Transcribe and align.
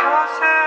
closer. 0.00 0.59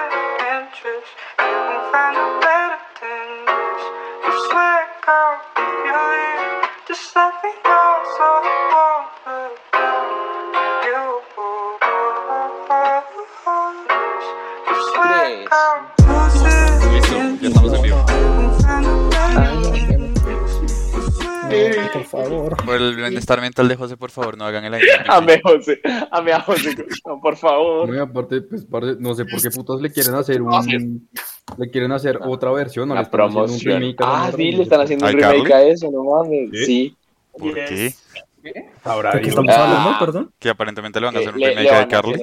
Favor. 22.14 22.57
Por 22.66 22.75
el 22.82 22.95
bienestar 22.95 23.41
mental 23.41 23.68
de 23.68 23.75
José, 23.75 23.98
por 23.98 24.11
favor, 24.11 24.38
no 24.38 24.45
hagan 24.45 24.63
el 24.66 24.73
aire. 24.75 24.88
Ame 25.07 25.34
a 25.34 25.39
José, 25.43 25.82
ame 26.12 26.32
a 26.34 26.39
José, 26.41 26.75
no, 27.05 27.20
por 27.20 27.36
favor. 27.36 27.89
No, 27.89 28.04
aparte, 28.04 28.41
pues, 28.41 28.66
no 29.00 29.13
sé 29.13 29.25
por 29.25 29.41
qué 29.41 29.50
putas 29.50 29.82
le 29.82 29.91
quieren 29.91 30.16
hacer 30.16 30.41
un. 30.41 31.09
Le 31.57 31.70
quieren 31.70 31.91
hacer 31.91 32.20
otra 32.21 32.52
versión, 32.52 32.88
¿no? 32.88 32.95
La 32.95 33.02
le 33.02 33.05
están 33.05 33.21
haciendo 33.21 33.41
un 33.41 33.95
promoción. 33.95 33.95
Ah, 33.99 34.31
sí, 34.35 34.52
le 34.52 34.63
están 34.63 34.81
haciendo 34.81 35.05
un 35.05 35.09
¿Al 35.09 35.16
remake 35.18 35.49
Carly? 35.49 35.54
a 35.54 35.68
eso, 35.73 35.91
no 35.91 36.04
mames. 36.04 36.49
¿Sí? 36.52 36.66
Sí. 36.66 36.98
¿Por 37.38 37.54
qué? 37.54 37.94
¿De 38.43 39.21
qué 39.21 39.30
estamos 39.30 39.54
Ah. 39.55 39.63
hablando? 39.66 39.99
Perdón. 39.99 40.32
Que 40.40 40.49
aparentemente 40.49 40.99
le 40.99 41.05
van 41.07 41.16
a 41.16 41.20
hacer 41.20 41.34
un 41.35 41.41
remake 41.41 41.70
a 41.71 41.88
Carly. 41.88 42.21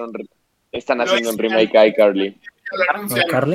Están 0.72 1.00
haciendo 1.00 1.30
un 1.30 1.38
remake 1.38 1.76
a 1.76 1.86
iCarly. 1.86 2.38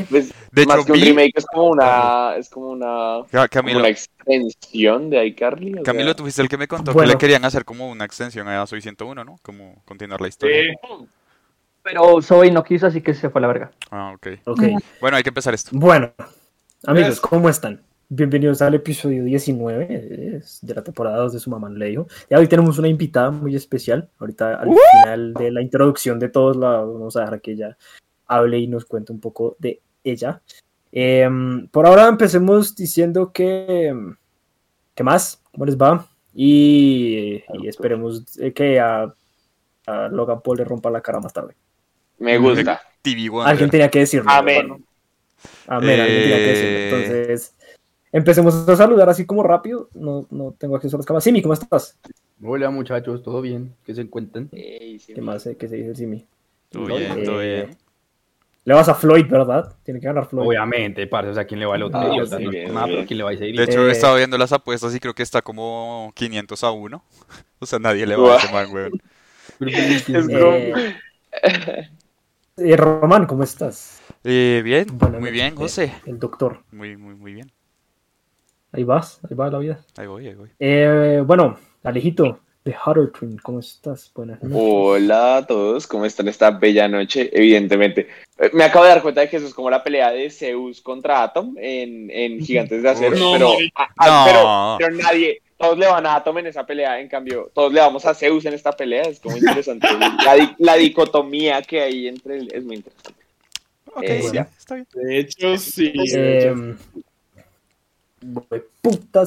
Pues, 0.10 0.34
De 0.52 0.66
más 0.66 0.78
hecho, 0.78 0.86
que 0.86 0.92
un 0.92 1.00
vi- 1.00 1.06
remake 1.06 1.32
es 1.36 1.46
como 1.46 1.70
una, 1.70 2.36
es 2.36 2.50
como 2.50 2.70
una, 2.70 3.24
Ca- 3.32 3.38
como 3.40 3.48
Camilo, 3.50 3.80
una 3.80 3.88
extensión 3.90 5.10
de 5.10 5.26
iCarly. 5.28 5.72
o 5.72 5.76
sea. 5.76 5.84
Camilo, 5.84 6.16
tú 6.16 6.24
fuiste 6.24 6.42
el 6.42 6.50
que 6.50 6.58
me 6.58 6.68
contó 6.68 6.94
Bueno. 6.94 7.08
que 7.10 7.14
le 7.14 7.18
querían 7.18 7.46
hacer 7.46 7.64
como 7.66 7.90
una 7.90 8.06
extensión 8.06 8.48
a 8.48 8.66
Soy 8.68 8.82
101, 8.82 9.24
¿no? 9.24 9.38
Como 9.42 9.82
continuar 9.86 10.20
la 10.22 10.28
historia. 10.28 10.74
Pero 11.84 12.22
Zoe 12.22 12.52
no 12.52 12.64
quiso, 12.64 12.88
así 12.88 13.02
que 13.02 13.14
se 13.14 13.30
fue 13.30 13.40
a 13.40 13.44
la 13.44 13.48
verga. 13.48 13.72
Ah, 13.92 14.14
ok. 14.16 14.28
Ok. 14.46 14.62
Bueno, 15.00 15.18
hay 15.18 15.24
que 15.24 15.30
empezar 15.30 15.54
esto. 15.54 15.70
Bueno, 15.74 16.12
amigos, 16.86 17.20
¿cómo 17.22 17.48
están? 17.50 17.82
Bienvenidos 18.10 18.62
al 18.62 18.76
episodio 18.76 19.24
19 19.24 19.88
eh, 19.90 20.42
de 20.62 20.74
la 20.76 20.84
temporada 20.84 21.18
2 21.18 21.34
de 21.34 21.40
Su 21.40 21.50
Mamá 21.50 21.70
no 21.70 21.76
le 21.78 21.88
dijo. 21.88 22.08
Y 22.30 22.36
hoy 22.36 22.48
tenemos 22.48 22.78
una 22.80 22.88
invitada 22.88 23.32
muy 23.32 23.56
especial. 23.56 24.10
Ahorita 24.20 24.56
al 24.62 24.70
final 25.02 25.34
de 25.34 25.52
la 25.52 25.62
introducción 25.62 26.20
de 26.20 26.30
todos 26.30 26.56
la 26.56 26.82
vamos 26.82 27.16
a 27.18 27.22
dejar 27.22 27.42
que 27.42 27.52
ella 27.54 27.78
hable 28.28 28.60
y 28.60 28.68
nos 28.68 28.86
cuente 28.86 29.12
un 29.12 29.20
poco 29.20 29.56
de 29.60 29.82
ella. 30.04 30.42
Em, 30.92 31.68
por 31.68 31.86
ahora 31.86 32.08
empecemos 32.08 32.76
diciendo 32.76 33.32
que... 33.34 33.94
¿Qué 34.94 35.04
más? 35.04 35.42
¿Cómo 35.52 35.66
les 35.66 35.78
va? 35.78 36.08
Y, 36.34 37.44
y 37.62 37.68
esperemos 37.68 38.24
eh, 38.40 38.54
que 38.54 38.80
a, 38.80 39.14
a 39.88 40.08
Logan 40.10 40.42
Paul 40.42 40.58
le 40.58 40.64
rompa 40.66 40.90
la 40.90 41.02
cara 41.02 41.20
más 41.20 41.34
tarde. 41.34 41.54
Me 42.18 42.38
gusta. 42.38 42.82
TV 43.02 43.30
Alguien 43.44 43.70
tenía 43.70 43.90
que 43.90 44.00
decirlo. 44.00 44.30
Amén. 44.32 44.84
Amén, 45.68 46.00
alguien 46.00 46.22
tenía 46.22 46.38
que 46.38 46.48
decirlo. 46.48 46.70
Eh. 46.78 46.90
Entonces, 46.90 47.56
empecemos 48.12 48.68
a 48.70 48.76
saludar 48.76 49.10
así 49.10 49.26
como 49.26 49.44
rápido. 49.44 49.90
No, 49.94 50.26
no 50.32 50.56
tengo 50.58 50.76
acceso 50.76 50.96
a 50.96 51.00
las 51.00 51.06
cámaras. 51.06 51.24
Simi, 51.26 51.42
¿cómo 51.42 51.54
estás? 51.54 51.98
Hola 52.42 52.70
muchachos, 52.70 53.22
¿todo 53.22 53.42
bien? 53.42 53.74
¿Qué 53.86 53.94
se 53.96 54.02
encuentran? 54.02 54.48
¿Qué 54.50 54.98
más? 55.22 55.46
eh? 55.48 55.56
¿Qué 55.58 55.68
se 55.68 55.76
dice 55.78 55.90
el 55.90 55.96
Simi? 55.96 56.26
Todo 56.70 56.86
bien, 56.98 57.24
todo 57.24 57.42
Eh, 57.42 57.66
bien. 57.66 57.78
Le 58.66 58.74
vas 58.74 58.90
a 58.90 58.96
Floyd, 58.96 59.28
¿verdad? 59.30 59.76
Tiene 59.84 60.00
que 60.00 60.08
ganar 60.08 60.26
Floyd. 60.26 60.48
Obviamente, 60.48 61.06
parce, 61.06 61.30
o 61.30 61.34
sea, 61.36 61.46
¿quién 61.46 61.60
le 61.60 61.68
va 61.68 61.76
al 61.76 61.84
otro? 61.84 62.00
Ah, 62.00 62.08
idiota? 62.08 62.38
sí, 62.38 62.44
No, 62.44 62.50
bien, 62.50 62.74
nada, 62.74 62.86
bien. 62.88 62.98
pero 62.98 63.08
¿quién 63.08 63.18
le 63.20 63.24
va 63.24 63.30
a 63.30 63.34
De 63.34 63.64
hecho, 63.64 63.86
he 63.86 63.90
eh, 63.90 63.92
estado 63.92 64.16
viendo 64.16 64.38
las 64.40 64.52
apuestas 64.52 64.94
y 64.96 65.00
creo 65.00 65.14
que 65.14 65.22
está 65.24 65.42
como 65.44 66.12
500 66.16 66.64
a 66.64 66.72
1. 66.72 67.04
O 67.60 67.66
sea, 67.66 67.80
nadie 67.80 68.06
le 68.06 68.16
va 68.18 68.34
a 68.34 68.38
ese 68.38 68.52
man, 68.52 68.68
weón. 68.72 69.02
Es 69.60 70.10
Eh, 70.10 70.74
eh, 72.58 72.78
Román, 72.78 73.26
¿cómo 73.26 73.44
estás? 73.44 74.02
Eh, 74.24 74.62
bien, 74.64 74.88
muy 75.20 75.32
bien, 75.32 75.54
eh, 75.54 75.56
José. 75.56 75.94
El 76.06 76.20
doctor. 76.20 76.64
Muy, 76.72 76.98
muy, 76.98 77.16
muy 77.16 77.34
bien. 77.34 77.52
Ahí 78.72 78.84
vas, 78.84 79.20
ahí 79.30 79.36
va 79.36 79.50
la 79.50 79.60
vida. 79.60 79.80
Ahí 79.98 80.08
voy, 80.08 80.28
ahí 80.28 80.36
voy. 80.36 80.50
Eh, 80.60 81.24
bueno, 81.26 81.58
Alejito, 81.84 82.40
de 82.66 82.76
Hutter 82.84 83.12
Twin, 83.12 83.38
¿cómo 83.38 83.60
estás? 83.60 84.12
Buenas 84.16 84.42
noches. 84.42 84.58
Hola 84.60 85.38
a 85.38 85.46
todos, 85.48 85.86
¿cómo 85.86 86.04
están 86.04 86.28
esta 86.28 86.50
bella 86.50 86.88
noche? 86.88 87.30
Evidentemente. 87.32 88.08
Eh, 88.40 88.50
Me 88.54 88.64
acabo 88.64 88.86
de 88.86 88.90
dar 88.90 89.04
cuenta 89.04 89.22
de 89.22 89.30
que 89.30 89.38
eso 89.38 89.46
es 89.46 89.54
como 89.54 89.70
la 89.70 89.84
pelea 89.84 90.12
de 90.12 90.32
Zeus 90.32 90.82
contra 90.82 91.22
Atom 91.22 91.56
en, 91.60 92.10
en 92.10 92.44
Gigantes 92.44 92.82
de 92.82 92.90
Acero, 92.90 93.16
No, 93.18 93.34
pero, 93.34 93.50
No. 94.08 94.26
pero, 94.26 94.78
pero 94.80 94.96
nadie, 95.04 95.42
todos 95.58 95.78
le 95.78 95.86
van 95.86 96.08
a 96.08 96.16
Atom 96.16 96.40
en 96.40 96.48
esa 96.48 96.66
pelea, 96.66 97.00
en 97.00 97.08
cambio, 97.08 97.52
todos 97.54 97.72
le 97.72 97.82
vamos 97.82 98.04
a 98.08 98.16
Zeus 98.16 98.44
en 98.46 98.56
esta 98.56 98.72
pelea, 98.72 99.04
es 99.04 99.20
como 99.20 99.38
interesante. 99.38 99.88
La, 100.26 100.34
di- 100.34 100.56
la 100.58 100.74
dicotomía 100.76 101.62
que 101.62 101.82
hay 101.82 102.08
entre 102.08 102.40
el, 102.40 102.52
es 102.52 102.64
muy 102.64 102.78
interesante. 102.78 103.22
Ok, 103.94 104.02
Eh, 104.04 104.22
sí, 104.24 104.32
ya. 104.34 104.50
está 104.58 104.74
bien. 104.74 104.88
De 104.92 105.20
hecho, 105.20 105.58
sí. 105.60 105.94
Eh, 106.16 106.52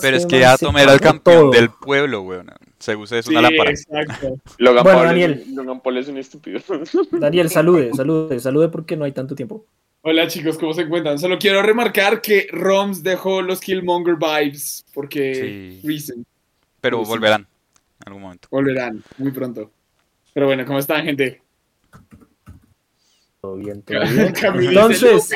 Pero 0.02 0.16
es 0.16 0.26
que 0.26 0.44
Atom 0.44 0.76
era 0.76 0.92
el 0.92 1.00
campeón 1.00 1.42
todo. 1.42 1.50
del 1.52 1.70
pueblo, 1.70 2.22
weón. 2.22 2.50
Zeus 2.80 3.12
es 3.12 3.26
Sí, 3.26 3.34
exacto. 3.36 4.36
Logan, 4.58 4.84
Bueno, 4.84 4.98
Paul, 4.98 5.08
Daniel. 5.08 5.32
Es, 5.32 5.48
Logan 5.48 5.80
Paul 5.80 5.96
es 5.98 6.08
un 6.08 6.18
estúpido. 6.18 6.60
Daniel, 7.12 7.50
salude, 7.50 7.92
salude, 7.94 8.38
salude 8.40 8.68
porque 8.68 8.96
no 8.96 9.04
hay 9.04 9.12
tanto 9.12 9.34
tiempo. 9.34 9.64
Hola 10.02 10.28
chicos, 10.28 10.56
¿cómo 10.58 10.72
se 10.72 10.82
encuentran? 10.82 11.18
Solo 11.18 11.38
quiero 11.38 11.60
remarcar 11.60 12.20
que 12.22 12.46
Roms 12.52 13.02
dejó 13.02 13.42
los 13.42 13.60
Killmonger 13.60 14.14
vibes 14.16 14.84
porque 14.94 15.80
Sí. 15.82 15.86
Reason 15.86 16.24
Pero 16.80 17.04
volverán 17.04 17.42
en 17.42 18.06
algún 18.06 18.22
momento. 18.22 18.48
volverán 18.50 19.02
muy 19.18 19.32
pronto. 19.32 19.70
Pero 20.32 20.46
bueno, 20.46 20.64
¿cómo 20.64 20.78
están, 20.78 21.04
gente? 21.04 21.42
Todo 23.40 23.56
bien, 23.56 23.82
todo 23.82 24.00
bien. 24.00 24.34
Entonces, 24.68 25.30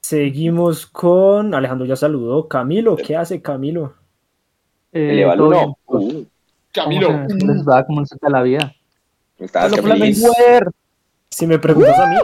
seguimos 0.00 0.86
con 0.86 1.54
Alejandro 1.54 1.86
ya 1.86 1.96
saludó. 1.96 2.48
Camilo, 2.48 2.96
¿qué 2.96 3.16
hace 3.16 3.40
Camilo? 3.40 3.94
Eh, 4.92 5.12
bien. 5.14 5.40
uno. 5.40 5.78
Uh, 5.86 6.24
Camilo. 6.72 7.08
¿Cómo 7.08 7.28
se 7.28 7.46
les 7.46 7.68
va? 7.68 7.84
¿Cómo 7.86 8.06
se 8.06 8.14
está 8.14 8.28
la 8.28 8.42
vida? 8.42 8.74
¿cómo 9.36 9.46
estás. 9.46 9.72
Si 11.30 11.46
me 11.46 11.58
preguntas 11.58 11.98
a 11.98 12.06
mí, 12.06 12.16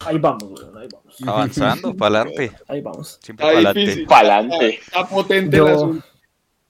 ahí 0.00 0.18
vamos, 0.18 0.44
weón, 0.44 0.78
ahí 0.78 0.88
vamos. 0.92 1.16
Avanzando, 1.26 1.94
para 1.96 2.20
adelante. 2.20 2.52
Ahí 2.68 2.80
vamos. 2.80 3.18
Siempre 3.20 3.46
adelante. 3.46 4.06
Pa'lante. 4.08 4.74
Está 4.76 5.06
potente 5.06 5.56
Yo- 5.56 5.66
el 5.66 5.74
asunto. 5.74 6.06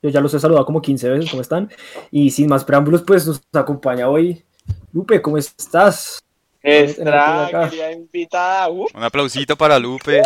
Yo 0.02 0.10
ya 0.10 0.20
los 0.20 0.34
he 0.34 0.38
saludado 0.40 0.66
como 0.66 0.82
15 0.82 1.08
veces, 1.08 1.30
¿cómo 1.30 1.40
están? 1.40 1.70
Y 2.10 2.30
sin 2.30 2.48
más 2.48 2.62
preámbulos, 2.64 3.02
pues 3.02 3.26
nos 3.26 3.40
acompaña 3.54 4.08
hoy 4.10 4.44
Lupe, 4.92 5.20
¿cómo 5.20 5.38
estás? 5.38 6.22
Acá. 6.62 7.68
querida 7.70 7.92
invitada. 7.92 8.70
Uh. 8.70 8.86
Un 8.94 9.02
aplausito 9.02 9.56
para 9.56 9.78
Lupe. 9.78 10.22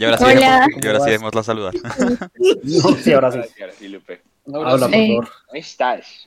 Y 0.00 0.04
ahora 0.04 0.16
sí, 0.16 0.24
Hola. 0.24 0.34
dejemos, 0.66 0.82
y 0.82 0.86
ahora 0.86 1.00
sí 1.00 1.10
dejémosla 1.10 1.42
saludar. 1.42 1.74
Sí, 3.04 3.12
ahora 3.12 3.30
sí. 3.32 3.38
Ahora 3.60 3.72
sí, 3.78 3.88
Lupe. 3.88 4.20
Habla, 4.46 4.86
por 4.88 4.90
favor. 4.90 5.28
¿Cómo 5.46 5.54
estás? 5.60 6.26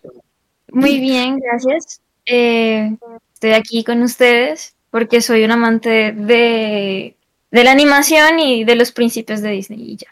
Muy 0.72 1.00
bien, 1.00 1.40
gracias. 1.40 2.02
Eh, 2.28 2.96
estoy 3.34 3.52
aquí 3.54 3.84
con 3.84 4.04
ustedes 4.04 4.76
porque 4.92 5.22
soy 5.22 5.44
un 5.44 5.50
amante 5.52 6.12
de, 6.12 7.16
de 7.50 7.64
la 7.64 7.72
animación 7.72 8.40
y 8.40 8.64
de 8.64 8.76
los 8.76 8.92
principios 8.92 9.42
de 9.42 9.50
Disney 9.50 9.80
y 9.94 9.98
ya. 9.98 10.08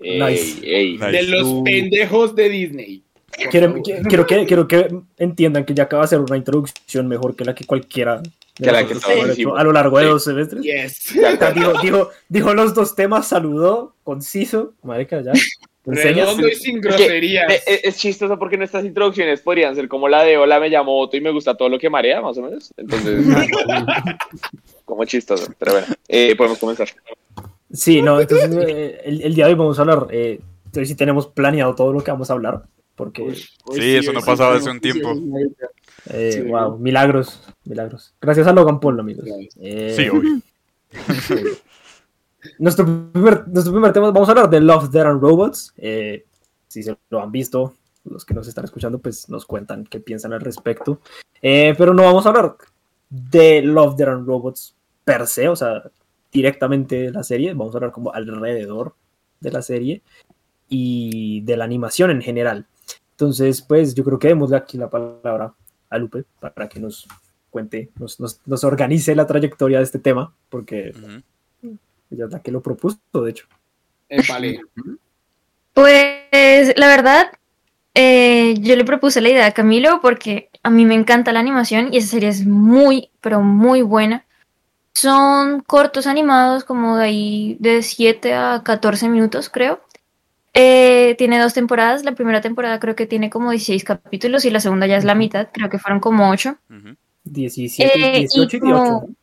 Ey, 0.00 0.18
Nice. 0.20 0.60
ey. 0.64 0.92
Nice. 0.94 1.06
De 1.12 1.22
los 1.22 1.44
Uh. 1.46 1.62
pendejos 1.64 2.34
de 2.34 2.48
Disney. 2.48 3.02
Quiero, 3.50 3.80
que, 4.26 4.44
quiero 4.44 4.66
que 4.66 4.88
entiendan 5.18 5.64
que 5.64 5.72
ya 5.72 5.84
acaba 5.84 6.02
de 6.02 6.08
ser 6.08 6.18
una 6.18 6.36
introducción 6.36 7.06
mejor 7.06 7.36
que 7.36 7.44
la 7.44 7.54
que 7.54 7.64
cualquiera 7.64 8.20
Que 8.60 8.72
la 8.72 8.86
que 8.86 8.94
todos 8.94 9.30
hicimos. 9.32 9.58
a 9.58 9.64
lo 9.64 9.72
largo 9.72 9.98
de 9.98 10.04
Sí. 10.04 10.10
dos 10.10 10.24
semestres. 10.24 10.62
Yes. 10.62 11.14
Dijo, 11.54 11.72
dijo, 11.82 12.10
dijo 12.28 12.54
los 12.54 12.74
dos 12.74 12.94
temas, 12.94 13.28
saludó, 13.28 13.94
conciso, 14.04 14.74
marica, 14.82 15.20
ya. 15.22 15.32
Redondo 15.86 16.46
y 16.46 16.54
sin 16.54 16.76
Es 16.76 16.82
que, 16.82 16.88
groserías. 16.88 17.50
eh, 17.52 17.62
eh, 17.66 17.80
es 17.84 17.96
chistoso 17.96 18.38
porque 18.38 18.58
nuestras 18.58 18.84
introducciones 18.84 19.40
podrían 19.40 19.74
ser 19.74 19.88
como 19.88 20.08
la 20.08 20.22
de 20.22 20.36
Hola, 20.36 20.60
me 20.60 20.68
llamo 20.68 21.00
Otto 21.00 21.16
y 21.16 21.20
me 21.22 21.30
gusta 21.32 21.56
todo 21.56 21.70
lo 21.70 21.78
que 21.78 21.88
marea, 21.88 22.20
más 22.20 22.36
o 22.36 22.42
menos. 22.42 22.72
Entonces, 22.76 23.24
como 24.84 25.04
chistoso. 25.04 25.52
Pero 25.58 25.72
bueno, 25.72 25.86
eh, 26.08 26.34
podemos 26.36 26.58
comenzar. 26.58 26.88
Sí, 27.72 28.02
no, 28.02 28.20
entonces 28.20 28.50
eh, 28.68 29.00
el, 29.04 29.22
el 29.22 29.34
día 29.34 29.46
de 29.46 29.52
hoy 29.52 29.58
vamos 29.58 29.78
a 29.78 29.82
hablar, 29.82 30.06
eh, 30.10 30.40
entonces 30.66 30.88
sí 30.88 30.94
tenemos 30.96 31.26
planeado 31.28 31.74
todo 31.74 31.92
lo 31.92 32.02
que 32.02 32.10
vamos 32.10 32.28
a 32.28 32.32
hablar, 32.34 32.62
porque, 32.96 33.22
Hoy 33.22 33.80
Sí, 33.80 33.96
eso 33.96 34.12
no 34.12 34.20
pasaba 34.20 34.54
sí, 34.54 34.58
hace 34.60 34.70
un 34.70 34.76
sí, 34.76 34.80
tiempo. 34.80 35.14
Marica. 36.06 36.18
eh, 36.18 36.32
Sí. 36.32 36.40
wow, 36.42 36.78
milagros, 36.78 37.42
milagros. 37.64 38.14
Gracias 38.20 38.46
a 38.46 38.52
Logan 38.52 38.80
Paul, 38.80 39.00
amigos. 39.00 39.24
Eh, 39.56 39.94
Sí, 39.96 40.08
obvio. 40.08 40.40
Nuestro 42.58 42.86
primer, 43.12 43.46
nuestro 43.48 43.72
primer 43.72 43.92
tema, 43.92 44.10
vamos 44.10 44.28
a 44.28 44.32
hablar 44.32 44.48
de 44.48 44.60
Love, 44.60 44.90
Death 44.90 45.06
and 45.06 45.20
Robots. 45.20 45.74
Eh, 45.76 46.24
si 46.68 46.82
se 46.82 46.96
lo 47.10 47.20
han 47.20 47.30
visto, 47.30 47.74
los 48.04 48.24
que 48.24 48.32
nos 48.32 48.48
están 48.48 48.64
escuchando, 48.64 48.98
pues 48.98 49.28
nos 49.28 49.44
cuentan 49.44 49.84
qué 49.84 50.00
piensan 50.00 50.32
al 50.32 50.40
respecto. 50.40 51.00
Eh, 51.42 51.74
pero 51.76 51.92
no 51.92 52.02
vamos 52.04 52.24
a 52.24 52.30
hablar 52.30 52.56
de 53.10 53.60
Love, 53.60 53.96
Death 53.96 54.08
and 54.08 54.26
Robots 54.26 54.74
per 55.04 55.26
se, 55.26 55.48
o 55.48 55.56
sea, 55.56 55.82
directamente 56.32 56.96
de 56.96 57.10
la 57.10 57.22
serie. 57.24 57.52
Vamos 57.52 57.74
a 57.74 57.78
hablar 57.78 57.92
como 57.92 58.10
alrededor 58.12 58.94
de 59.40 59.50
la 59.52 59.60
serie 59.60 60.02
y 60.68 61.42
de 61.42 61.56
la 61.58 61.64
animación 61.64 62.10
en 62.10 62.22
general. 62.22 62.66
Entonces, 63.10 63.60
pues 63.60 63.94
yo 63.94 64.02
creo 64.02 64.18
que 64.18 64.28
démosle 64.28 64.56
aquí 64.56 64.78
la 64.78 64.88
palabra 64.88 65.52
a 65.90 65.98
Lupe 65.98 66.24
para 66.40 66.68
que 66.68 66.80
nos 66.80 67.06
cuente, 67.50 67.90
nos, 67.98 68.20
nos, 68.20 68.40
nos 68.46 68.64
organice 68.64 69.14
la 69.14 69.26
trayectoria 69.26 69.78
de 69.78 69.84
este 69.84 69.98
tema, 69.98 70.32
porque 70.48 70.92
Ujú. 70.96 71.76
ella 72.10 72.24
es 72.26 72.30
la 72.30 72.40
que 72.40 72.52
lo 72.52 72.62
propuso, 72.62 72.98
de 73.12 73.30
hecho. 73.30 73.46
Eh, 74.08 74.22
vale. 74.28 74.60
Pues 75.72 76.76
la 76.76 76.88
verdad, 76.88 77.30
eh, 77.94 78.56
yo 78.58 78.74
le 78.74 78.84
propuse 78.84 79.20
la 79.20 79.28
idea 79.28 79.46
a 79.46 79.52
Camilo 79.52 80.00
porque 80.02 80.50
a 80.64 80.68
mí 80.68 80.84
me 80.84 80.94
encanta 80.94 81.32
la 81.32 81.40
animación 81.40 81.94
y 81.94 81.98
esa 81.98 82.08
serie 82.08 82.28
es 82.28 82.44
muy, 82.44 83.10
pero 83.20 83.40
muy 83.40 83.82
buena. 83.82 84.24
Son 84.92 85.60
cortos 85.60 86.08
animados 86.08 86.64
como 86.64 86.96
de 86.96 87.04
ahí 87.04 87.56
de 87.60 87.82
7 87.82 88.34
a 88.34 88.62
14 88.64 89.08
minutos, 89.08 89.48
creo. 89.48 89.80
Eh, 90.54 91.14
tiene 91.18 91.38
dos 91.38 91.54
temporadas. 91.54 92.04
La 92.04 92.12
primera 92.14 92.40
temporada 92.40 92.80
creo 92.80 92.96
que 92.96 93.06
tiene 93.06 93.30
como 93.30 93.50
16 93.50 93.84
capítulos 93.84 94.44
y 94.44 94.50
la 94.50 94.60
segunda 94.60 94.86
ya 94.86 94.96
es 94.96 95.04
la 95.04 95.14
mitad, 95.14 95.48
creo 95.52 95.70
que 95.70 95.78
fueron 95.78 96.00
como 96.00 96.28
8. 96.30 96.56
Ujú. 96.70 96.96
17, 97.24 97.92
Eh, 97.94 98.12
y 98.16 98.18
18 98.20 98.56
y 98.56 98.60
como- 98.60 98.82
18. 99.00 99.14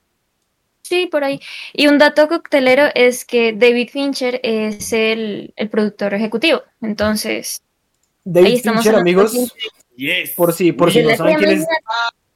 Sí, 0.84 1.08
por 1.08 1.26
ahí. 1.26 1.42
Y 1.74 1.88
un 1.88 1.98
dato 1.98 2.30
coctelero 2.30 2.86
es 2.96 3.26
que 3.26 3.52
David 3.52 3.90
Fincher 3.90 4.40
es 4.42 4.94
el, 4.94 5.52
el 5.58 5.70
productor 5.70 6.14
ejecutivo. 6.14 6.62
Entonces, 6.82 7.62
ahí 8.26 8.32
David 8.34 8.54
estamos 8.54 8.84
Fincher, 8.84 9.00
amigos, 9.00 9.34
Yes. 9.98 10.30
por 10.32 10.54
si, 10.54 10.72
por 10.72 10.92
si 10.94 11.02
no 11.02 11.14
saben 11.18 11.38
quién 11.40 11.50
es, 11.60 11.66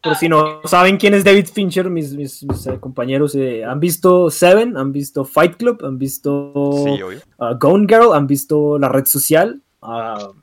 por 0.02 0.16
si 0.16 0.28
no 0.28 0.62
saben 0.66 0.98
quién 0.98 1.14
es 1.14 1.24
David 1.24 1.48
Fincher, 1.54 1.90
mis, 1.90 2.14
mis, 2.14 2.44
mis, 2.44 2.68
eh, 2.68 2.80
compañeros 2.80 3.36
eh, 3.36 3.64
han 3.64 3.80
visto 3.80 4.30
Seven, 4.30 4.78
han 4.78 4.92
visto 4.92 5.26
Fight 5.26 5.58
Club, 5.58 5.84
han 5.84 5.98
visto 5.98 6.86
Sí, 6.86 7.02
uh, 7.38 7.58
Gone 7.60 7.86
Girl, 7.88 8.14
han 8.14 8.28
visto 8.28 8.80
La 8.80 8.90
Red 8.90 9.06
Social, 9.06 9.62
uh, 9.82 10.34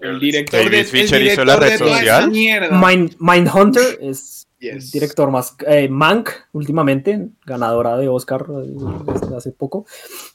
El 0.00 0.18
director 0.18 0.58
David 0.60 0.70
de, 0.70 0.80
el 0.80 0.86
Fincher 0.86 1.22
hizo 1.22 1.42
director 1.42 1.46
la 1.46 1.56
red 1.56 1.78
social. 1.78 2.30
Mind, 2.30 3.16
Mindhunter 3.18 3.98
es 4.00 4.40
el 4.60 4.90
director 4.90 5.30
más 5.30 5.56
eh, 5.66 5.88
Mank 5.88 6.30
últimamente 6.52 7.28
ganadora 7.46 7.96
de 7.96 8.08
Oscar 8.08 8.44
eh, 8.48 8.74
desde 9.06 9.36
hace 9.36 9.52
poco. 9.52 9.86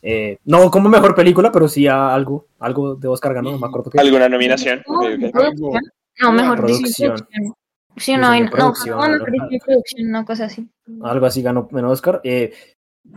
Eh, 0.01 0.39
no 0.45 0.71
como 0.71 0.89
mejor 0.89 1.13
película 1.13 1.51
pero 1.51 1.67
sí 1.67 1.87
a 1.87 2.13
algo 2.13 2.47
algo 2.59 2.95
de 2.95 3.07
Oscar 3.07 3.33
ganó 3.35 3.51
no 3.51 3.59
me 3.59 3.67
acuerdo 3.67 3.91
qué. 3.91 3.99
¿Alguna 3.99 4.27
nominación? 4.29 4.81
No, 4.87 6.31
mejor 6.31 6.57
Producción. 6.57 7.13
producción. 7.13 7.55
Sí, 7.97 8.13
no, 8.17 8.33
no, 8.33 8.39
no, 8.43 8.49
producción, 8.51 8.97
no, 10.11 10.25
cosa 10.25 10.45
así. 10.45 10.67
algo 11.03 11.25
así 11.25 11.41
ganó 11.41 11.67
menos 11.71 11.93
Oscar. 11.93 12.21
Eh, 12.23 12.51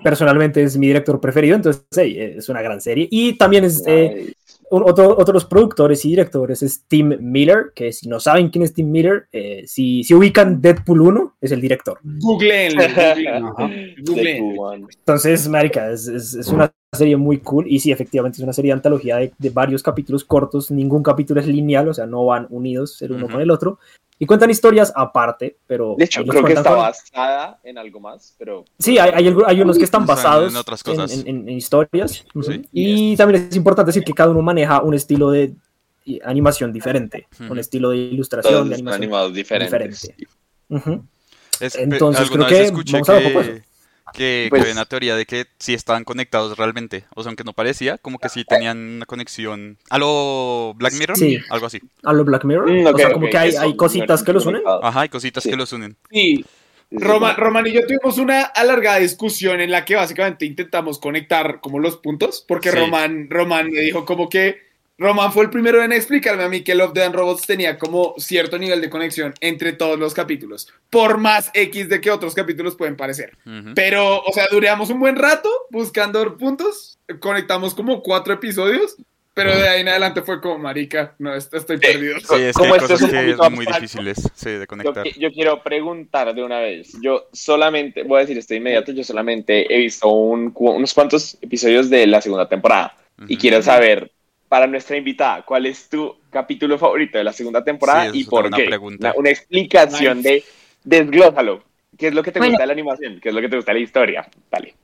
personalmente 0.02 0.62
es 0.62 0.76
mi 0.76 0.86
director 0.88 1.18
preferido 1.20 1.56
entonces 1.56 1.84
sí, 1.90 2.00
eh, 2.18 2.34
es 2.38 2.48
una 2.48 2.62
gran 2.62 2.80
serie. 2.80 3.08
Y 3.10 3.36
también 3.38 3.64
es 3.64 3.82
eh, 3.86 4.32
un- 4.70 4.82
otro, 4.82 5.12
otro 5.12 5.24
de 5.26 5.32
los 5.32 5.46
productores 5.46 6.04
y 6.04 6.10
directores 6.10 6.62
es 6.62 6.84
Tim 6.86 7.16
Miller 7.20 7.72
que 7.74 7.92
si 7.92 8.08
no 8.08 8.20
saben 8.20 8.50
quién 8.50 8.64
es 8.64 8.74
Tim 8.74 8.90
Miller 8.90 9.26
eh, 9.32 9.64
si, 9.66 10.04
si 10.04 10.14
ubican 10.14 10.60
Deadpool 10.60 11.00
1 11.00 11.36
es 11.40 11.52
el 11.52 11.60
director. 11.60 11.98
One. 14.58 14.86
Entonces, 14.98 15.48
marica, 15.48 15.90
es, 15.90 16.06
es- 16.08 16.34
es 16.34 16.48
una 16.48 16.70
serie 16.94 17.16
muy 17.16 17.38
cool. 17.38 17.66
Y 17.68 17.78
sí, 17.80 17.90
efectivamente 17.92 18.36
es 18.36 18.42
una 18.44 18.52
serie 18.52 18.70
de 18.70 18.74
antología 18.74 19.16
de, 19.16 19.32
de 19.38 19.50
varios 19.50 19.82
capítulos 19.82 20.24
cortos, 20.24 20.70
ningún 20.70 21.02
capítulo 21.02 21.40
es 21.40 21.46
lineal, 21.46 21.88
o 21.88 21.94
sea, 21.94 22.06
no 22.06 22.24
van 22.26 22.46
unidos 22.50 23.00
el 23.02 23.12
uno 23.12 23.24
Ujú. 23.24 23.32
con 23.34 23.42
el 23.42 23.50
otro 23.50 23.78
y 24.18 24.26
cuentan 24.26 24.50
historias 24.50 24.92
aparte, 24.96 25.56
pero... 25.66 25.94
De 25.96 26.04
hecho, 26.04 26.24
creo 26.24 26.42
que 26.44 26.52
está 26.54 26.70
con- 26.70 26.78
basada 26.80 27.58
en 27.62 27.78
algo 27.78 28.00
más, 28.00 28.34
pero. 28.38 28.64
Sí, 28.78 28.98
hay, 28.98 29.10
hay, 29.14 29.34
hay 29.46 29.60
unos 29.60 29.78
que 29.78 29.84
están 29.84 30.04
basados 30.06 30.50
en 30.52 30.56
otras 30.56 30.82
cosas. 30.82 31.12
en- 31.12 31.28
en- 31.28 31.48
en 31.48 31.56
historias. 31.56 32.24
Sí. 32.42 32.62
y 32.72 33.16
también 33.16 33.46
es 33.48 33.56
importante 33.56 33.90
decir 33.90 34.02
que 34.04 34.12
cada 34.12 34.30
uno 34.30 34.42
maneja 34.42 34.82
un 34.82 34.94
estilo 34.94 35.30
de 35.30 35.54
animación 36.24 36.72
diferente, 36.72 37.28
un 37.50 37.58
estilo 37.58 37.90
de 37.90 37.98
ilustración, 37.98 38.52
Todos 38.54 38.68
de 38.70 38.74
animación 38.76 39.02
animados 39.02 39.34
diferentes. 39.34 40.02
diferente. 40.02 40.26
Ujú. 40.70 41.04
Es- 41.60 41.74
Entonces, 41.76 42.30
creo 42.30 42.46
que 42.46 42.70
vamos 42.70 43.08
a 43.08 43.20
poco 43.20 43.40
que, 43.42 43.62
que, 44.12 44.46
Pues- 44.50 44.64
que 44.64 44.72
una 44.72 44.84
teoría 44.84 45.16
de 45.16 45.26
que 45.26 45.46
sí 45.58 45.74
estaban 45.74 46.04
conectados 46.04 46.56
realmente. 46.56 47.04
O 47.14 47.22
sea, 47.22 47.30
aunque 47.30 47.44
no 47.44 47.52
parecía, 47.52 47.98
como 47.98 48.18
que 48.18 48.28
sí 48.28 48.44
tenían 48.44 48.78
una 48.96 49.06
conexión. 49.06 49.78
A 49.90 49.98
lo 49.98 50.74
Black 50.76 50.94
Mirror, 50.94 51.16
Sí. 51.16 51.38
algo 51.50 51.66
así. 51.66 51.80
A 52.04 52.12
lo 52.12 52.24
Black 52.24 52.44
Mirror, 52.44 52.70
Mm, 52.70 52.86
o 52.86 52.96
sea, 52.98 53.12
como 53.12 53.28
que 53.28 53.38
hay, 53.38 53.54
hay 53.56 53.76
cositas 53.76 54.22
que 54.22 54.32
los 54.32 54.46
unen. 54.46 54.62
Ajá, 54.82 55.00
hay 55.02 55.08
cositas 55.08 55.42
Sí. 55.42 55.50
que 55.50 55.56
los 55.56 55.72
unen. 55.72 55.96
Sí, 56.10 56.36
sí. 56.36 56.44
Roman 56.90 57.66
y 57.66 57.72
yo 57.72 57.86
tuvimos 57.86 58.16
una 58.18 58.42
alargada 58.42 58.98
discusión 58.98 59.60
en 59.60 59.70
la 59.70 59.84
que 59.84 59.94
básicamente 59.94 60.46
intentamos 60.46 60.98
conectar 60.98 61.60
como 61.60 61.78
los 61.80 61.98
puntos, 61.98 62.42
porque 62.48 62.70
Sí. 62.70 62.78
Roman, 62.78 63.28
Roman 63.28 63.70
me 63.70 63.80
dijo 63.80 64.04
como 64.06 64.28
que 64.30 64.67
Roman 64.98 65.32
fue 65.32 65.44
el 65.44 65.50
primero 65.50 65.82
en 65.82 65.92
explicarme 65.92 66.42
a 66.42 66.48
mí 66.48 66.62
que 66.62 66.74
Love, 66.74 66.92
Death 66.92 67.06
and 67.06 67.14
Robots 67.14 67.46
tenía 67.46 67.78
como 67.78 68.14
cierto 68.18 68.58
nivel 68.58 68.80
de 68.80 68.90
conexión 68.90 69.32
entre 69.40 69.72
todos 69.72 69.98
los 69.98 70.12
capítulos, 70.12 70.68
por 70.90 71.18
más 71.18 71.50
X 71.54 71.88
de 71.88 72.00
que 72.00 72.10
otros 72.10 72.34
capítulos 72.34 72.74
pueden 72.74 72.96
parecer. 72.96 73.36
Pero, 73.74 74.20
o 74.22 74.32
sea, 74.32 74.48
duramos 74.50 74.90
un 74.90 74.98
buen 74.98 75.14
rato 75.16 75.48
buscando 75.70 76.36
puntos, 76.36 76.98
conectamos 77.20 77.74
como 77.74 78.02
cuatro 78.02 78.34
episodios, 78.34 78.96
pero 79.34 79.56
de 79.56 79.68
ahí 79.68 79.82
en 79.82 79.88
adelante 79.88 80.22
fue 80.22 80.40
como, 80.40 80.58
marica, 80.58 81.14
no, 81.20 81.32
est- 81.32 81.54
estoy 81.54 81.78
perdido. 81.78 82.18
Sí, 82.18 82.24
es 82.34 82.46
que 82.48 82.52
Como 82.54 82.74
hay 82.74 82.80
esto 82.80 82.94
es 82.94 83.00
cosas 83.02 83.10
que 83.22 83.36
son 83.36 83.54
muy 83.54 83.66
difíciles 83.66 84.16
sí, 84.34 84.50
de 84.50 84.66
conectar. 84.66 85.06
yo 85.16 85.30
quiero 85.30 85.62
preguntar 85.62 86.34
de 86.34 86.42
una 86.42 86.58
vez. 86.58 86.94
Yo 87.00 87.28
solamente, 87.32 88.02
voy 88.02 88.16
a 88.18 88.20
decir 88.22 88.36
esto 88.36 88.54
de 88.54 88.58
inmediato, 88.58 88.90
yo 88.90 89.04
solamente 89.04 89.72
he 89.72 89.78
visto 89.78 90.08
un 90.08 90.52
unos 90.56 90.92
cuantos 90.92 91.38
episodios 91.40 91.88
de 91.88 92.08
la 92.08 92.20
segunda 92.20 92.48
temporada. 92.48 92.96
Y 93.28 93.36
quiero 93.36 93.62
saber, 93.62 94.10
para 94.48 94.66
nuestra 94.66 94.96
invitada, 94.96 95.42
¿cuál 95.44 95.66
es 95.66 95.88
tu 95.88 96.16
capítulo 96.30 96.78
favorito 96.78 97.18
de 97.18 97.24
la 97.24 97.32
segunda 97.32 97.62
temporada 97.62 98.10
Sí, 98.10 98.20
y 98.20 98.24
por 98.24 98.50
qué? 98.50 98.76
Una, 98.78 99.12
una 99.16 99.30
explicación 99.30 100.22
de 100.22 100.42
desglósalo. 100.84 101.64
¿Qué 101.96 102.08
es 102.08 102.14
lo 102.14 102.22
que 102.22 102.32
te 102.32 102.38
Bueno. 102.38 102.52
gusta 102.52 102.62
de 102.62 102.66
la 102.68 102.72
animación? 102.72 103.20
¿Qué 103.20 103.28
es 103.28 103.34
lo 103.34 103.40
que 103.40 103.48
te 103.48 103.56
gusta 103.56 103.72
de 103.72 103.78
la 103.78 103.84
historia? 103.84 104.28
Vale. 104.50 104.74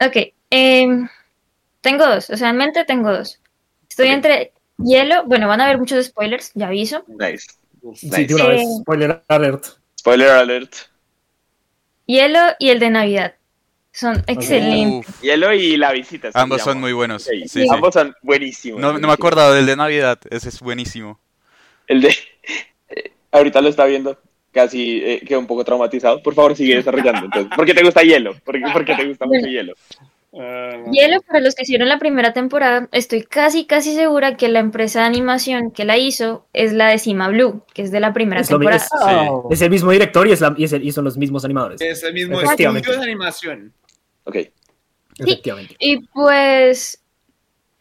Ok, 0.00 0.16
em, 0.50 1.08
tengo 1.80 2.06
dos, 2.06 2.30
o 2.30 2.36
sea, 2.36 2.50
en 2.50 2.56
mente 2.56 2.84
tengo 2.84 3.12
dos. 3.12 3.40
Estoy 3.88 4.08
entre 4.08 4.52
hielo, 4.78 5.24
bueno, 5.26 5.46
van 5.48 5.60
a 5.60 5.64
haber 5.64 5.78
muchos 5.78 6.04
spoilers, 6.06 6.52
ya 6.54 6.66
aviso. 6.68 7.04
Nice. 7.08 7.46
Sí, 7.94 8.06
Nice. 8.06 8.26
de 8.26 8.34
una 8.34 8.46
vez, 8.48 8.60
Eh, 8.62 8.76
spoiler 8.80 9.22
alert. 9.28 9.64
Spoiler 9.98 10.30
alert. 10.30 10.74
Hielo 12.06 12.40
y 12.58 12.70
el 12.70 12.78
de 12.80 12.90
Navidad. 12.90 13.34
Son 13.98 14.22
excelentes. 14.28 15.08
Uf, 15.08 15.22
Hielo 15.22 15.52
y 15.52 15.76
la 15.76 15.90
visita. 15.92 16.30
ambos 16.34 16.62
son 16.62 16.78
muy 16.80 16.92
buenos. 16.92 17.24
Sí, 17.24 17.40
Sí, 17.48 17.62
sí. 17.62 17.66
Ambos 17.68 17.94
son 17.94 18.14
buenísimos. 18.22 18.80
No, 18.80 18.96
no 18.98 19.08
me 19.08 19.12
acordaba 19.12 19.52
del 19.54 19.66
de 19.66 19.74
Navidad, 19.76 20.18
ese 20.30 20.50
es 20.50 20.60
buenísimo. 20.60 21.18
El 21.88 22.02
de. 22.02 22.14
eh, 22.90 23.12
ahorita 23.32 23.60
lo 23.60 23.68
está 23.68 23.84
viendo. 23.86 24.16
Casi 24.52 25.00
eh, 25.04 25.20
quedó 25.26 25.40
un 25.40 25.46
poco 25.46 25.64
traumatizado. 25.64 26.22
Por 26.22 26.34
favor, 26.34 26.54
sigue 26.56 26.76
desarrollando. 26.76 27.24
Entonces, 27.26 27.52
¿Por 27.56 27.66
qué 27.66 27.74
te 27.74 27.82
gusta 27.82 28.02
hielo? 28.02 28.34
¿Por 28.44 28.54
qué, 28.54 28.70
por 28.72 28.84
qué 28.84 28.94
te 28.94 29.06
gusta 29.06 29.26
mucho 29.26 29.46
hielo? 29.46 29.74
Hielo, 30.92 31.20
para 31.22 31.40
los 31.40 31.54
que 31.54 31.62
hicieron 31.62 31.88
la 31.88 31.98
primera 31.98 32.32
temporada, 32.32 32.88
estoy 32.92 33.22
casi, 33.24 33.66
casi 33.66 33.94
segura 33.94 34.36
que 34.36 34.48
la 34.48 34.58
empresa 34.60 35.00
de 35.00 35.06
animación 35.06 35.70
que 35.70 35.84
la 35.84 35.96
hizo 35.96 36.46
es 36.52 36.72
la 36.72 36.88
de 36.88 36.98
Cima 36.98 37.28
Blue, 37.28 37.62
que 37.74 37.82
es 37.82 37.90
de 37.90 37.98
la 38.00 38.12
primera 38.12 38.42
Es 38.42 38.48
temporada. 38.48 38.76
es- 38.76 38.88
Oh. 39.30 39.48
Es 39.50 39.60
el 39.62 39.70
mismo 39.70 39.90
director 39.90 40.26
y, 40.28 40.32
es 40.32 40.40
la- 40.40 40.54
y, 40.56 40.64
es 40.64 40.72
el- 40.72 40.84
y 40.84 40.92
son 40.92 41.04
los 41.04 41.16
mismos 41.16 41.44
animadores. 41.44 41.80
Es 41.80 42.02
el 42.02 42.12
mismo 42.14 42.40
Efectivamente. 42.40 42.88
estudio 42.88 42.98
de 43.04 43.10
animación. 43.10 43.72
Ok. 44.28 44.36
Efectivamente. 45.18 45.74
Y 45.80 46.06
pues, 46.08 47.02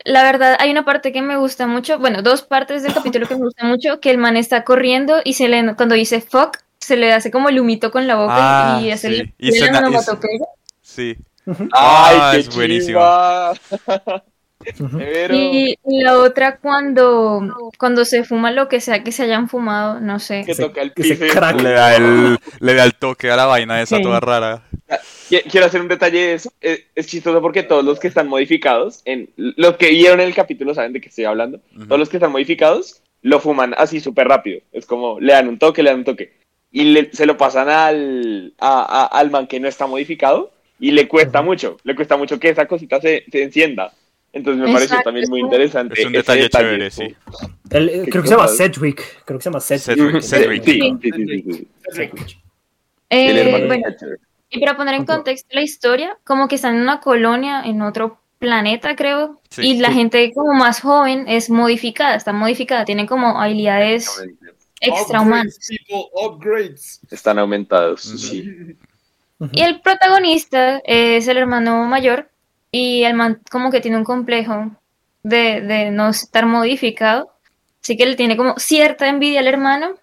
la 0.06 0.24
verdad, 0.24 0.56
hay 0.60 0.72
una 0.72 0.86
parte 0.86 1.12
que 1.12 1.22
me 1.22 1.36
gusta 1.38 1.68
mucho, 1.68 2.00
bueno, 2.00 2.22
dos 2.24 2.42
partes 2.42 2.82
del 2.84 2.94
capítulo 2.94 3.28
que 3.28 3.36
me 3.36 3.44
gusta 3.44 3.66
mucho, 3.66 4.00
que 4.00 4.10
el 4.10 4.18
man 4.18 4.38
está 4.38 4.64
corriendo 4.64 5.18
y 5.24 5.34
se 5.34 5.48
le, 5.48 5.76
cuando 5.76 5.94
dice 5.96 6.22
fuck, 6.22 6.58
se 6.80 6.96
le 6.98 7.12
hace 7.14 7.30
como 7.30 7.50
el 7.50 7.60
humito 7.60 7.92
con 7.92 8.08
la 8.08 8.16
boca 8.16 8.78
Ah, 8.78 8.82
y 8.82 8.92
hace 8.92 9.10
sí. 9.10 9.16
el- 9.20 9.34
Y 9.38 9.52
suena- 9.52 9.82
la 9.82 9.88
y- 9.88 9.90
onomatopeya. 9.90 10.46
Sí. 10.82 11.18
Ah, 11.74 12.30
¡Ay, 12.32 12.40
es 12.42 12.50
qué 12.50 12.56
buenísimo. 12.56 13.00
Pero- 14.98 15.34
Y 15.36 15.78
la 15.86 16.18
otra 16.20 16.58
cuando, 16.58 17.42
cuando 17.78 18.06
se 18.06 18.24
fuma 18.24 18.52
lo 18.52 18.68
que 18.68 18.80
sea 18.82 19.04
que 19.04 19.12
se 19.12 19.24
hayan 19.24 19.50
fumado, 19.50 20.00
no 20.00 20.20
sé. 20.20 20.44
que 20.46 20.56
toca 20.56 20.82
el 20.82 20.92
piso. 20.94 21.14
y-. 21.26 21.30
Le 21.64 21.72
da 21.72 21.96
el, 21.96 22.38
le 22.60 22.74
da 22.74 22.84
el 22.84 22.96
toque 22.96 23.30
a 23.32 23.36
la 23.36 23.46
vaina 23.46 23.82
esa 23.82 23.98
Sí. 23.98 24.04
toda 24.04 24.20
rara. 24.20 24.64
Qui- 25.30 25.44
Quiero 25.50 25.66
hacer 25.68 25.82
un 25.82 25.88
detalle 25.88 26.20
de 26.20 26.34
eso. 26.34 26.52
Es, 26.62 26.84
es 26.96 27.08
chistoso 27.08 27.42
porque 27.42 27.64
todos 27.64 27.84
los 27.84 28.00
que 28.00 28.08
están 28.08 28.28
modificados, 28.28 29.02
en, 29.06 29.30
los 29.36 29.76
que 29.78 29.90
vieron 29.90 30.20
el 30.22 30.34
capítulo 30.34 30.74
saben 30.74 30.94
de 30.94 31.02
qué 31.02 31.10
estoy 31.10 31.26
hablando. 31.26 31.60
Todos 31.88 32.00
los 32.00 32.10
que 32.10 32.18
están 32.18 32.32
modificados 32.32 33.02
lo 33.22 33.40
fuman 33.40 33.74
así 33.78 34.00
súper 34.00 34.28
rápido. 34.28 34.62
Es 34.72 34.86
como 34.86 35.20
le 35.20 35.34
dan 35.34 35.48
un 35.50 35.60
toque, 35.60 35.84
le 35.84 35.90
dan 35.90 36.00
un 36.00 36.06
toque. 36.06 36.34
Y 36.72 36.84
le- 36.86 37.12
se 37.14 37.26
lo 37.26 37.38
pasan 37.38 37.70
al, 37.70 38.54
a- 38.60 39.04
a- 39.12 39.20
al 39.20 39.32
man 39.32 39.48
que 39.48 39.60
no 39.60 39.68
está 39.68 39.88
modificado 39.88 40.52
y 40.80 40.92
le 40.92 41.08
cuesta 41.08 41.42
mucho. 41.42 41.78
Le 41.84 41.96
cuesta 41.96 42.16
mucho 42.18 42.40
que 42.40 42.50
esa 42.50 42.66
cosita 42.68 43.02
se, 43.02 43.26
se 43.32 43.44
encienda. 43.44 43.92
Entonces 44.34 44.64
me 44.70 44.72
Exacto, 44.84 45.04
también 45.06 45.30
muy 45.30 45.40
interesante. 45.40 46.00
Es 46.00 46.06
un 46.06 46.14
detalle 46.14 46.50
chévere, 46.50 46.92
sí. 46.92 47.16
El- 47.70 48.08
creo 48.10 48.22
que 48.22 48.28
se 48.30 48.36
llama. 48.36 48.48
Sedgwick. 48.48 49.24
Creo 49.26 49.40
que 49.40 49.44
se 49.44 49.50
llama 49.50 49.60
Sedgwick. 49.62 50.22
Sí, 50.22 50.30
sí, 51.02 51.12
sí, 51.12 51.44
sí. 51.52 51.68
Sedgwick. 51.92 52.38
Eh, 53.10 53.66
bueno, 53.68 53.84
y 54.50 54.60
para 54.60 54.78
poner 54.78 54.96
en 54.96 55.06
contexto 55.06 55.48
la 55.54 55.62
historia, 55.62 56.18
como 56.24 56.48
que 56.48 56.56
están 56.56 56.76
en 56.76 56.82
una 56.82 57.00
colonia, 57.00 57.62
en 57.64 57.82
otro 57.82 58.20
planeta, 58.38 58.96
creo, 58.96 59.42
Sí, 59.50 59.62
y 59.72 59.78
la 59.80 59.90
sí. 59.90 59.96
gente 59.96 60.32
como 60.34 60.54
más 60.54 60.82
joven 60.82 61.26
es 61.28 61.50
modificada, 61.50 62.16
está 62.16 62.34
modificada, 62.34 62.86
tiene 62.86 63.08
como 63.08 63.40
habilidades 63.42 64.10
extrahumanos. 64.80 65.58
Upgrades. 66.14 67.00
Están 67.10 67.40
aumentados, 67.40 68.02
sí. 68.02 68.76
Y 69.52 69.62
el 69.62 69.82
protagonista 69.82 70.82
es 70.86 71.28
el 71.28 71.38
hermano 71.38 71.86
mayor 71.86 72.30
y 72.78 73.04
el 73.04 73.14
man 73.14 73.42
como 73.52 73.72
que 73.72 73.82
tiene 73.82 73.98
un 73.98 74.04
complejo 74.04 74.72
de, 75.24 75.62
de 75.62 75.92
no 75.92 76.10
estar 76.10 76.46
modificado. 76.46 77.32
Así 77.82 77.96
que 77.98 78.06
le 78.06 78.16
tiene 78.16 78.36
como 78.38 78.58
cierta 78.58 79.08
envidia 79.08 79.40
al 79.40 79.48
hermano. 79.48 79.96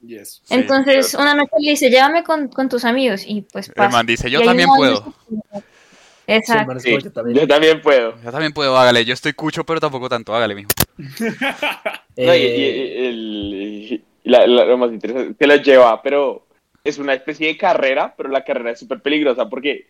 Yes. 0.00 0.42
Sí, 0.44 0.54
Entonces 0.54 1.14
una 1.14 1.34
noche 1.34 1.52
le 1.58 1.70
dice, 1.70 1.90
llévame 1.90 2.22
con, 2.22 2.48
con 2.48 2.68
tus 2.68 2.84
amigos 2.84 3.24
y 3.26 3.42
pues 3.42 3.68
El 3.68 3.74
pasa. 3.74 3.96
man 3.96 4.06
dice, 4.06 4.30
yo 4.30 4.42
también 4.42 4.68
puedo. 4.76 5.14
Sí, 5.28 5.34
el 6.26 6.36
Exacto. 6.38 6.80
Sí, 6.80 6.90
yo 7.02 7.12
también. 7.12 7.38
yo 7.40 7.46
también 7.48 7.80
puedo. 7.80 8.20
Yo 8.22 8.30
también 8.32 8.52
puedo, 8.52 8.76
hágale. 8.76 9.04
Yo 9.04 9.14
estoy 9.14 9.32
cucho, 9.32 9.64
pero 9.64 9.80
tampoco 9.80 10.08
tanto. 10.08 10.34
Hágale, 10.34 10.54
mijo. 10.54 10.70
No, 12.18 12.34
y, 12.34 12.38
Eh, 12.42 12.56
y- 12.56 13.06
el- 13.06 13.52
y 14.24 14.30
la- 14.30 14.46
la- 14.46 14.64
lo 14.64 14.78
más 14.78 14.90
interesante 14.90 15.32
es 15.32 15.36
que 15.36 15.46
lo 15.46 15.56
lleva, 15.56 16.02
pero 16.02 16.46
es 16.82 16.98
una 16.98 17.14
especie 17.14 17.46
de 17.48 17.56
carrera, 17.58 18.14
pero 18.16 18.28
la 18.30 18.42
carrera 18.44 18.70
es 18.72 18.78
súper 18.80 19.00
peligrosa 19.00 19.48
porque 19.48 19.86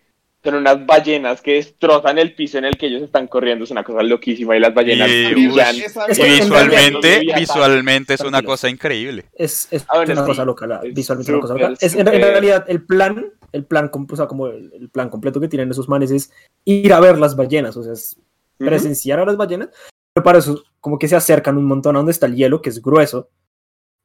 son 0.47 0.55
unas 0.61 0.87
ballenas 0.87 1.43
que 1.43 1.55
destrozan 1.55 2.19
el 2.19 2.35
piso 2.35 2.57
en 2.59 2.65
el 2.65 2.77
que 2.79 2.87
ellos 2.87 3.03
están 3.03 3.27
corriendo. 3.27 3.65
Es 3.65 3.71
una 3.71 3.85
cosa 3.85 4.03
loquísima 4.03 4.57
y 4.57 4.61
las 4.61 4.73
ballenas 4.75 5.09
Y- 5.11 5.27
brillan. 5.33 5.77
Es 6.09 6.19
que 6.19 6.25
visualmente, 6.29 7.09
realidad- 7.11 7.39
visualmente 7.39 8.15
es 8.15 8.21
una 8.23 8.43
cosa 8.43 8.69
increíble. 8.71 9.27
Es, 9.35 9.69
es 9.71 9.85
Ah, 9.89 9.97
bueno, 9.99 10.13
una 10.13 10.23
sí. 10.23 10.27
cosa 10.29 10.45
loca, 10.45 10.67
la- 10.67 10.81
Es 10.83 10.95
visualmente 10.95 11.33
una 11.33 11.41
cosa 11.41 11.55
loca. 11.55 11.75
Es, 11.81 11.95
en, 11.95 12.07
realidad, 12.07 12.65
el 12.69 12.83
plan, 12.85 13.33
el 13.53 13.65
plan, 13.65 13.91
o 13.93 14.17
sea, 14.17 14.27
como 14.27 14.47
el, 14.49 14.73
el 14.81 14.89
plan 14.89 15.09
completo 15.11 15.41
que 15.41 15.49
tienen 15.49 15.71
esos 15.71 15.89
manes 15.89 16.11
es 16.11 16.33
ir 16.65 16.93
a 16.93 17.01
ver 17.01 17.19
las 17.19 17.37
ballenas, 17.37 17.77
o 17.77 17.83
sea, 17.83 17.93
es 17.93 18.17
presenciar 18.59 19.19
a 19.21 19.25
las 19.27 19.37
ballenas, 19.37 19.69
pero 20.15 20.25
para 20.25 20.39
eso 20.39 20.63
como 20.81 20.99
que 20.99 21.09
se 21.09 21.17
acercan 21.17 21.59
un 21.59 21.65
montón 21.67 21.97
a 21.97 21.99
donde 21.99 22.13
está 22.13 22.27
el 22.27 22.37
hielo, 22.37 22.63
que 22.63 22.71
es 22.71 22.81
grueso, 22.81 23.29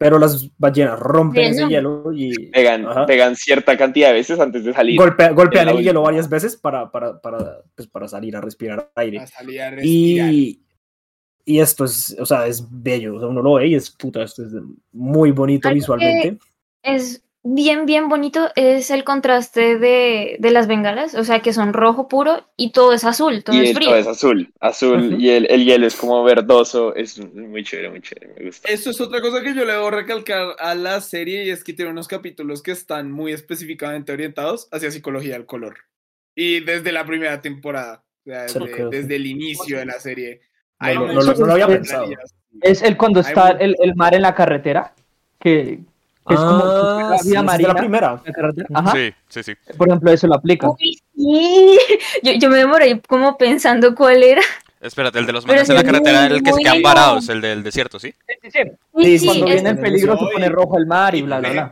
pero 0.02 0.18
las 0.18 0.50
ballenas 0.58 1.00
rompen 1.00 1.52
ese 1.52 1.68
Hielo. 1.68 2.12
y 2.12 2.48
Pegan, 2.48 3.36
cierta 3.36 3.78
cantidad 3.78 4.08
de 4.08 4.16
veces 4.16 4.40
antes 4.40 4.64
de 4.64 4.74
salir. 4.74 5.00
golpea- 5.00 5.32
golpean 5.32 5.70
el 5.70 5.84
hielo 5.84 6.02
varias 6.02 6.28
veces 6.28 6.58
para, 6.58 6.90
para, 6.90 7.22
para, 7.22 7.60
pues, 7.76 7.88
para 7.88 8.08
salir 8.08 8.36
a 8.36 8.42
respirar 8.42 8.92
aire. 8.96 9.20
a 9.20 9.28
salir 9.28 9.62
a 9.62 9.70
respirar. 9.70 10.34
Y, 10.34 10.64
y 11.46 11.60
esto 11.60 11.86
es, 11.86 12.18
o 12.20 12.26
sea, 12.26 12.48
es 12.48 12.66
bello, 12.70 13.16
o 13.16 13.20
sea, 13.20 13.28
uno 13.28 13.44
lo 13.44 13.54
ve 13.54 13.68
y 13.68 13.76
es 13.76 13.92
puta, 13.92 14.24
esto 14.24 14.44
es 14.44 14.54
muy 14.92 15.30
bonito 15.30 15.68
Algo 15.68 15.76
visualmente. 15.76 16.40
Es 16.82 17.24
bien, 17.44 17.86
bien 17.86 18.10
bonito. 18.10 18.50
Es 18.56 18.92
el 18.92 19.04
contraste 19.04 19.78
de, 19.78 20.38
de 20.40 20.52
las 20.52 20.68
bengalas. 20.68 21.16
O 21.16 21.24
sea, 21.24 21.42
que 21.42 21.54
son 21.54 21.74
rojo 21.74 22.08
puro 22.08 22.46
y 22.58 22.72
todo 22.72 22.94
es 22.94 23.04
azul, 23.04 23.44
todo 23.44 23.56
Y 23.56 23.62
es 23.64 23.70
el- 23.72 23.76
frío. 23.76 23.90
todo 23.90 23.98
es 24.00 24.08
azul, 24.08 24.54
azul, 24.60 25.22
y 25.22 25.30
el, 25.30 25.48
el 25.50 25.66
hielo 25.66 25.88
es 25.88 25.96
como 25.96 26.24
verdoso. 26.24 26.96
Es 26.96 27.20
muy 27.34 27.64
chévere, 27.64 27.90
muy 27.90 28.02
chévere, 28.02 28.34
me 28.38 28.46
gusta. 28.46 28.70
Esto 28.70 28.90
es 28.92 29.02
otra 29.02 29.22
cosa 29.22 29.42
que 29.42 29.54
yo 29.56 29.66
le 29.66 29.74
debo 29.74 29.90
recalcar 29.92 30.56
a 30.60 30.76
la 30.76 31.02
serie 31.02 31.46
y 31.46 31.50
es 31.50 31.64
que 31.64 31.74
tiene 31.74 31.92
unos 31.92 32.08
capítulos 32.08 32.62
que 32.62 32.72
están 32.72 33.12
muy 33.12 33.32
específicamente 33.34 34.12
orientados 34.12 34.68
hacia 34.72 34.92
psicología 34.92 35.34
del 35.34 35.46
color. 35.46 35.76
Y 36.36 36.62
desde 36.62 36.92
la 36.92 37.06
primera 37.06 37.42
temporada, 37.42 38.04
o 38.26 38.30
sea, 38.30 38.46
desde, 38.90 39.16
el 39.16 39.26
inicio 39.26 39.80
de 39.80 39.86
la 39.86 40.00
serie. 40.00 40.42
No 40.80 40.88
hay 40.88 40.96
lo- 40.96 41.08
no 41.08 41.14
muchas 41.14 41.26
lo- 41.28 41.36
no 41.40 41.46
lo 41.48 41.54
había 41.54 41.68
pensado. 41.68 42.10
Es 42.62 42.82
el 42.82 42.98
cuando 42.98 43.20
Hay 43.20 43.26
está 43.28 43.50
el, 43.52 43.76
el 43.80 43.96
mar 43.96 44.14
en 44.16 44.22
la 44.24 44.34
carretera, 44.36 44.94
que, 45.40 45.80
es 46.30 46.36
como 46.38 46.64
Ah, 46.64 47.08
la 47.12 47.18
sí, 47.20 47.30
vida 47.30 47.40
de 47.40 47.46
marina. 47.46 47.68
la 47.70 47.76
primera. 47.76 48.22
la. 48.26 48.80
Ajá. 48.80 48.92
Sí, 48.92 49.14
sí, 49.30 49.44
sí. 49.44 49.54
Por 49.78 49.88
ejemplo, 49.88 50.12
eso 50.12 50.28
lo 50.28 50.36
aplica. 50.36 50.70
Uy, 50.70 51.00
sí. 51.16 51.80
Yo, 52.24 52.34
yo 52.34 52.50
me 52.50 52.58
demoré 52.58 53.02
como 53.08 53.38
pensando 53.38 53.96
cuál 53.96 54.22
era. 54.24 54.42
Espérate, 54.80 55.20
el 55.20 55.28
de 55.28 55.34
los 55.34 55.46
Pero 55.46 55.58
manes 55.58 55.70
en 55.70 55.76
la 55.76 55.82
sí, 55.82 55.86
carretera, 55.88 56.26
el 56.26 56.42
que 56.42 56.54
se 56.54 56.60
quedan 56.60 56.82
bueno. 56.82 56.88
varados, 56.88 57.30
el 57.30 57.40
del 57.40 57.62
desierto, 57.62 58.00
¿sí? 58.00 58.16
Sí, 58.28 58.36
sí, 58.42 58.50
sí. 58.52 58.60
Sí, 59.04 59.20
sí, 59.20 59.26
Cuando 59.28 59.46
viene 59.46 59.70
el 59.70 59.80
peligro 59.80 60.18
se 60.18 60.26
pone 60.34 60.50
rojo 60.50 60.78
el 60.80 60.88
mar 60.88 61.14
y 61.14 61.22
bla, 61.22 61.40
por 61.40 61.52
bla, 61.52 61.72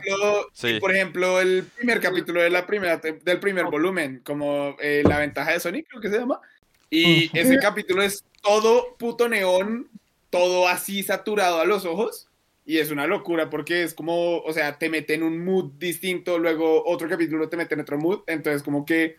Sí. 0.52 0.78
por 0.80 0.92
ejemplo, 0.94 1.40
el 1.40 1.64
primer 1.76 2.00
capítulo 2.00 2.40
de 2.40 2.50
la 2.50 2.66
primera 2.66 2.98
del 2.98 3.40
primer 3.40 3.66
volumen, 3.66 4.20
como 4.24 4.76
eh, 4.80 5.02
La 5.04 5.18
ventaja 5.18 5.50
de 5.52 5.58
Sonic, 5.60 5.88
creo 5.88 6.00
que 6.00 6.08
se 6.08 6.18
llama. 6.20 6.40
Y 6.88 7.36
ese 7.36 7.58
capítulo 7.58 8.02
es 8.02 8.24
todo 8.42 8.94
puto 8.96 9.28
neón, 9.28 9.88
todo 10.30 10.68
así 10.68 11.02
saturado 11.02 11.60
a 11.60 11.64
los 11.64 11.84
ojos. 11.86 12.28
Y 12.70 12.78
es 12.78 12.92
una 12.92 13.08
locura 13.08 13.50
porque 13.50 13.82
es 13.82 13.94
como, 13.94 14.38
o 14.38 14.52
sea, 14.52 14.78
te 14.78 14.88
mete 14.88 15.14
en 15.14 15.24
un 15.24 15.44
mood 15.44 15.72
distinto, 15.76 16.38
luego 16.38 16.84
otro 16.86 17.08
capítulo 17.08 17.48
te 17.48 17.56
mete 17.56 17.74
en 17.74 17.80
otro 17.80 17.98
mood. 17.98 18.20
Entonces, 18.28 18.62
como 18.62 18.86
que 18.86 19.16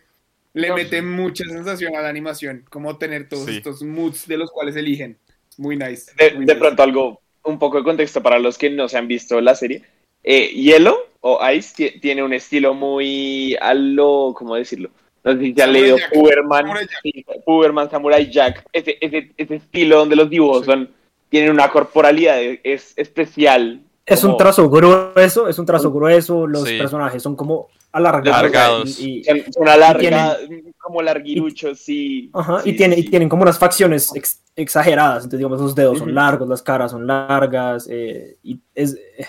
le 0.54 0.68
No, 0.68 0.74
mete 0.76 1.02
mucha 1.02 1.44
sensación 1.44 1.94
a 1.94 2.00
la 2.00 2.08
animación, 2.08 2.64
como 2.70 2.96
tener 2.96 3.28
todos 3.28 3.44
Sí. 3.44 3.56
estos 3.58 3.82
moods 3.82 4.26
de 4.26 4.38
los 4.38 4.50
cuales 4.50 4.74
eligen. 4.76 5.18
Muy 5.58 5.76
nice. 5.76 6.12
De, 6.16 6.30
muy 6.34 6.46
de 6.46 6.54
nice. 6.54 6.56
pronto 6.60 6.82
algo, 6.82 7.20
un 7.44 7.58
poco 7.58 7.76
de 7.76 7.84
contexto 7.84 8.22
para 8.22 8.38
los 8.38 8.56
que 8.56 8.70
no 8.70 8.88
se 8.88 8.96
han 8.96 9.06
visto 9.06 9.38
la 9.42 9.54
serie. 9.54 9.82
Eh, 10.24 10.46
Hielo 10.54 10.96
o 11.20 11.38
Ice 11.50 11.74
ti- 11.76 12.00
tiene 12.00 12.22
un 12.22 12.32
estilo 12.32 12.72
muy 12.72 13.54
a 13.60 13.74
lo, 13.74 14.32
¿cómo 14.34 14.54
decirlo? 14.56 14.88
No 15.24 15.32
sé 15.34 15.40
si 15.40 15.52
se 15.52 15.62
han 15.62 15.68
Samurai 15.68 15.82
leído 15.82 15.98
Jack. 15.98 16.12
Puberman, 16.14 16.62
Samurai 16.62 16.86
Jack. 16.86 17.00
sí, 17.02 17.24
Puberman, 17.44 17.90
Samurai 17.90 18.30
Jack, 18.30 18.64
ese, 18.72 18.96
ese, 18.98 19.30
ese 19.36 19.54
estilo 19.56 19.98
donde 19.98 20.16
los 20.16 20.30
dibujos 20.30 20.60
Sí. 20.60 20.64
son, 20.72 20.90
tienen 21.32 21.50
una 21.50 21.68
corporalidad 21.70 22.40
e- 22.40 22.60
es 22.62 22.92
especial. 22.96 23.80
Es 24.06 24.22
un 24.22 24.36
trazo 24.36 24.68
grueso, 24.68 25.48
es 25.48 25.58
un 25.58 25.64
trazo 25.66 25.90
grueso, 25.90 26.46
los 26.46 26.68
Sí. 26.68 26.76
personajes 26.76 27.22
son 27.22 27.34
como 27.34 27.68
alargados. 27.90 28.38
Alargados. 28.38 29.00
Y, 29.00 29.20
y- 29.20 29.52
Son, 29.52 29.66
alargadas, 29.68 30.38
como 30.78 31.00
larguiruchos, 31.00 31.78
sí. 31.78 32.30
ajá, 32.34 32.60
sí, 32.60 32.70
y, 32.70 32.76
tiene, 32.76 32.96
sí, 32.96 33.00
y 33.02 33.08
tienen 33.10 33.28
como 33.30 33.42
unas 33.42 33.58
facciones 33.58 34.10
ex- 34.14 34.42
exageradas, 34.56 35.24
entonces 35.24 35.38
digamos 35.38 35.60
los 35.60 35.74
dedos 35.74 35.98
son 36.00 36.14
largos, 36.14 36.48
las 36.48 36.60
caras 36.62 36.90
son 36.90 37.06
largas, 37.06 37.88
eh, 37.90 38.36
y 38.42 38.60
es, 38.74 38.94
eh, 38.94 39.24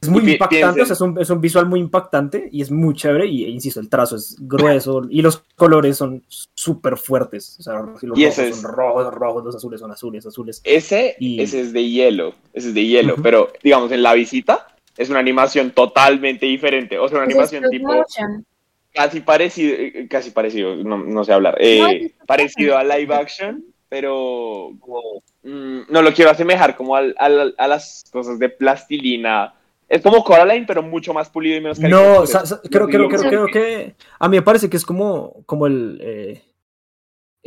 es 0.00 0.08
muy 0.10 0.30
impactante, 0.32 0.82
o 0.82 0.84
sea, 0.84 0.92
es 0.92 1.00
un, 1.00 1.18
es 1.18 1.30
un 1.30 1.40
visual 1.40 1.66
muy 1.66 1.80
impactante 1.80 2.48
y 2.52 2.60
es 2.60 2.70
muy 2.70 2.94
chévere, 2.94 3.26
y 3.26 3.44
e 3.44 3.48
insisto, 3.48 3.80
el 3.80 3.88
trazo 3.88 4.16
es 4.16 4.36
grueso 4.40 5.02
y 5.08 5.22
los 5.22 5.42
colores 5.56 5.96
son 5.96 6.22
súper 6.54 6.98
fuertes, 6.98 7.56
o 7.58 7.62
sea, 7.62 7.80
los 7.80 8.02
Y 8.02 8.06
rojos 8.24 8.38
es- 8.38 8.56
son 8.56 8.72
rojos, 8.72 9.14
rojos, 9.14 9.44
los 9.44 9.56
azules 9.56 9.80
son 9.80 9.90
azules, 9.90 10.26
azules. 10.26 10.60
Ese, 10.64 11.16
Y- 11.18 11.40
ese 11.40 11.60
es 11.62 11.72
de 11.72 11.88
hielo, 11.88 12.34
ese 12.52 12.68
es 12.68 12.74
de 12.74 12.84
hielo, 12.86 13.16
pero 13.22 13.48
digamos 13.62 13.90
en 13.90 14.02
la 14.02 14.12
visita 14.12 14.66
es 14.98 15.08
una 15.08 15.18
animación 15.18 15.70
totalmente 15.70 16.44
diferente, 16.44 16.98
o 16.98 17.08
sea, 17.08 17.18
una 17.18 17.26
es 17.26 17.32
animación 17.32 17.64
tipo 17.70 17.94
motion. 17.94 18.44
casi 18.92 19.20
parecido, 19.20 19.74
eh, 19.78 20.06
casi 20.10 20.30
parecido, 20.30 20.76
no, 20.76 20.98
no 20.98 21.24
sé 21.24 21.32
hablar, 21.32 21.56
eh, 21.58 22.12
No, 22.18 22.26
parecido 22.26 22.76
a 22.76 22.84
live 22.84 23.14
action, 23.14 23.64
pero 23.88 24.72
como, 24.80 25.22
mm, 25.42 25.80
no 25.90 26.02
lo 26.02 26.12
quiero 26.12 26.30
asemejar 26.30 26.76
como 26.76 26.96
al- 26.96 27.14
al- 27.18 27.54
a 27.56 27.66
las 27.68 28.04
cosas 28.12 28.38
de 28.38 28.50
plastilina. 28.50 29.54
Es 29.88 30.02
como 30.02 30.24
Coraline, 30.24 30.66
pero 30.66 30.82
mucho 30.82 31.14
más 31.14 31.30
pulido 31.30 31.56
y 31.56 31.60
menos 31.60 31.78
No, 31.78 32.24
creo, 32.70 32.88
creo, 32.88 33.08
creo, 33.08 33.20
creo 33.22 33.46
que 33.46 33.94
a 34.18 34.28
mí 34.28 34.36
me 34.36 34.42
parece 34.42 34.68
que 34.68 34.76
es 34.76 34.84
como, 34.84 35.44
como 35.46 35.66
el 35.66 35.98
eh, 36.02 36.42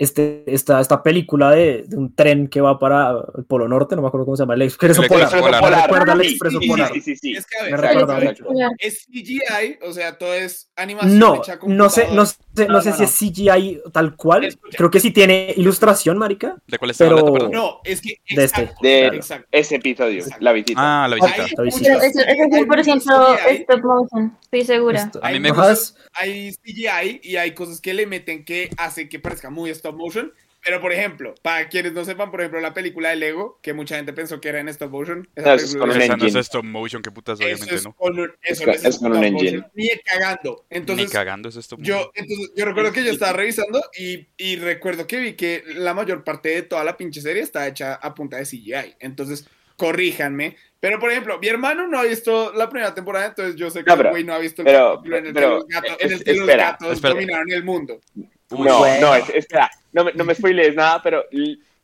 este, 0.02 0.44
esta, 0.48 0.80
esta 0.80 1.04
película 1.04 1.52
de, 1.52 1.84
de 1.88 1.98
un 1.98 2.16
tren 2.16 2.48
que 2.48 2.62
va 2.62 2.80
para 2.80 3.12
el 3.38 3.44
Polo 3.46 3.68
Norte, 3.68 3.96
no 3.96 4.02
me 4.02 4.08
acuerdo 4.08 4.26
cómo 4.26 4.38
se 4.38 4.44
llama, 4.44 4.54
el 4.54 4.62
Expreso 4.62 5.02
El 5.04 5.08
Polar. 5.10 5.30
Me 5.34 5.82
recuerda 5.82 6.14
al 6.14 6.22
Expreso 6.22 6.60
sí, 6.60 6.68
Polar. 6.68 6.92
Sí, 6.94 7.02
sí, 7.02 7.16
sí. 7.16 7.32
Es 7.34 7.46
que 7.46 7.58
a 7.58 8.70
CGI, 8.80 9.80
o 9.84 9.92
sea, 9.94 10.18
todo 10.18 10.34
es 10.34 10.70
animación 10.76 11.20
No, 11.20 11.36
hecha 11.36 11.60
no 11.68 11.90
sé, 11.90 12.08
no 12.14 12.26
sé, 12.26 12.38
no 12.68 12.68
No, 12.68 12.82
sé 12.82 12.90
no, 12.92 12.96
si 12.96 13.02
no. 13.02 13.08
es 13.08 13.16
CGI 13.18 13.82
tal 13.92 14.16
cual. 14.16 14.46
Escucha. 14.46 14.78
Creo 14.78 14.92
que 14.92 15.00
sí 15.00 15.12
tiene 15.12 15.54
ilustración, 15.58 16.18
marica. 16.18 16.56
¿De 16.68 16.78
cuál 16.78 16.92
está 16.92 17.06
Pero- 17.06 17.18
hablando, 17.20 17.34
perdón? 17.34 17.52
No, 17.52 17.80
es 17.84 18.02
que 18.02 18.16
De 18.36 18.44
este. 18.44 18.70
De-. 18.82 19.20
Ese 19.52 19.76
episodio, 19.76 20.24
la 20.40 20.52
visita. 20.54 20.80
Ah, 21.04 21.08
la 21.08 21.16
visita. 21.16 21.34
Hay 21.44 21.70
La 21.70 21.70
es 22.06 22.18
hay 22.18 22.36
100% 22.38 22.66
muchos 22.68 22.86
CGI, 23.04 23.56
stop 23.62 23.82
motion, 23.84 24.38
estoy 24.42 24.66
segura. 24.66 25.02
Esto- 25.04 25.20
A 25.24 25.28
mí 25.30 25.34
hay 25.36 25.40
me 25.40 25.50
muchos- 25.52 25.70
gusta- 25.94 26.00
Hay 26.14 26.52
CGI 26.64 27.20
y 27.24 27.36
hay 27.38 27.52
cosas 27.54 27.82
que 27.82 27.94
le 27.94 28.06
meten 28.08 28.44
que 28.46 28.70
hace 28.78 29.08
que 29.10 29.20
parezca 29.20 29.50
muy 29.50 29.70
stop 29.72 29.89
motion. 29.96 30.34
Pero, 30.62 30.82
por 30.82 30.92
ejemplo, 30.92 31.36
para 31.42 31.70
quienes 31.70 31.94
no 31.94 32.04
sepan, 32.04 32.32
por 32.32 32.42
ejemplo, 32.42 32.60
la 32.60 32.74
película 32.74 33.12
de 33.12 33.16
Lego, 33.16 33.60
que 33.64 33.72
mucha 33.74 33.96
gente 33.96 34.12
pensó 34.12 34.42
que 34.42 34.50
era 34.50 34.60
en 34.60 34.68
stop 34.68 34.92
motion. 34.92 35.26
esa 35.34 35.54
es 35.56 35.74
con 35.74 35.90
un 35.90 35.98
de- 35.98 36.04
Esa 36.04 36.18
no 36.18 36.26
es 36.26 36.36
engine. 36.36 36.40
stop 36.42 36.66
motion, 36.66 37.02
qué 37.02 37.12
putas, 37.12 37.40
eso 37.40 37.46
obviamente 37.48 37.76
es 37.76 37.84
no. 37.86 37.94
con 37.94 38.20
un, 38.20 38.26
eso 38.26 38.34
Es 38.44 38.60
no 38.60 38.66
con- 38.66 38.74
es 38.74 38.98
con 39.00 39.12
un 39.12 39.14
stop 39.14 39.24
engine. 39.24 39.58
motion, 39.60 39.72
Ni 39.74 39.90
cagando. 40.04 40.66
Entonces, 40.70 41.06
Ni 41.06 41.12
cagando 41.14 41.48
es 41.48 41.56
stop 41.56 41.80
motion. 41.80 41.98
Yo, 41.98 42.12
entonces, 42.14 42.52
yo 42.58 42.66
recuerdo 42.66 42.92
que 42.92 43.06
yo 43.06 43.12
estaba 43.12 43.32
revisando 43.32 43.82
y, 43.98 44.28
y 44.38 44.58
recuerdo 44.58 45.08
que 45.08 45.18
vi 45.22 45.34
que 45.36 45.64
la 45.76 45.94
mayor 45.94 46.26
parte 46.26 46.50
de 46.50 46.62
toda 46.64 46.84
la 46.84 46.98
pinche 46.98 47.22
serie 47.22 47.42
está 47.42 47.66
hecha 47.66 47.94
a 47.96 48.14
punta 48.14 48.36
de 48.36 48.44
CGI. 48.46 48.96
Entonces, 49.00 49.48
corríjanme. 49.80 50.56
Pero, 50.80 51.00
por 51.00 51.12
ejemplo, 51.12 51.40
mi 51.40 51.48
hermano 51.48 51.88
no 51.88 52.00
ha 52.00 52.04
visto 52.04 52.54
la 52.56 52.70
primera 52.70 52.94
temporada, 52.94 53.28
entonces 53.28 53.56
yo 53.56 53.70
sé 53.70 53.84
que 53.84 53.90
No, 53.94 54.02
el 54.02 54.10
güey 54.12 54.24
no 54.24 54.34
ha 54.34 54.38
visto 54.40 54.62
el 54.62 54.66
pero- 54.68 54.96
capítulo 54.96 55.18
en 55.18 55.26
el 55.26 55.34
pero, 55.34 55.48
que 55.50 55.56
los 55.56 55.68
gatos, 55.68 55.98
en 56.00 56.12
el 56.14 56.24
que 56.24 56.34
los 56.36 56.48
gatos 56.48 56.94
espera. 56.94 57.14
dominaron 57.14 57.52
el 57.52 57.64
mundo. 57.64 58.00
Uy, 58.52 58.68
no, 58.68 58.80
bueno. 58.80 59.08
no, 59.08 59.16
es- 59.16 59.30
espera, 59.30 59.70
no 59.92 60.06
me, 60.06 60.14
no 60.14 60.24
me 60.24 60.36
spoilees 60.36 60.76
nada, 60.76 61.02
pero 61.04 61.24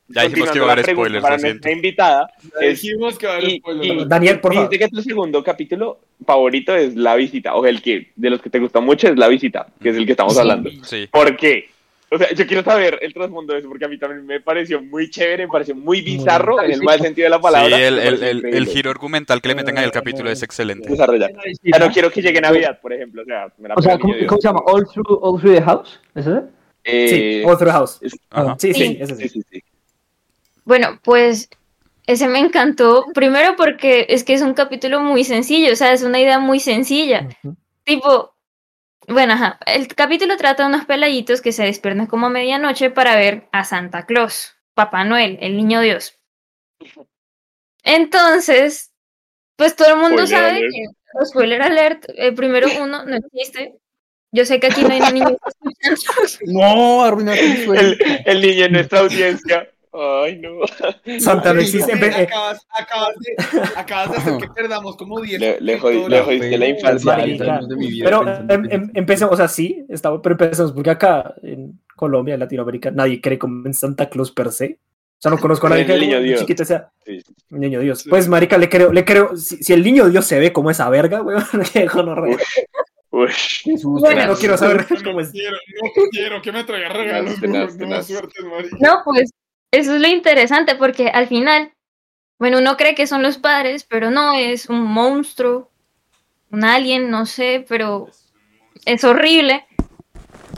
Ya 0.07 0.21
dijimos 0.23 0.51
que 0.51 0.57
iba 0.59 0.67
a 0.69 0.71
haber 0.73 0.85
spoilers, 0.85 1.21
para 1.23 1.37
nuestra 1.37 1.71
invitada. 1.71 2.31
Ya 2.61 2.67
Es- 2.67 2.81
dijimos 2.81 3.17
que 3.17 3.25
va 3.27 3.33
a 3.33 3.35
haber 3.37 3.49
y- 3.49 3.57
spoilers. 3.57 4.01
y- 4.03 4.05
Daniel, 4.07 4.39
por 4.39 4.53
favor. 4.53 4.69
Que 4.69 4.87
tu 4.87 5.01
segundo 5.01 5.43
capítulo 5.43 5.99
favorito 6.25 6.75
es 6.75 6.95
La 6.95 7.15
Visita, 7.15 7.55
o 7.55 7.65
el 7.65 7.81
que 7.81 8.11
de 8.15 8.29
los 8.29 8.41
que 8.41 8.49
te 8.49 8.59
gusta 8.59 8.79
mucho 8.79 9.07
es 9.09 9.17
La 9.17 9.27
Visita, 9.27 9.67
que 9.81 9.89
es 9.89 9.97
el 9.97 10.05
que 10.05 10.11
estamos 10.11 10.33
Sí. 10.35 10.39
hablando. 10.39 10.69
Sí. 10.83 11.07
¿Por 11.11 11.35
qué? 11.35 11.69
O 12.11 12.17
sea, 12.17 12.31
yo 12.33 12.45
quiero 12.45 12.63
saber 12.63 12.99
el 13.01 13.13
trasfondo 13.13 13.53
de 13.53 13.59
eso 13.59 13.67
porque 13.67 13.85
a 13.85 13.87
mí 13.87 13.97
también 13.97 14.25
me 14.25 14.39
pareció 14.39 14.81
muy 14.81 15.09
chévere, 15.09 15.45
me 15.45 15.51
pareció 15.51 15.75
muy 15.75 16.01
bizarro 16.01 16.61
en 16.61 16.71
el 16.71 16.83
mal 16.83 16.99
sentido 17.01 17.25
de 17.25 17.29
la 17.31 17.41
palabra. 17.41 17.75
Sí, 17.75 17.83
el, 17.83 17.99
el, 17.99 18.45
el, 18.45 18.67
giro 18.67 18.91
argumental 18.91 19.41
que 19.41 19.47
le 19.49 19.55
meten 19.55 19.77
ahí 19.77 19.83
al 19.83 19.91
capítulo 19.91 20.29
es 20.29 20.43
excelente. 20.43 20.89
Desarrollar. 20.89 21.31
Ya 21.63 21.79
no 21.79 21.89
quiero 21.91 22.11
que 22.11 22.21
llegue 22.21 22.39
Navidad, 22.39 22.79
por 22.79 22.93
ejemplo. 22.93 23.23
O 23.23 23.25
sea, 23.25 23.51
me 23.57 23.69
la 23.69 23.75
O 23.75 23.81
sea, 23.81 23.97
¿cómo, 23.97 24.13
se 24.13 24.47
llama? 24.47 24.61
All 24.65 24.87
Through, 24.87 25.19
All 25.21 25.39
Through 25.41 25.55
the 25.55 25.61
House. 25.63 25.99
¿Es 26.13 26.27
ese? 26.27 26.41
Eh, 26.83 27.09
Sí, 27.09 27.49
Other 27.49 27.71
House. 27.71 27.97
es- 28.01 28.15
Ajá. 28.29 28.55
Sí, 28.59 28.73
sí, 28.73 28.79
Sí. 28.79 28.97
ese 29.01 29.15
sí, 29.15 29.23
sí. 29.23 29.29
sí, 29.29 29.45
sí. 29.51 29.63
Bueno, 30.63 30.99
pues 31.03 31.49
ese 32.05 32.27
me 32.27 32.39
encantó. 32.39 33.05
Primero 33.13 33.55
porque 33.55 34.05
es 34.09 34.23
que 34.23 34.35
es 34.35 34.41
un 34.41 34.53
capítulo 34.53 34.99
muy 34.99 35.23
sencillo, 35.23 35.73
o 35.73 35.75
sea, 35.75 35.91
es 35.93 36.03
una 36.03 36.19
idea 36.19 36.39
muy 36.39 36.59
sencilla. 36.59 37.27
Tipo, 37.83 38.34
bueno, 39.07 39.33
ajá, 39.33 39.59
el 39.65 39.87
capítulo 39.87 40.37
trata 40.37 40.63
de 40.63 40.69
unos 40.69 40.85
peladitos 40.85 41.41
que 41.41 41.51
se 41.51 41.63
despiertan 41.63 42.07
como 42.07 42.27
a 42.27 42.29
medianoche 42.29 42.89
para 42.89 43.15
ver 43.15 43.47
a 43.51 43.63
Santa 43.63 44.05
Claus, 44.05 44.55
Papá 44.73 45.03
Noel, 45.03 45.37
el 45.41 45.55
niño 45.57 45.81
Dios. 45.81 46.19
Entonces, 47.83 48.91
pues 49.55 49.75
todo 49.75 49.89
el 49.93 49.97
mundo 50.01 50.25
Spoiler 50.25 50.27
sabe 50.27 50.49
alert. 50.57 50.71
que 50.73 51.25
spoiler 51.25 51.61
alert, 51.61 52.05
eh, 52.15 52.31
primero 52.33 52.67
uno 52.81 53.05
no 53.05 53.15
existe. 53.15 53.75
Yo 54.31 54.43
sé 54.43 54.59
que 54.59 54.67
aquí 54.67 54.81
no 54.81 54.89
hay 54.93 54.99
niños. 55.13 55.37
No, 56.47 57.03
arruinaste. 57.03 57.63
El, 57.63 57.97
el 58.25 58.41
niño 58.41 58.65
en 58.65 58.71
nuestra 58.73 58.99
audiencia. 58.99 59.69
Ay, 59.97 60.39
no. 60.39 60.49
Santa 61.19 61.53
no 61.53 61.61
existe. 61.61 61.93
Eh, 61.93 62.23
acabas, 62.23 62.67
acabas 62.69 63.15
de, 63.19 63.61
acabas 63.77 64.11
de 64.11 64.17
hacer 64.17 64.37
que 64.39 64.47
perdamos 64.49 64.97
como 64.97 65.21
10 65.21 65.39
Le- 65.39 65.61
le 65.61 65.73
le 65.73 65.79
jodiste 65.79 66.57
la 66.57 66.67
infancia. 66.67 67.15
De 67.15 67.75
mi 67.77 67.87
vida 67.87 68.05
Pero 68.05 68.27
em, 68.49 68.71
em, 68.71 68.91
empecemos, 68.93 69.33
o 69.33 69.37
sea, 69.37 69.47
sí, 69.47 69.85
estamos, 69.89 70.19
pero 70.21 70.33
empecemos, 70.33 70.73
porque 70.73 70.89
acá 70.89 71.33
en 71.43 71.79
Colombia, 71.95 72.33
en 72.33 72.39
Latinoamérica, 72.41 72.91
nadie 72.91 73.21
cree 73.21 73.39
como 73.39 73.65
en 73.65 73.73
Santa 73.73 74.09
Claus 74.09 74.31
per 74.31 74.51
se. 74.51 74.79
O 75.17 75.21
sea, 75.21 75.31
no 75.31 75.37
conozco 75.37 75.67
a 75.67 75.69
nadie 75.71 75.83
El 75.83 75.87
que 75.87 75.97
niño 75.99 76.19
Dios. 76.19 76.39
chiquito 76.41 76.65
sea 76.65 76.89
Sí. 77.05 77.21
un 77.51 77.59
niño 77.61 77.79
Dios. 77.79 77.99
Sí. 78.01 78.09
Pues, 78.09 78.27
marica, 78.27 78.57
le 78.57 78.67
creo, 78.67 78.91
le 78.91 79.05
creo, 79.05 79.37
si, 79.37 79.57
si 79.63 79.71
el 79.71 79.81
niño 79.83 80.09
Dios 80.09 80.25
se 80.25 80.39
ve 80.39 80.51
como 80.51 80.71
esa 80.71 80.89
verga, 80.89 81.21
weón, 81.21 81.43
que 81.73 81.85
gonorrea. 81.87 82.37
Uy, 83.11 83.27
Qué 83.63 83.77
susto. 83.77 84.01
Bueno. 84.09 84.27
no 84.27 84.35
quiero 84.35 84.57
saber 84.57 84.85
No 84.91 84.97
cómo 85.01 85.21
es. 85.21 85.31
quiero, 85.31 85.55
no 85.55 85.89
quiero 86.11 86.41
que 86.41 86.51
me 86.51 86.63
traiga 86.65 86.89
regalos. 86.89 87.39
Tenaz, 87.39 87.71
No, 87.71 87.77
tenaz, 87.77 87.77
no, 87.77 87.77
tenaz. 87.85 88.07
suerte, 88.07 88.43
marica. 88.43 88.77
No, 88.81 89.01
pues 89.05 89.31
eso 89.79 89.95
es 89.95 90.01
lo 90.01 90.07
interesante 90.07 90.75
porque 90.75 91.09
al 91.09 91.27
final, 91.27 91.71
bueno, 92.39 92.59
uno 92.59 92.77
cree 92.77 92.95
que 92.95 93.07
son 93.07 93.21
los 93.23 93.37
padres, 93.37 93.83
pero 93.83 94.11
no, 94.11 94.33
es 94.33 94.67
un 94.69 94.81
monstruo, 94.81 95.69
un 96.51 96.63
alien, 96.63 97.09
no 97.09 97.25
sé, 97.25 97.65
pero 97.67 98.09
es 98.85 99.03
horrible. 99.03 99.65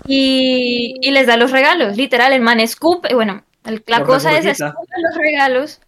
Y, 0.05 0.95
y 1.01 1.11
les 1.11 1.27
da 1.27 1.37
los 1.37 1.51
regalos, 1.51 1.97
literal, 1.97 2.31
el 2.33 2.41
man 2.41 2.59
escupe, 2.59 3.13
bueno, 3.13 3.43
el- 3.65 3.83
la 3.87 4.03
cosa 4.03 4.37
es 4.37 4.45
escupe 4.45 4.73
los 5.01 5.17
regalos 5.17 5.81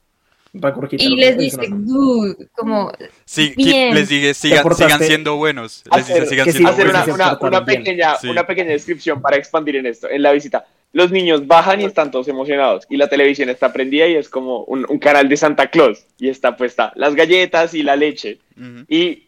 y 0.92 1.16
les 1.16 1.38
dice 1.38 1.68
"Dude", 1.70 2.48
como, 2.54 2.92
Sí, 3.24 3.54
Bien. 3.56 3.94
les 3.94 4.10
dije, 4.10 4.34
sigan, 4.34 4.66
sigan 4.76 5.00
siendo 5.04 5.36
buenos. 5.38 5.84
Les 5.96 6.08
dice, 6.08 6.26
sigan 6.26 6.52
siendo 6.52 6.70
hacer 6.72 6.92
buenos. 6.92 7.08
una, 7.42 7.64
pequeña, 7.64 8.16
Sí. 8.16 8.28
una 8.30 8.46
pequeña 8.48 8.72
descripción 8.72 9.22
para 9.22 9.38
expandir 9.38 9.76
en 9.78 9.86
esto. 9.86 10.10
En 10.10 10.24
la 10.24 10.32
visita, 10.32 10.66
los 10.92 11.12
niños 11.12 11.46
bajan 11.48 11.82
y 11.82 11.86
están 11.86 12.10
todos 12.12 12.28
emocionados. 12.28 12.86
Y 12.90 12.98
la 12.98 13.08
televisión 13.10 13.50
está 13.50 13.72
prendida 13.72 14.08
y 14.08 14.16
es 14.16 14.28
como 14.30 14.64
un, 14.64 14.86
un 14.90 15.00
canal 15.00 15.30
de 15.30 15.38
Santa 15.38 15.68
Claus. 15.70 16.06
Y 16.18 16.30
está 16.30 16.56
puesta 16.58 16.92
las 16.96 17.16
galletas 17.16 17.74
y 17.74 17.84
la 17.84 17.96
leche. 17.96 18.40
Y 18.88 19.26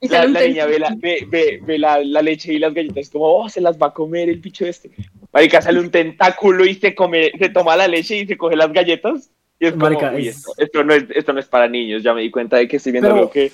y 0.00 0.08
la, 0.08 0.26
niña 0.26 0.66
ve, 0.66 0.78
la, 0.78 0.94
ve, 0.98 1.26
ve, 1.30 1.60
ve 1.62 1.78
la, 1.78 1.98
la 2.04 2.20
leche 2.20 2.52
y 2.52 2.58
las 2.58 2.74
galletas 2.74 3.08
como, 3.08 3.24
oh, 3.24 3.48
se 3.48 3.62
las 3.62 3.78
va 3.78 3.86
a 3.86 3.94
comer 3.94 4.28
el 4.28 4.36
bicho 4.38 4.66
este. 4.66 4.90
Marica, 5.32 5.62
sale 5.62 5.80
un 5.80 5.90
tentáculo 5.90 6.66
y 6.66 6.74
se 6.74 6.94
come, 6.94 7.32
se 7.38 7.48
toma 7.48 7.74
la 7.74 7.88
leche 7.88 8.18
y 8.18 8.26
se 8.26 8.36
coge 8.36 8.54
las 8.54 8.70
galletas. 8.70 9.30
Y 9.58 9.66
es 9.66 9.72
como, 9.72 9.84
Marica, 9.86 10.12
"Uy, 10.14 10.28
es- 10.28 10.36
esto, 10.38 10.52
esto 10.58 10.84
no 10.84 10.92
es, 10.92 11.04
esto 11.14 11.32
no 11.32 11.40
es 11.40 11.46
para 11.46 11.68
niños. 11.68 12.02
Ya 12.02 12.12
me 12.12 12.20
di 12.20 12.30
cuenta 12.30 12.58
de 12.58 12.68
que 12.68 12.76
estoy 12.76 12.92
viendo 12.92 13.08
Pero- 13.08 13.18
algo 13.20 13.30
que... 13.30 13.50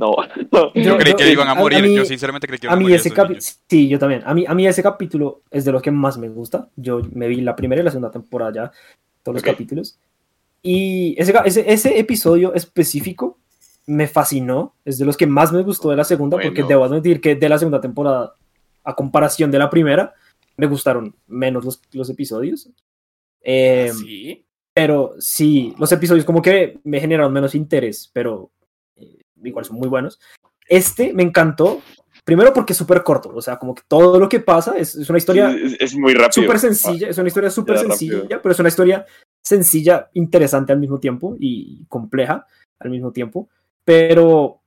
No. 0.52 0.72
Yo 0.74 0.96
creí 0.98 1.14
que 1.14 1.24
yo- 1.26 1.30
iban 1.32 1.48
a 1.48 1.52
a- 1.52 1.54
a 1.54 1.58
morir. 1.58 1.82
mí- 1.82 1.94
Yo 1.96 2.04
sinceramente 2.04 2.46
creí 2.46 2.58
que 2.58 2.66
iban 2.66 2.74
A 2.74 2.76
a 2.76 2.78
mí 2.78 2.84
morir. 2.84 2.96
ese 2.96 3.08
esos 3.10 3.60
sí, 3.68 3.88
yo 3.88 3.98
también. 3.98 4.22
A 4.24 4.34
mí, 4.34 4.44
a 4.46 4.54
mí 4.54 4.66
ese 4.66 4.82
capítulo 4.82 5.42
es 5.50 5.64
de 5.64 5.72
los 5.72 5.82
que 5.82 5.90
más 5.90 6.18
me 6.18 6.28
gusta. 6.28 6.68
Yo 6.76 7.00
me 7.12 7.28
vi 7.28 7.40
la 7.40 7.54
primera 7.56 7.80
y 7.82 7.84
la 7.84 7.90
segunda 7.90 8.10
temporada 8.10 8.52
ya, 8.54 8.72
todos 9.22 9.34
los 9.34 9.42
capítulos. 9.42 9.98
Y 10.62 11.14
ese, 11.18 11.34
ese, 11.44 11.72
ese 11.72 11.98
episodio 11.98 12.52
específico 12.54 13.38
me 13.86 14.06
fascinó. 14.06 14.74
Es 14.84 14.98
de 14.98 15.04
los 15.04 15.16
que 15.16 15.26
más 15.26 15.52
me 15.52 15.62
gustó 15.62 15.90
de 15.90 15.96
la 15.96 16.04
segunda, 16.04 16.36
porque 16.40 16.62
debo 16.64 16.84
admitir 16.84 17.20
que 17.20 17.34
de 17.34 17.48
la 17.48 17.58
segunda 17.58 17.80
temporada, 17.80 18.34
a 18.84 18.94
comparación 18.94 19.50
de 19.50 19.58
la 19.58 19.70
primera, 19.70 20.14
me 20.56 20.66
gustaron 20.66 21.14
menos 21.26 21.64
los, 21.64 21.80
los 21.92 22.08
episodios. 22.10 22.68
Eh, 23.42 23.90
¿Sí? 23.98 24.44
pero 24.74 25.14
sí, 25.18 25.74
los 25.78 25.90
episodios 25.92 26.24
como 26.24 26.42
que 26.42 26.78
me 26.84 27.00
generaron 27.00 27.32
menos 27.32 27.54
interés, 27.54 28.10
pero 28.12 28.50
eh, 28.59 28.59
igual 29.44 29.64
son 29.64 29.76
muy 29.76 29.88
buenos. 29.88 30.20
Este 30.68 31.12
me 31.12 31.22
encantó, 31.22 31.82
primero 32.24 32.52
porque 32.52 32.72
es 32.72 32.76
súper 32.78 33.02
corto, 33.02 33.30
o 33.34 33.42
sea, 33.42 33.58
como 33.58 33.74
que 33.74 33.82
todo 33.88 34.18
lo 34.20 34.28
que 34.28 34.40
pasa 34.40 34.76
es, 34.76 34.94
es 34.94 35.08
una 35.10 35.18
historia 35.18 35.50
Es, 35.50 35.76
es 35.80 35.96
muy 35.96 36.14
rápido. 36.14 36.42
súper 36.42 36.58
sencilla, 36.58 37.08
es 37.08 37.18
una 37.18 37.28
historia 37.28 37.50
súper 37.50 37.76
ya, 37.76 37.82
sencilla, 37.82 38.18
rápido. 38.20 38.40
pero 38.42 38.52
es 38.52 38.58
una 38.60 38.68
historia 38.68 39.06
sencilla, 39.42 40.08
interesante 40.14 40.72
al 40.72 40.78
mismo 40.78 41.00
tiempo 41.00 41.36
y 41.40 41.84
compleja 41.88 42.46
al 42.78 42.90
mismo 42.90 43.10
tiempo, 43.12 43.48
pero 43.84 44.60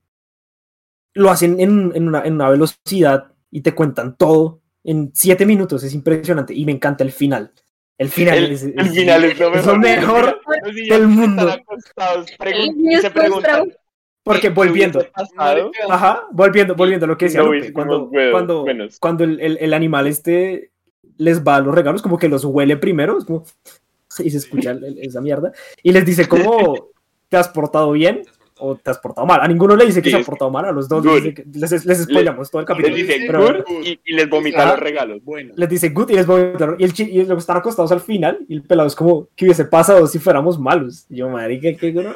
lo 1.14 1.30
hacen 1.30 1.58
en, 1.60 1.92
en 1.94 2.08
una, 2.08 2.22
en 2.24 2.34
una 2.34 2.50
velocidad 2.50 3.32
y 3.50 3.60
te 3.62 3.74
cuentan 3.74 4.16
todo 4.16 4.60
en 4.82 5.12
siete 5.14 5.46
minutos, 5.46 5.82
es 5.84 5.94
impresionante 5.94 6.52
y 6.54 6.64
me 6.66 6.72
encanta 6.72 7.04
el 7.04 7.12
final. 7.12 7.52
El 7.96 8.08
final, 8.08 8.38
El, 8.38 8.52
es, 8.52 8.64
el 8.64 8.74
es- 8.78 8.92
final 8.92 9.24
es 9.24 9.38
lo 9.38 9.46
es 9.54 9.54
mejor. 9.54 9.72
lo 9.74 9.78
mejor 9.78 10.40
del 10.88 11.06
mundo. 11.06 11.46
Los 11.46 12.76
niños 12.76 13.00
se 13.02 13.10
preguntan. 13.10 13.72
Porque 14.24 14.40
¿qué 14.40 14.48
volviendo? 14.48 15.04
Ajá, 15.88 16.22
volviendo, 16.32 16.74
volviendo 16.74 17.04
a 17.04 17.08
lo 17.08 17.16
que 17.18 17.26
decía 17.26 17.40
No 17.40 17.46
Lupe, 17.46 17.58
hubiésemos 17.58 17.86
cuando, 17.86 18.10
cuando, 18.32 18.64
menos. 18.64 18.98
cuando 18.98 19.24
el, 19.24 19.38
el- 19.40 19.58
el 19.60 19.74
animal 19.74 20.06
este 20.06 20.70
les 21.18 21.44
va 21.44 21.56
a 21.56 21.60
los 21.60 21.74
regalos, 21.74 22.02
como 22.02 22.18
que 22.18 22.28
los 22.28 22.44
huele 22.44 22.76
primero, 22.78 23.18
es 23.18 23.24
como, 23.24 23.44
y 24.18 24.30
se 24.30 24.38
escucha 24.38 24.70
el- 24.72 24.98
esa 25.00 25.20
mierda, 25.20 25.52
y 25.82 25.92
les 25.92 26.04
dice 26.06 26.26
como, 26.26 26.88
¿te 27.28 27.36
has 27.36 27.48
portado 27.48 27.92
bien 27.92 28.22
o 28.58 28.76
te 28.76 28.90
has 28.90 28.98
portado 28.98 29.26
mal? 29.26 29.40
A 29.42 29.46
ninguno 29.48 29.76
le 29.76 29.84
dice 29.84 30.00
que 30.00 30.08
Sí, 30.10 30.16
se 30.16 30.22
ha 30.22 30.24
portado 30.24 30.50
mal, 30.50 30.64
a 30.64 30.72
los 30.72 30.88
dos 30.88 31.04
Good. 31.04 31.22
les, 31.52 31.70
les, 31.72 31.84
les 31.84 32.02
spoilamos 32.04 32.50
todo 32.50 32.62
el 32.62 32.66
Les 32.66 32.76
capítulo. 32.76 32.96
dice 32.96 33.24
pero- 33.26 33.40
good 33.64 33.84
y, 33.84 34.00
y 34.06 34.12
les 34.14 34.28
vomita 34.30 34.64
los 34.70 34.78
regalos. 34.80 35.22
Bueno. 35.22 35.52
Les 35.56 35.68
dice 35.68 35.90
good 35.90 36.08
y 36.10 36.14
les 36.14 36.26
voy 36.26 36.40
a 36.40 36.76
y, 36.78 36.84
el 36.84 36.92
chi- 36.94 37.10
y 37.10 37.24
luego 37.24 37.38
están 37.38 37.58
acostados 37.58 37.92
al 37.92 38.00
final, 38.00 38.38
y 38.48 38.54
el 38.54 38.62
pelado 38.62 38.86
es 38.88 38.94
como, 38.96 39.28
¿qué 39.36 39.44
hubiese 39.44 39.66
pasado 39.66 40.06
si 40.06 40.18
fuéramos 40.18 40.58
malos? 40.58 41.04
Y 41.10 41.16
yo, 41.16 41.28
marica, 41.28 41.68
qué 41.78 41.92
gono- 41.92 42.14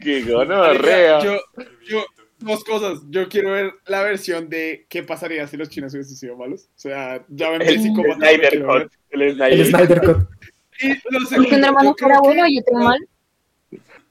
¡Qué 0.00 0.22
gonorrea! 0.22 1.22
Yo, 1.22 1.38
yo, 1.86 2.04
dos 2.38 2.64
cosas. 2.64 3.00
Yo 3.10 3.28
quiero 3.28 3.52
ver 3.52 3.72
la 3.86 4.02
versión 4.02 4.48
de 4.48 4.86
qué 4.88 5.02
pasaría 5.02 5.46
si 5.46 5.56
los 5.56 5.68
chinos 5.68 5.92
hubiesen 5.94 6.16
sido 6.16 6.36
malos. 6.36 6.68
O 6.76 6.78
sea, 6.78 7.24
ya 7.28 7.50
ven 7.50 7.62
El 7.62 7.80
psicópata 7.80 8.08
lo 8.08 8.14
Snyder. 8.16 8.64
Cut. 8.64 8.92
El 9.10 9.34
Snyder 9.34 9.52
El 9.60 9.66
Snyder 9.66 10.00
Cut. 10.00 10.18
Y 10.80 10.88
lo 10.88 10.94
Porque 11.02 11.16
un 11.18 11.26
segundo, 11.26 11.56
hermano 11.66 11.90
yo 11.90 11.94
creo 11.94 12.08
fuera 12.08 12.14
que- 12.14 12.20
bueno 12.28 12.46
y 12.48 12.58
otro 12.58 12.74
mal. 12.76 13.08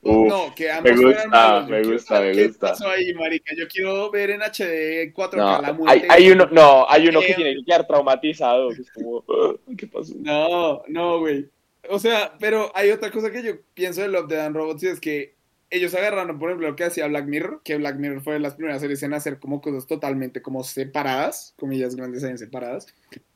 Uf, 0.05 0.27
no, 0.27 0.53
que 0.53 0.69
ambos 0.69 0.91
me 0.97 1.05
gusta, 1.05 1.27
malos. 1.29 1.69
Me 1.69 1.83
gusta, 1.83 2.19
me 2.19 2.31
¿Qué 2.33 2.47
gusta. 2.47 2.67
pasó 2.71 2.89
ahí, 2.89 3.13
marica? 3.13 3.55
Yo 3.57 3.67
quiero 3.69 4.11
ver 4.11 4.31
en 4.31 4.41
HD 4.41 5.13
4K 5.13 5.37
No, 5.37 5.61
la 5.61 5.67
hay, 5.69 5.73
muerte. 5.73 6.07
hay 6.09 6.31
uno, 6.31 6.45
no, 6.51 6.85
hay 6.89 7.07
uno 7.07 7.21
que 7.21 7.31
Eh, 7.31 7.35
tiene 7.35 7.55
que 7.55 7.63
quedar 7.65 7.87
traumatizado. 7.87 8.69
que 8.71 8.81
es 8.81 8.91
como, 8.91 9.23
"Ah, 9.29 9.53
¿qué 9.77 9.87
pasó? 9.87 10.13
No, 10.17 10.83
no, 10.89 11.19
güey. 11.19 11.47
O 11.89 11.99
sea, 11.99 12.33
pero 12.37 12.69
hay 12.75 12.91
otra 12.91 13.11
cosa 13.11 13.31
que 13.31 13.43
yo 13.43 13.53
pienso 13.73 14.01
de 14.01 14.09
Love, 14.09 14.27
Dead 14.27 14.45
and 14.45 14.55
Robots 14.57 14.83
y 14.83 14.87
es 14.87 14.99
que 14.99 15.35
ellos 15.73 15.93
agarraron, 15.95 16.37
por 16.37 16.49
ejemplo, 16.49 16.69
lo 16.69 16.75
que 16.75 16.85
hacía 16.85 17.07
Black 17.07 17.25
Mirror, 17.25 17.61
que 17.63 17.77
Black 17.77 17.97
Mirror 17.97 18.21
fue 18.21 18.33
de 18.33 18.39
las 18.39 18.53
primeras 18.53 18.79
series 18.79 19.01
en 19.03 19.13
hacer 19.13 19.39
como 19.39 19.59
cosas 19.59 19.87
totalmente 19.87 20.41
como 20.41 20.63
separadas, 20.63 21.55
comillas 21.57 21.95
grandes 21.95 22.23
en 22.23 22.37
separadas, 22.37 22.87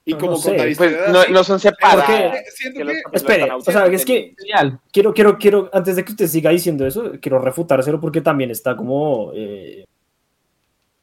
y 0.06 0.12
No, 0.14 0.20
como 0.20 0.32
no 0.34 0.38
sé. 0.38 0.50
contar 0.50 0.76
Pues 0.78 1.30
no, 1.32 1.44
son 1.44 1.60
capítulos 1.60 2.96
Espere, 3.12 3.52
o 3.52 3.62
sea, 3.62 3.88
es 3.88 4.06
que 4.06 4.36
Genial. 4.38 4.80
quiero, 4.92 5.14
quiero, 5.14 5.38
quiero, 5.38 5.70
antes 5.74 5.96
de 5.96 6.06
que 6.06 6.12
usted 6.12 6.28
siga 6.28 6.52
diciendo 6.52 6.86
eso, 6.86 7.14
quiero 7.20 7.40
refutárselo 7.40 8.00
porque 8.00 8.22
también 8.22 8.52
está 8.52 8.78
como 8.78 9.32
eh, 9.34 9.86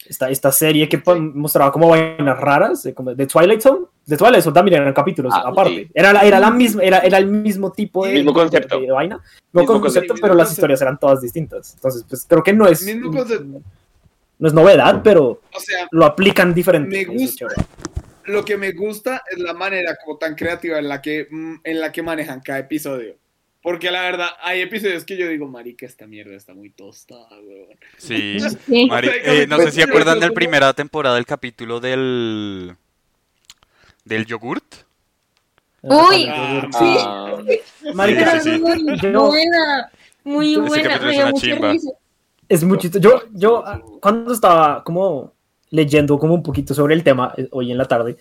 esta, 0.07 0.31
esta 0.31 0.53
serie 0.53 0.88
que 0.88 1.03
mostraba 1.35 1.73
como 1.73 1.88
vainas 1.88 2.38
raras, 2.38 2.88
como 2.94 3.14
de 3.14 3.27
Twilight 3.27 3.61
Zone. 3.61 3.87
De 4.07 4.17
Twilight 4.17 4.43
Zone 4.43 4.55
también 4.55 4.83
eran 4.83 4.93
capítulos 4.93 5.33
Ah, 5.35 5.45
aparte. 5.47 5.85
sí. 5.85 5.90
Era, 5.95 6.21
era 6.23 6.38
la 6.38 6.51
misma, 6.51 6.83
era, 6.83 6.99
era 6.99 7.17
el 7.19 7.27
mismo 7.27 7.73
tipo 7.73 8.05
de, 8.07 8.12
Mismo 8.14 8.33
concepto. 8.35 8.79
de, 8.81 8.87
de 8.87 8.93
vaina. 8.93 9.17
No 9.53 9.61
Mismo 9.62 9.81
concepto, 9.81 10.09
concepto. 10.09 10.14
pero 10.21 10.35
las 10.35 10.51
historias 10.53 10.81
eran 10.83 10.99
todas 10.99 11.21
distintas. 11.23 11.75
Entonces, 11.75 12.05
pues 12.09 12.27
creo 12.29 12.43
que 12.43 12.53
no 12.53 12.67
es, 12.67 12.83
Mismo 12.85 13.11
concepto. 13.11 13.62
no 14.38 14.49
es 14.49 14.53
novedad, 14.53 15.01
pero 15.03 15.40
O 15.55 15.61
sea, 15.61 15.88
lo 15.90 16.05
aplican 16.05 16.53
diferente. 16.53 17.07
Me 17.07 17.14
gusta. 17.14 17.47
lo 18.27 18.45
que 18.45 18.57
me 18.59 18.73
gusta 18.73 19.23
es 19.31 19.38
la 19.38 19.55
manera 19.55 19.97
como 20.05 20.19
tan 20.19 20.35
creativa 20.35 20.79
en 20.79 20.88
la 20.88 21.01
que, 21.01 21.27
mm, 21.31 21.55
en 21.64 21.81
la 21.81 21.90
que 21.93 22.03
manejan 22.03 22.40
cada 22.40 22.59
episodio. 22.61 23.17
Porque 23.62 23.90
la 23.90 24.03
verdad, 24.03 24.29
hay 24.43 24.61
episodios 24.61 25.05
que 25.07 25.17
yo 25.17 25.27
digo, 25.29 25.47
marica, 25.49 25.87
esta 25.87 26.07
mierda 26.07 26.35
está 26.37 26.53
muy 26.53 26.69
tostada, 26.69 27.27
weón. 27.40 27.79
Sí. 27.97 28.37
Sí. 28.67 28.87
Mari- 28.90 29.09
eh, 29.25 29.47
no 29.49 29.57
sé 29.59 29.71
si 29.71 29.77
pues, 29.79 29.88
acuerdan 29.88 30.17
de 30.17 30.21
la 30.21 30.27
como- 30.29 30.35
primera 30.35 30.73
temporada 30.75 31.14
del 31.17 31.25
capítulo 31.25 31.81
del. 31.81 32.77
Del 34.05 34.27
yogurt. 34.27 34.64
Uy, 35.83 36.27
Ah, 36.29 36.69
Sí. 36.79 36.97
Ah, 37.01 37.37
Marica, 37.95 38.40
Sí, 38.40 38.51
sí, 38.51 38.57
sí. 38.57 38.62
muy 38.62 38.99
Yo- 39.01 39.27
buena, 39.27 39.90
muy 40.25 40.57
buena, 40.57 40.99
me 40.99 41.11
es 41.11 41.17
dio 41.17 41.27
mucha 41.57 41.71
risa. 41.73 41.90
Es 42.49 42.64
muy 42.64 42.79
chistoso. 42.79 43.03
Yo, 43.03 43.23
yo 43.33 43.67
ah, 43.67 43.81
cuando 44.01 44.33
estaba 44.33 44.83
como 44.85 45.33
leyendo 45.71 46.19
como 46.19 46.35
un 46.35 46.43
poquito 46.43 46.73
sobre 46.75 46.95
el 46.95 47.03
tema 47.03 47.35
eh, 47.37 47.49
hoy 47.51 47.71
en 47.73 47.79
la 47.79 47.85
tarde, 47.87 48.17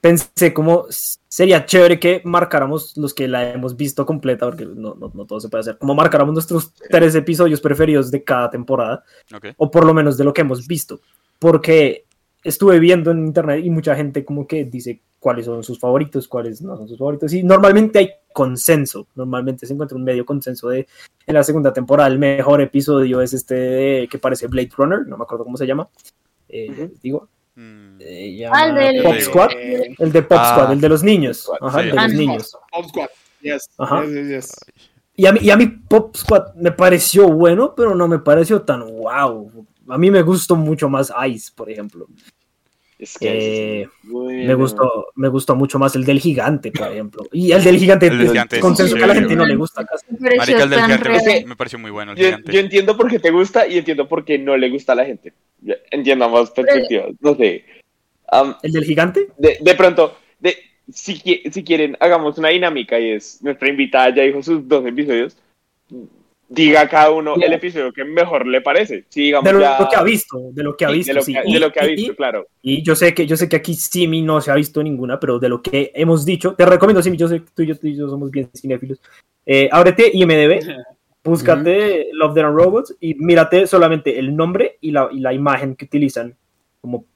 pensé 0.00 0.52
como 0.52 0.86
sería 0.90 1.64
chévere 1.64 1.98
que 2.00 2.20
marcáramos 2.24 2.96
los 2.96 3.14
que 3.14 3.28
la 3.28 3.50
hemos 3.52 3.76
visto 3.76 4.04
completa, 4.04 4.46
porque 4.46 4.66
no, 4.66 4.94
no, 4.94 5.10
no 5.14 5.24
todo 5.24 5.38
se 5.40 5.48
puede 5.48 5.60
hacer, 5.60 5.78
como 5.78 5.94
marcáramos 5.94 6.34
nuestros 6.34 6.72
tres 6.90 7.14
episodios 7.14 7.60
preferidos 7.60 8.10
de 8.10 8.22
cada 8.24 8.50
temporada, 8.50 9.04
Ok. 9.34 9.46
o 9.56 9.70
por 9.70 9.86
lo 9.86 9.94
menos 9.94 10.16
de 10.18 10.24
lo 10.24 10.32
que 10.34 10.40
hemos 10.40 10.66
visto, 10.66 11.00
porque 11.38 12.04
estuve 12.44 12.78
viendo 12.78 13.10
en 13.10 13.26
internet 13.26 13.64
y 13.64 13.70
mucha 13.70 13.94
gente 13.94 14.24
como 14.24 14.46
que 14.46 14.64
dice 14.64 15.00
cuáles 15.20 15.46
son 15.46 15.62
sus 15.62 15.78
favoritos, 15.78 16.26
cuáles 16.26 16.60
no 16.62 16.76
son 16.76 16.88
sus 16.88 16.98
favoritos, 16.98 17.32
y 17.32 17.42
normalmente 17.44 17.98
hay 18.00 18.10
consenso, 18.32 19.06
normalmente 19.14 19.66
se 19.66 19.72
encuentra 19.74 19.96
un 19.96 20.04
medio 20.04 20.24
consenso 20.26 20.68
de 20.68 20.86
en 21.26 21.34
la 21.34 21.44
segunda 21.44 21.72
temporada 21.72 22.08
el 22.08 22.18
mejor 22.18 22.60
episodio 22.60 23.20
es 23.20 23.32
este 23.32 23.54
de- 23.54 24.08
que 24.10 24.18
parece 24.18 24.48
Blade 24.48 24.70
Runner, 24.76 25.06
no 25.06 25.16
me 25.16 25.22
acuerdo 25.22 25.44
cómo 25.44 25.56
se 25.56 25.66
llama, 25.66 25.88
eh, 26.48 26.90
digo, 27.02 27.28
Mm, 27.54 27.98
eh, 28.00 28.48
Ah, 28.50 28.66
el 28.66 28.74
del- 28.74 29.02
Pop 29.02 29.14
Squad, 29.20 29.50
Eh, 29.52 29.94
el 29.98 30.10
de 30.10 30.22
Pop 30.22 30.38
Ah. 30.40 30.54
Squad, 30.54 30.72
el 30.72 30.80
de 30.80 30.88
los 30.88 31.02
niños, 31.04 31.50
ajá, 31.60 31.82
Sí. 31.82 31.88
el 31.90 31.94
de 31.96 32.02
los 32.02 32.12
niños. 32.14 32.56
Pop 32.72 32.86
Squad. 32.86 33.08
Yes. 33.42 33.68
Ajá. 33.76 34.02
Yes, 34.06 34.10
yes, 34.14 34.28
yes. 34.28 34.56
Y 35.16 35.26
a, 35.26 35.32
mí, 35.32 35.40
y 35.42 35.50
a 35.50 35.56
mí 35.58 35.66
Pop 35.66 36.16
Squad 36.16 36.54
me 36.54 36.72
pareció 36.72 37.28
bueno, 37.28 37.74
pero 37.76 37.94
no 37.94 38.08
me 38.08 38.18
pareció 38.20 38.62
tan 38.62 38.86
wow. 38.86 39.66
A 39.88 39.98
mí 39.98 40.10
me 40.10 40.22
gustó 40.22 40.56
mucho 40.56 40.88
más 40.88 41.12
Ice, 41.28 41.50
por 41.54 41.70
ejemplo. 41.70 42.06
es 42.98 43.18
que 43.18 43.82
Eh, 43.82 43.88
bueno. 44.04 44.46
Me 44.46 44.54
gustó, 44.54 45.06
me 45.16 45.28
gustó 45.28 45.56
mucho 45.56 45.78
más 45.78 45.96
el 45.96 46.04
del 46.04 46.20
gigante, 46.20 46.70
por 46.70 46.92
ejemplo. 46.92 47.24
Y 47.32 47.52
el 47.52 47.62
del 47.64 47.78
gigante, 47.78 48.06
El 48.06 48.12
del 48.18 48.26
el 48.26 48.32
gigante 48.32 48.60
consenso 48.60 48.96
que 48.96 49.04
a 49.04 49.06
la 49.08 49.14
gente 49.14 49.34
no 49.34 49.44
le 49.44 49.56
gusta 49.56 49.84
casi. 49.84 50.06
Me 50.10 50.36
pareció 50.36 50.38
Marica, 50.38 50.62
el 50.64 50.70
del 50.70 50.80
gigante 50.82 51.08
me, 51.42 51.46
me 51.48 51.56
pareció 51.56 51.78
muy 51.78 51.90
bueno, 51.90 52.12
el 52.12 52.18
Yo, 52.18 52.24
gigante. 52.26 52.52
yo 52.52 52.60
entiendo 52.60 52.96
por 52.96 53.10
qué 53.10 53.18
te 53.18 53.30
gusta 53.30 53.66
y 53.66 53.78
entiendo 53.78 54.08
por 54.08 54.24
qué 54.24 54.38
no 54.38 54.56
le 54.56 54.70
gusta 54.70 54.92
a 54.92 54.96
la 54.96 55.04
gente. 55.04 55.32
Entiendo 55.90 56.24
ambas 56.26 56.50
perspectivas. 56.52 57.10
No 57.20 57.34
sé. 57.36 57.64
Am, 58.28 58.56
¿El 58.62 58.72
del 58.72 58.84
gigante? 58.84 59.28
de, 59.36 59.58
de 59.60 59.74
pronto, 59.74 60.16
de, 60.40 60.56
si, 60.90 61.16
si 61.50 61.64
quieren, 61.64 61.96
hagamos 62.00 62.38
una 62.38 62.48
dinámica 62.48 62.98
y 62.98 63.10
es 63.10 63.42
nuestra 63.42 63.68
invitada 63.68 64.14
ya 64.14 64.22
dijo 64.22 64.42
sus 64.42 64.66
dos 64.66 64.86
episodios. 64.86 65.36
Diga 66.54 66.86
cada 66.86 67.10
uno 67.10 67.34
el 67.36 67.50
episodio 67.52 67.92
que 67.94 68.04
mejor 68.04 68.46
le 68.46 68.60
parece. 68.60 69.06
Si 69.08 69.22
digamos 69.22 69.44
De 69.46 69.54
lo, 69.54 69.60
ya- 69.60 69.78
lo 69.80 69.88
que 69.88 69.96
ha 69.96 70.02
visto, 70.02 70.38
de 70.52 70.62
lo 70.62 70.76
que 70.76 70.84
ha 70.84 70.88
sí, 70.90 70.94
visto, 70.96 71.12
de 71.12 71.14
lo 71.18 71.22
sí. 71.22 71.32
que, 71.32 71.42
Y- 71.46 71.52
de 71.54 71.60
lo 71.60 71.72
que 71.72 71.80
ha 71.80 71.86
y- 71.88 71.94
visto, 71.96 72.14
claro. 72.14 72.46
Y 72.60 72.82
yo 72.82 72.94
sé 72.94 73.14
que 73.14 73.26
yo 73.26 73.36
sé 73.38 73.48
que 73.48 73.56
aquí 73.56 73.74
Simi 73.74 74.20
no 74.20 74.40
se 74.40 74.50
ha 74.50 74.54
visto 74.54 74.82
ninguna, 74.82 75.18
pero 75.18 75.38
de 75.38 75.48
lo 75.48 75.62
que 75.62 75.90
hemos 75.94 76.26
dicho, 76.26 76.54
te 76.54 76.66
recomiendo 76.66 77.02
Simi, 77.02 77.16
yo 77.16 77.26
sé 77.28 77.40
que 77.40 77.50
tú 77.54 77.62
y 77.62 77.66
yo, 77.68 77.78
tú 77.78 77.86
y 77.86 77.96
yo 77.96 78.06
somos 78.08 78.30
bien 78.30 78.50
cinéfilos. 78.54 79.00
Eh, 79.46 79.68
ábrete 79.72 80.10
IMDb, 80.12 80.60
búscate 81.24 82.08
Love 82.12 82.34
Death 82.34 82.44
and 82.46 82.56
Robots 82.56 82.96
y 83.00 83.14
mírate 83.14 83.66
solamente 83.66 84.18
el 84.18 84.34
nombre 84.36 84.76
y 84.80 84.90
la, 84.90 85.08
y 85.10 85.20
la 85.20 85.32
imagen 85.32 85.74
que 85.74 85.84
utilizan 85.86 86.34
como 86.80 87.06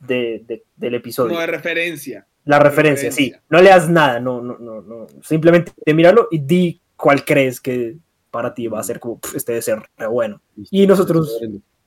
de, 0.00 0.42
de- 0.46 0.62
del 0.76 0.94
episodio. 0.96 1.30
Como 1.30 1.40
de 1.40 1.46
referencia. 1.46 2.26
la 2.44 2.58
referencia, 2.58 3.10
sí. 3.10 3.30
referencia. 3.32 3.42
No 3.48 3.62
leas 3.62 3.88
nada, 3.88 4.20
no, 4.20 4.42
no, 4.42 4.58
no, 4.58 4.82
no. 4.82 5.06
Simplemente 5.22 5.72
míralo 5.94 6.28
y 6.30 6.38
di 6.40 6.80
cuál 6.96 7.24
crees 7.24 7.60
que 7.60 7.96
para 8.34 8.52
ti 8.52 8.66
va 8.66 8.80
a 8.80 8.82
ser 8.82 8.98
como 8.98 9.20
"Pff, 9.20 9.36
este 9.36 9.52
debe 9.52 9.62
ser 9.62 9.78
re 9.96 10.08
bueno. 10.08 10.40
Y 10.72 10.88
nosotros 10.88 11.40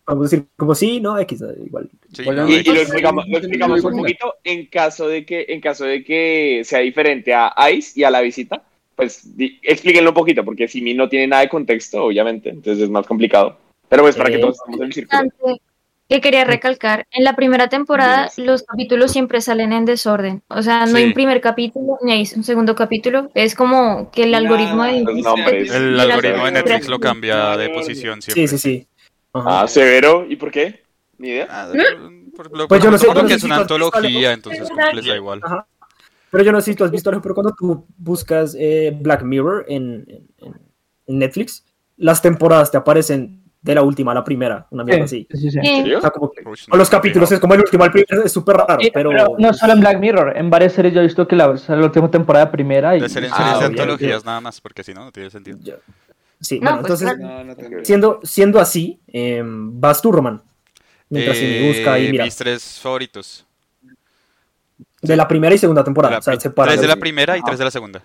vamos 0.05 0.21
a 0.21 0.29
decir 0.29 0.45
como 0.55 0.73
sí, 0.73 1.01
no, 1.01 1.19
X, 1.19 1.43
igual. 1.65 1.89
Sí, 2.13 2.23
Y, 2.23 2.53
y 2.55 2.63
que- 2.63 2.73
lo 2.73 2.79
explicamos, 2.79 3.27
lo 3.27 3.37
explicamos 3.37 3.83
un 3.83 3.97
poquito 3.97 4.35
en 4.45 4.65
caso 4.67 5.09
de 5.09 5.25
que 5.25 5.45
en 5.49 5.59
caso 5.59 5.83
de 5.83 6.05
que 6.05 6.61
sea 6.63 6.79
diferente 6.79 7.33
a 7.33 7.53
Ice 7.73 7.99
y 7.99 8.05
a 8.05 8.09
la 8.11 8.21
visita, 8.21 8.63
pues 8.95 9.35
di- 9.35 9.59
explíquenlo 9.61 10.11
un 10.11 10.15
poquito, 10.15 10.45
porque 10.45 10.69
si 10.69 10.93
no 10.93 11.09
tiene 11.09 11.27
nada 11.27 11.41
de 11.41 11.49
contexto, 11.49 12.05
obviamente, 12.05 12.49
entonces 12.49 12.83
es 12.85 12.89
más 12.89 13.05
complicado. 13.05 13.57
Pero 13.89 14.03
pues 14.03 14.15
para 14.15 14.29
que 14.29 14.37
Eh, 14.37 14.39
todos 14.39 14.55
estemos 14.55 14.79
en 14.79 14.85
el 14.85 14.93
círculo. 14.93 15.21
Que 16.09 16.21
quería 16.21 16.45
recalcar, 16.45 17.05
en 17.11 17.23
la 17.23 17.35
primera 17.35 17.67
temporada 17.67 18.29
los 18.37 18.63
capítulos 18.63 19.11
siempre 19.11 19.41
salen 19.41 19.73
en 19.73 19.85
desorden, 19.85 20.41
o 20.47 20.61
sea, 20.61 20.85
no 20.85 20.97
hay 20.97 21.05
un 21.05 21.13
primer 21.13 21.41
capítulo 21.41 21.97
ni 22.01 22.13
hay 22.13 22.29
un 22.35 22.43
segundo 22.43 22.75
capítulo, 22.75 23.29
es 23.33 23.55
como 23.55 24.09
que 24.11 24.23
el 24.23 24.33
algoritmo 24.35 24.83
de 24.83 25.03
nombres. 25.21 25.71
El 25.73 25.99
algoritmo 25.99 26.45
de 26.45 26.51
Netflix 26.51 26.87
lo 26.87 26.99
cambia 26.99 27.57
de 27.57 27.69
posición 27.69 28.21
siempre. 28.21 28.47
Sí, 28.47 28.57
sí, 28.57 28.79
sí. 28.79 28.87
Ajá. 29.33 29.61
Ah, 29.61 29.67
severo, 29.67 30.25
¿y 30.27 30.35
por 30.37 30.49
qué? 30.51 30.83
Ni 31.17 31.29
idea. 31.29 31.47
Ah, 31.49 31.71
por 32.35 32.55
lo, 32.55 32.67
Pues 32.67 32.81
yo 32.83 32.89
no 32.91 32.97
sé, 32.97 33.07
que 33.07 33.33
es 33.33 33.43
una 33.43 33.55
tú 33.67 33.73
has 33.73 33.79
visto 33.79 33.85
antología, 33.97 34.31
entonces 34.31 34.69
que 34.69 34.95
les 34.95 35.05
da 35.05 35.15
igual. 35.15 35.41
Ajá. 35.43 35.67
Pero 36.29 36.43
yo 36.43 36.51
no 36.51 36.61
sé 36.61 36.71
si 36.71 36.77
tú 36.77 36.83
has 36.83 36.91
visto 36.91 37.09
pero 37.21 37.33
cuando 37.33 37.53
tú 37.57 37.85
buscas 37.97 38.55
eh, 38.59 38.95
Black 38.99 39.23
Mirror 39.23 39.65
en, 39.67 40.05
en- 40.07 40.27
en- 40.37 40.61
en 41.07 41.19
Netflix, 41.19 41.65
las 41.95 42.21
temporadas 42.21 42.69
te 42.71 42.77
aparecen 42.77 43.46
de 43.67 43.75
la 43.75 43.81
última 43.83 44.11
a 44.13 44.15
la 44.15 44.23
primera, 44.23 44.65
una 44.71 44.83
mierda 44.83 45.03
así. 45.05 45.27
Sí, 45.29 45.37
sí, 45.37 45.51
sí. 45.51 45.59
Sí. 45.61 45.67
¿En 45.67 45.75
serio? 45.83 45.97
O 45.97 46.01
sea, 46.01 46.09
como 46.09 46.31
que 46.31 46.41
Uy, 46.47 46.57
o 46.71 46.77
los 46.77 46.89
capítulos 46.89 47.31
es 47.31 47.39
como 47.39 47.53
el 47.53 47.59
último 47.59 47.83
al 47.83 47.91
primero, 47.91 48.23
es 48.23 48.31
súper 48.31 48.55
raro, 48.57 48.81
Sí, 48.81 48.89
pero... 48.93 49.09
pero 49.09 49.35
no 49.37 49.53
solo 49.53 49.73
en 49.73 49.79
Black 49.81 49.99
Mirror, 49.99 50.37
en 50.37 50.49
varias 50.49 50.73
series 50.73 50.93
yo 50.93 51.01
he 51.01 51.03
visto 51.03 51.27
que 51.27 51.35
la, 51.35 51.49
o 51.49 51.57
sea, 51.57 51.75
la 51.75 51.85
última 51.85 52.09
temporada 52.09 52.49
primera 52.49 52.95
y 52.95 53.01
De 53.01 53.09
ser 53.09 53.25
en 53.25 53.31
Ah, 53.33 53.37
series 53.37 53.59
de 53.59 53.65
antologías 53.65 54.23
nada 54.25 54.39
más, 54.41 54.61
porque 54.61 54.83
si 54.83 54.93
no, 54.93 55.03
no 55.05 55.11
tiene 55.11 55.29
sentido. 55.29 55.57
Ya. 55.61 55.75
Sí, 56.39 56.59
No, 56.59 56.71
bueno, 56.71 56.87
pues, 56.87 57.01
entonces, 57.01 57.19
No, 57.19 57.43
no 57.43 57.55
tendría. 57.55 57.83
siendo, 57.85 58.19
siendo 58.23 58.59
así, 58.59 58.99
eh, 59.07 59.41
vas 59.45 60.01
tú, 60.01 60.11
Roman. 60.11 60.41
Mientras 61.09 61.37
si 61.37 61.45
me 61.45 61.67
busca 61.67 61.99
y 61.99 62.07
Eh, 62.07 62.11
mira, 62.11 62.23
mis 62.25 62.35
tres 62.35 62.79
favoritos. 62.81 63.45
de 65.01 65.15
la 65.15 65.27
primera 65.27 65.53
y 65.55 65.57
segunda 65.57 65.83
temporada. 65.83 66.13
La 66.13 66.19
o 66.19 66.21
sea, 66.21 66.33
pri- 66.33 66.41
separa 66.41 66.71
tres 66.71 66.81
de 66.81 66.87
la 66.87 66.95
primera 66.95 67.37
y 67.37 67.41
tres 67.41 67.59
de 67.59 67.65
la 67.65 67.71
segunda. 67.71 68.03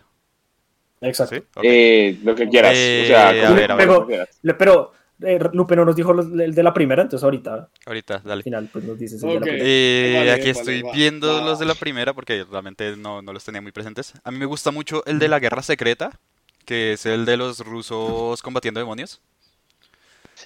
Exacto. 1.01 1.37
Eh, 1.63 2.19
lo 2.23 2.35
que 2.35 2.49
quieras. 2.49 2.73
Eh, 2.77 3.01
o 3.03 3.07
sea, 3.09 3.29
a 3.29 3.53
ver, 3.55 3.73
a 3.73 3.75
ver. 3.75 4.29
Pero 4.57 4.93
eh, 5.25 5.39
Lupe 5.53 5.77
no 5.77 5.85
nos 5.85 5.97
dijo 5.97 6.13
los- 6.13 6.27
el 6.39 6.55
de 6.55 6.63
la 6.63 6.73
primera, 6.75 7.03
entonces 7.03 7.25
ahorita 7.25 7.69
Ahorita, 7.87 8.17
al 8.17 8.23
dale. 8.25 8.43
final 8.43 8.69
pues 8.73 8.85
nos 8.85 8.99
dices 8.99 9.23
el 9.23 9.29
de 9.29 9.37
Ok. 9.37 9.41
la 9.41 9.47
primera. 9.47 9.65
Eh, 9.69 10.15
Vale, 10.19 10.31
aquí 10.33 10.41
vale, 10.41 10.51
estoy 10.51 10.83
viendo 10.95 11.35
va. 11.39 11.45
los 11.45 11.59
de 11.59 11.67
la 11.67 11.75
primera 11.75 12.13
porque 12.15 12.45
realmente 12.51 12.97
no, 12.97 13.23
no 13.23 13.33
los 13.33 13.45
tenía 13.45 13.61
muy 13.61 13.73
presentes. 13.73 14.15
A 14.25 14.31
mí 14.31 14.39
me 14.39 14.47
gusta 14.47 14.71
mucho 14.71 15.05
el 15.07 15.19
de 15.19 15.29
la 15.29 15.39
guerra 15.41 15.63
secreta, 15.63 16.19
que 16.65 16.93
es 16.95 17.07
el 17.07 17.25
de 17.25 17.37
los 17.37 17.61
rusos 17.61 18.43
combatiendo 18.43 18.81
demonios. 18.81 19.21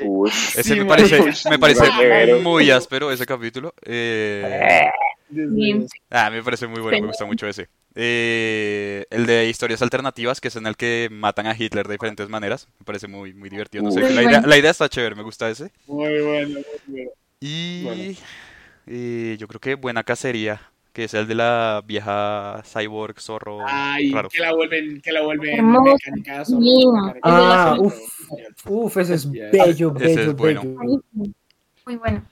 Uy, 0.00 0.30
Ese 0.30 0.62
Sí, 0.62 0.74
me 0.74 0.84
parece, 0.84 1.20
me 1.48 2.42
muy 2.42 2.70
áspero 2.70 3.10
ese 3.10 3.24
capítulo. 3.24 3.72
Eh, 3.82 4.86
mío. 5.30 5.86
ah, 6.10 6.30
me 6.30 6.42
parece 6.42 6.66
muy 6.66 6.80
bueno, 6.80 7.00
me 7.00 7.06
gusta 7.06 7.24
mucho 7.24 7.46
ese. 7.46 7.68
Eh, 7.98 9.06
el 9.08 9.24
de 9.24 9.48
historias 9.48 9.80
alternativas, 9.80 10.38
que 10.40 10.48
es 10.48 10.56
en 10.56 10.66
el 10.66 10.76
que 10.76 11.08
matan 11.10 11.46
a 11.46 11.56
Hitler 11.58 11.88
de 11.88 11.94
diferentes 11.94 12.28
maneras. 12.28 12.68
Me 12.78 12.84
parece 12.84 13.08
muy, 13.08 13.32
muy 13.32 13.48
divertido. 13.48 13.82
No 13.82 13.90
sé, 13.90 14.00
la, 14.12 14.22
idea, 14.22 14.42
la 14.42 14.58
idea 14.58 14.70
está 14.70 14.86
chévere, 14.88 15.14
me 15.14 15.22
gusta 15.22 15.48
ese. 15.48 15.72
Muy 15.86 16.20
bueno, 16.20 16.48
muy 16.58 16.64
bueno. 16.88 17.10
Y 17.40 17.84
Bueno. 17.84 18.02
eh, 18.86 19.36
yo 19.38 19.48
creo 19.48 19.60
que 19.60 19.74
Buena 19.76 20.04
Cacería, 20.04 20.60
que 20.92 21.04
es 21.04 21.14
el 21.14 21.26
de 21.26 21.36
la 21.36 21.82
vieja 21.86 22.62
cyborg 22.66 23.18
zorro 23.18 23.60
Ay, 23.66 24.10
raro. 24.12 24.28
que 24.28 24.40
la 24.40 24.52
vuelven, 24.54 25.00
que 25.00 25.12
la 25.12 25.22
vuelven 25.22 25.66
mecánica, 25.66 26.44
zorro, 26.44 26.60
mecánica. 26.60 27.20
Ah, 27.22 27.76
uf, 27.78 27.94
uf, 28.66 28.96
ese 28.98 29.14
es 29.14 29.30
bello, 29.30 29.94
Ese 29.96 30.16
bello, 30.16 30.30
es 30.30 30.36
bueno. 30.36 30.60
bello. 30.62 31.32
Muy 31.86 31.96
bueno. 31.96 32.22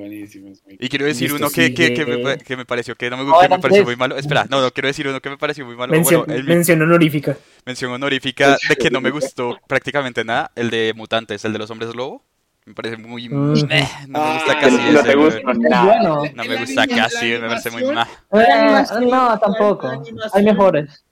Buenísimo. 0.00 0.48
es 0.50 0.64
muy- 0.64 0.76
Y 0.80 0.88
quiero 0.88 1.04
decir 1.06 1.30
Listo, 1.30 1.44
uno 1.46 1.50
que, 1.54 1.74
que, 1.74 1.92
que, 1.94 2.06
me, 2.06 2.38
que 2.38 2.56
me 2.56 2.64
pareció 2.64 2.94
que 2.94 3.10
no 3.10 3.16
me, 3.18 3.24
que 3.40 3.48
me 3.48 3.58
pareció 3.58 3.84
muy 3.84 3.96
malo. 3.96 4.16
Espera, 4.16 4.46
no, 4.48 4.60
no, 4.60 4.70
quiero 4.72 4.86
decir 4.88 5.06
uno 5.06 5.20
que 5.20 5.30
me 5.30 5.36
pareció 5.36 5.66
muy 5.66 5.76
malo. 5.76 5.92
Mención, 5.92 6.24
bueno, 6.26 6.34
el, 6.40 6.44
mención 6.46 6.80
honorífica. 6.82 7.36
mención 7.66 7.92
honorífica 7.92 8.56
de 8.68 8.76
que 8.76 8.90
no 8.90 9.00
me 9.00 9.10
gustó 9.10 9.58
prácticamente 9.66 10.24
nada, 10.24 10.50
el 10.54 10.70
de 10.70 10.92
Mutantes, 10.96 11.44
el 11.44 11.52
de 11.52 11.58
los 11.58 11.70
hombres 11.70 11.94
lobo. 11.94 12.24
Me 12.66 12.74
parece 12.74 12.96
muy... 12.98 13.28
Mm. 13.28 13.66
meh, 13.66 13.88
no 14.08 14.20
me 14.22 14.34
gusta 14.34 14.52
Ah, 14.52 14.58
casi 14.60 14.76
no 14.92 15.02
te 15.02 15.14
gusta 15.16 15.40
nada. 15.54 16.00
No 16.34 16.44
me 16.44 16.56
gusta 16.56 16.86
casi, 16.86 17.32
la 17.32 17.38
me 17.40 17.48
parece 17.48 17.70
muy 17.70 17.82
animación- 17.82 17.94
mal. 18.30 18.98
Eh, 19.02 19.06
no, 19.10 19.38
tampoco. 19.38 20.02
Hay 20.32 20.44
mejores. 20.44 21.02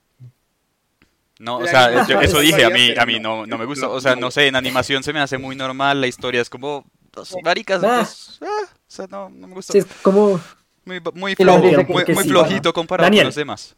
No, 1.40 1.58
o 1.58 1.66
sea, 1.66 2.06
yo- 2.06 2.20
eso 2.20 2.40
es 2.40 2.46
dije, 2.48 2.64
a 2.64 2.70
mí, 2.70 2.92
a 2.98 3.06
mí 3.06 3.20
no, 3.20 3.46
no 3.46 3.58
me 3.58 3.64
gusta. 3.64 3.88
O 3.88 4.00
sea, 4.00 4.16
no 4.16 4.30
sé, 4.30 4.48
en 4.48 4.56
animación 4.56 5.02
se 5.02 5.12
me 5.12 5.20
hace 5.20 5.38
muy 5.38 5.56
normal, 5.56 6.00
la 6.00 6.06
historia 6.06 6.40
es 6.40 6.50
como... 6.50 6.84
Dos 7.12 7.34
maricas, 7.42 7.82
Ah. 7.84 8.02
o 8.02 8.66
sea, 8.86 9.06
no, 9.10 9.28
no 9.30 9.46
me 9.48 9.54
gusta. 9.54 9.72
Sí, 9.72 9.78
es 9.78 9.86
como... 10.02 10.40
Muy, 10.84 11.00
muy, 11.14 11.34
flojo, 11.34 11.58
muy, 11.58 12.04
que 12.04 12.14
muy 12.14 12.22
sí, 12.24 12.30
flojito 12.30 12.72
comparado 12.72 13.04
Daniel. 13.06 13.24
con 13.24 13.28
los 13.28 13.34
demás. 13.34 13.76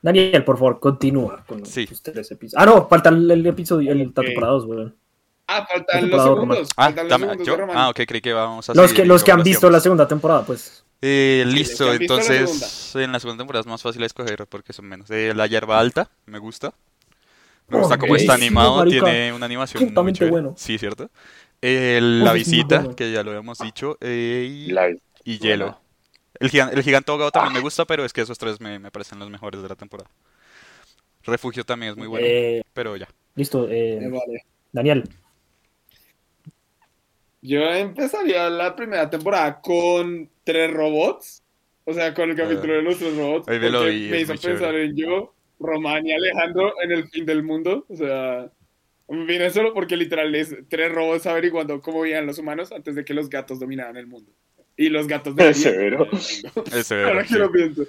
Daniel, 0.00 0.44
por 0.44 0.56
favor, 0.56 0.78
continúa 0.78 1.42
con 1.46 1.66
Sí. 1.66 1.86
tus 1.86 2.00
tres 2.02 2.30
episodios. 2.30 2.62
Ah, 2.62 2.66
no, 2.66 2.86
falta 2.88 3.08
el, 3.08 3.28
el 3.28 3.44
episodio, 3.46 3.90
el 3.90 4.12
temporada 4.12 4.52
2, 4.52 4.64
weón. 4.66 4.96
Ah, 5.48 5.66
faltan 5.68 6.08
los 6.10 6.22
segundos. 6.22 6.68
Ah, 6.76 6.84
faltan 6.84 7.08
los 7.08 7.20
segundos 7.20 7.46
¿yo? 7.46 7.56
Ah, 7.74 7.88
ok, 7.88 8.00
creí 8.06 8.20
que 8.20 8.32
vamos 8.32 8.68
a 8.70 8.74
Los 8.74 8.92
que, 8.92 9.04
los 9.04 9.24
que 9.24 9.32
han 9.32 9.42
visto 9.42 9.68
la 9.70 9.80
segunda 9.80 10.06
temporada, 10.06 10.44
pues. 10.44 10.84
Eh, 11.02 11.42
listo, 11.46 11.84
visto 11.84 11.86
la 11.86 11.94
entonces 11.94 12.94
en 12.96 13.10
la 13.12 13.18
segunda 13.20 13.40
temporada 13.40 13.60
es 13.62 13.66
más 13.66 13.82
fácil 13.82 14.02
escoger 14.04 14.46
porque 14.46 14.72
son 14.72 14.84
menos. 14.86 15.10
Eh, 15.10 15.32
la 15.34 15.46
hierba 15.46 15.80
alta, 15.80 16.08
me 16.26 16.38
gusta. 16.38 16.72
Me 17.68 17.78
gusta 17.78 17.96
Oh, 17.96 17.98
cómo 17.98 18.16
está 18.16 18.34
animado, 18.34 18.76
marica. 18.76 19.04
tiene 19.04 19.32
una 19.32 19.46
animación 19.46 19.92
muy 19.94 20.12
chévere. 20.12 20.30
bueno. 20.30 20.54
Sí, 20.56 20.78
¿cierto? 20.78 21.10
Eh, 21.60 21.98
la 22.00 22.32
visita, 22.32 22.94
que 22.94 23.10
ya 23.12 23.22
lo 23.22 23.30
habíamos 23.30 23.58
dicho, 23.58 23.98
eh, 24.00 24.46
y, 24.48 24.66
La- 24.68 24.90
y 25.24 25.38
hielo. 25.38 25.80
El, 26.38 26.50
gigan- 26.50 26.70
el 26.72 26.82
gigante 26.82 27.10
ahogado 27.10 27.32
también 27.32 27.54
me 27.54 27.60
gusta, 27.60 27.84
pero 27.84 28.04
es 28.04 28.12
que 28.12 28.20
esos 28.20 28.38
tres 28.38 28.60
me, 28.60 28.78
me 28.78 28.90
parecen 28.90 29.18
los 29.18 29.28
mejores 29.30 29.60
de 29.62 29.68
la 29.68 29.74
temporada. 29.74 30.08
Refugio 31.24 31.64
también 31.64 31.92
es 31.92 31.98
muy 31.98 32.06
bueno, 32.06 32.26
Eh, 32.26 32.62
pero 32.72 32.96
ya. 32.96 33.08
listo, 33.34 33.68
eh, 33.68 33.98
Eh, 34.00 34.08
vale. 34.08 34.44
Daniel. 34.72 35.04
Yo 37.40 37.60
empezaría 37.72 38.48
la 38.50 38.74
primera 38.74 39.08
temporada 39.10 39.60
con 39.60 40.28
tres 40.44 40.72
robots. 40.72 41.42
O 41.84 41.94
sea, 41.94 42.12
con 42.12 42.28
el 42.30 42.36
capítulo 42.36 42.74
de 42.74 42.82
los 42.82 42.98
tres 42.98 43.16
robots. 43.16 43.48
Ahí 43.48 43.58
me 43.58 43.70
lo 43.70 43.78
porque 43.80 43.90
vi, 43.92 44.10
me 44.10 44.16
es 44.16 44.22
hizo 44.22 44.32
pensar 44.32 44.74
chévere. 44.74 44.84
en 44.84 44.96
yo, 44.96 45.34
Román 45.58 46.06
y 46.06 46.12
Alejandro 46.12 46.74
en 46.82 46.92
el 46.92 47.08
fin 47.08 47.24
del 47.24 47.42
mundo. 47.42 47.86
O 47.88 47.96
sea, 47.96 48.50
viene 49.08 49.50
solo 49.50 49.72
porque 49.74 49.96
literal 49.96 50.34
es 50.34 50.54
tres 50.68 50.92
robots 50.92 51.26
averiguando 51.26 51.80
cómo 51.80 52.02
vivían 52.02 52.26
los 52.26 52.38
humanos 52.38 52.72
antes 52.72 52.94
de 52.94 53.04
que 53.04 53.14
los 53.14 53.28
gatos 53.28 53.58
dominaran 53.58 53.96
el 53.96 54.06
mundo. 54.06 54.32
Y 54.76 54.90
los 54.90 55.08
gatos 55.08 55.34
Pero 55.36 55.48
deberían 55.48 55.72
severo. 55.74 55.98
mundo. 56.54 56.76
Ese 56.76 56.94
Ahora 57.02 57.10
era, 57.12 57.22
que 57.22 57.28
sí. 57.28 57.38
lo 57.38 57.50
pienso. 57.52 57.86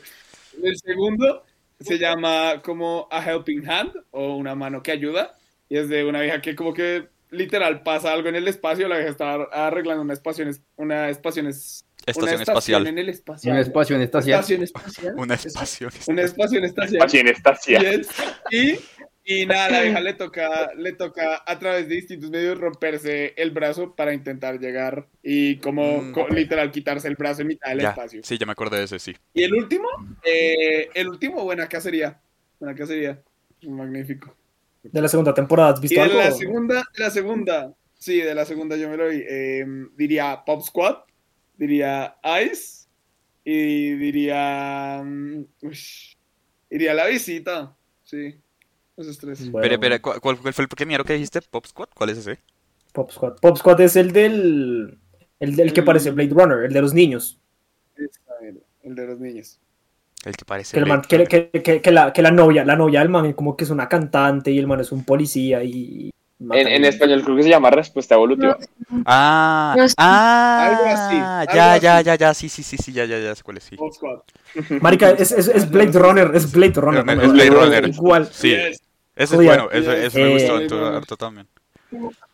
El 0.63 0.77
segundo 0.77 1.43
se 1.79 1.97
llama 1.97 2.61
como 2.63 3.07
A 3.11 3.23
Helping 3.23 3.69
Hand 3.69 3.91
o 4.11 4.35
una 4.35 4.55
mano 4.55 4.81
que 4.81 4.91
ayuda. 4.91 5.35
Y 5.69 5.77
es 5.77 5.87
de 5.89 6.03
una 6.03 6.21
vieja 6.21 6.41
que 6.41 6.55
como 6.55 6.73
que 6.73 7.07
literal 7.29 7.83
pasa 7.83 8.11
algo 8.11 8.29
en 8.29 8.35
el 8.35 8.47
espacio. 8.47 8.87
La 8.87 8.95
vieja 8.97 9.11
está 9.11 9.33
arreglando 9.51 10.01
una 10.01 10.13
estación, 10.13 10.49
una 10.77 11.09
estación, 11.09 11.45
una 11.45 11.53
Estación 12.07 12.39
estación 12.41 12.41
espacial. 12.41 12.87
en 12.87 12.97
el 12.97 13.09
espacio. 13.09 13.51
Un 13.51 13.57
espacio 13.59 13.95
en 13.97 14.01
esta 14.01 14.19
Estación 14.19 14.63
espacial. 14.63 15.13
Una 15.17 15.35
estación. 15.35 15.91
Una 16.07 16.21
estación 16.23 16.63
espacial. 16.63 17.11
En 17.13 17.27
estación. 17.27 17.83
Yes. 17.83 18.09
Y, 18.51 18.79
y 19.31 19.45
nada, 19.45 19.69
la 19.69 19.81
vieja 19.81 19.99
le 20.01 20.13
toca, 20.13 20.73
le 20.75 20.93
toca 20.93 21.43
a 21.45 21.59
través 21.59 21.87
de 21.87 21.95
distintos 21.95 22.31
medios 22.31 22.57
romperse 22.59 23.33
el 23.37 23.51
brazo 23.51 23.95
para 23.95 24.13
intentar 24.13 24.59
llegar 24.59 25.07
y 25.21 25.57
como 25.59 26.01
Mm. 26.01 26.11
co- 26.13 26.27
literal 26.29 26.71
quitarse 26.71 27.07
el 27.07 27.15
brazo 27.15 27.41
en 27.43 27.47
mitad 27.49 27.69
del 27.69 27.81
Ya, 27.81 27.89
espacio. 27.89 28.21
sí, 28.23 28.37
ya 28.37 28.45
me 28.45 28.53
acordé 28.53 28.77
de 28.79 28.83
ese, 28.85 28.97
sí. 28.99 29.15
Y 29.33 29.43
el 29.43 29.53
último, 29.53 29.87
eh, 30.23 30.89
el 30.95 31.07
último, 31.09 31.43
buena 31.43 31.67
cacería. 31.67 32.19
Buena 32.59 32.75
cacería. 32.75 33.21
Magnífico. 33.61 34.35
De 34.81 35.01
la 35.01 35.07
segunda 35.07 35.33
temporada, 35.33 35.73
¿has 35.73 35.79
Y 35.79 35.83
visto 35.83 35.99
de 35.99 36.05
algo? 36.05 36.17
la 36.17 36.31
segunda, 36.31 36.75
de 36.97 37.03
la 37.03 37.09
segunda, 37.09 37.73
sí, 37.93 38.21
de 38.21 38.33
la 38.33 38.45
segunda 38.45 38.75
yo 38.77 38.89
me 38.89 38.97
lo 38.97 39.09
vi. 39.09 39.23
eh, 39.27 39.65
diría 39.95 40.41
Pop 40.45 40.61
Squad, 40.63 40.95
diría 41.53 42.15
Ice 42.43 42.87
y 43.43 43.93
diría. 43.95 45.01
mm, 45.03 45.45
ush, 45.63 46.15
diría 46.69 46.93
La 46.93 47.07
Visita. 47.07 47.75
Sí, 48.03 48.41
esos 48.99 49.17
tres. 49.17 49.49
Bueno, 49.51 49.65
Espera, 49.65 49.95
espera, 49.95 50.19
¿cuál, 50.19 50.37
cuál 50.39 50.53
fue 50.53 50.63
el 50.63 50.67
primero 50.69 51.03
que 51.03 51.13
dijiste? 51.13 51.41
¿Pop 51.41 51.65
Squad? 51.65 51.87
¿Cuál 51.93 52.09
es 52.11 52.17
ese? 52.19 52.39
Pop 52.93 53.11
Squad. 53.11 53.37
Pop 53.41 53.57
Squad 53.57 53.81
es 53.81 53.95
el 53.95 54.11
del. 54.11 54.97
El 55.39 55.55
del 55.55 55.71
que 55.73 55.83
parece 55.83 56.11
Blade 56.11 56.31
Runner, 56.31 56.65
el 56.65 56.73
de 56.73 56.81
los 56.81 56.93
niños. 56.93 57.39
El 58.83 58.95
de 58.95 59.05
los 59.07 59.19
niños. 59.19 59.59
El 60.25 60.35
que 60.35 60.45
parece. 60.45 60.73
Que, 60.73 60.79
el 60.79 60.85
man- 60.85 61.01
que, 61.01 61.23
que- 61.25 61.49
que- 61.61 61.81
que 61.81 61.91
la, 61.91 62.11
que 62.11 62.21
la 62.21 62.31
novia, 62.31 62.65
la 62.65 62.75
novia 62.75 62.99
del 62.99 63.09
man 63.09 63.31
como 63.33 63.55
que 63.55 63.63
es 63.63 63.69
una 63.69 63.87
cantante 63.87 64.51
y 64.51 64.57
el 64.59 64.67
man 64.67 64.79
es 64.81 64.91
un 64.91 65.03
policía 65.05 65.63
y... 65.63 66.11
En, 66.41 66.67
en 66.69 66.85
español 66.85 67.21
creo 67.23 67.35
que 67.35 67.43
se 67.43 67.49
llama 67.49 67.69
respuesta 67.69 68.15
evolutiva. 68.15 68.57
Ah, 69.05 69.75
No 69.77 69.87
sé. 69.89 69.93
ah, 69.97 70.67
Algo 70.69 70.85
así, 70.85 71.15
algo 71.17 71.53
ya, 71.53 71.77
ya, 71.77 71.95
así. 71.97 72.05
ya, 72.05 72.15
ya, 72.15 72.33
sí, 72.33 72.47
sí, 72.49 72.63
sí, 72.63 72.77
sí, 72.77 72.93
ya, 72.93 73.03
ya, 73.05 73.19
ya, 73.19 73.35
sé 73.35 73.43
cuál 73.43 73.57
es, 73.57 73.63
sí. 73.65 73.75
Pop 73.75 73.93
Squad. 73.93 74.19
Marica, 74.81 75.09
es, 75.17 75.31
es, 75.33 75.47
es 75.49 75.69
Blade 75.69 75.91
Runner, 75.99 76.31
es 76.33 76.49
Blade 76.51 76.73
Runner. 76.79 77.09
Es 77.09 77.27
¿no? 77.27 77.33
Blade 77.33 77.49
Runner. 77.49 77.87
Igual. 77.89 78.27
Sí, 78.31 78.51
Yes. 78.51 78.81
Ese 79.19 79.35
es 79.35 79.45
bueno, 79.45 79.69
eso, 79.71 79.91
eso 79.91 80.17
me 80.17 80.29
eh, 80.29 80.33
gustó 80.33 80.77
Blade 80.77 80.97
harto, 80.97 81.17
también. 81.17 81.47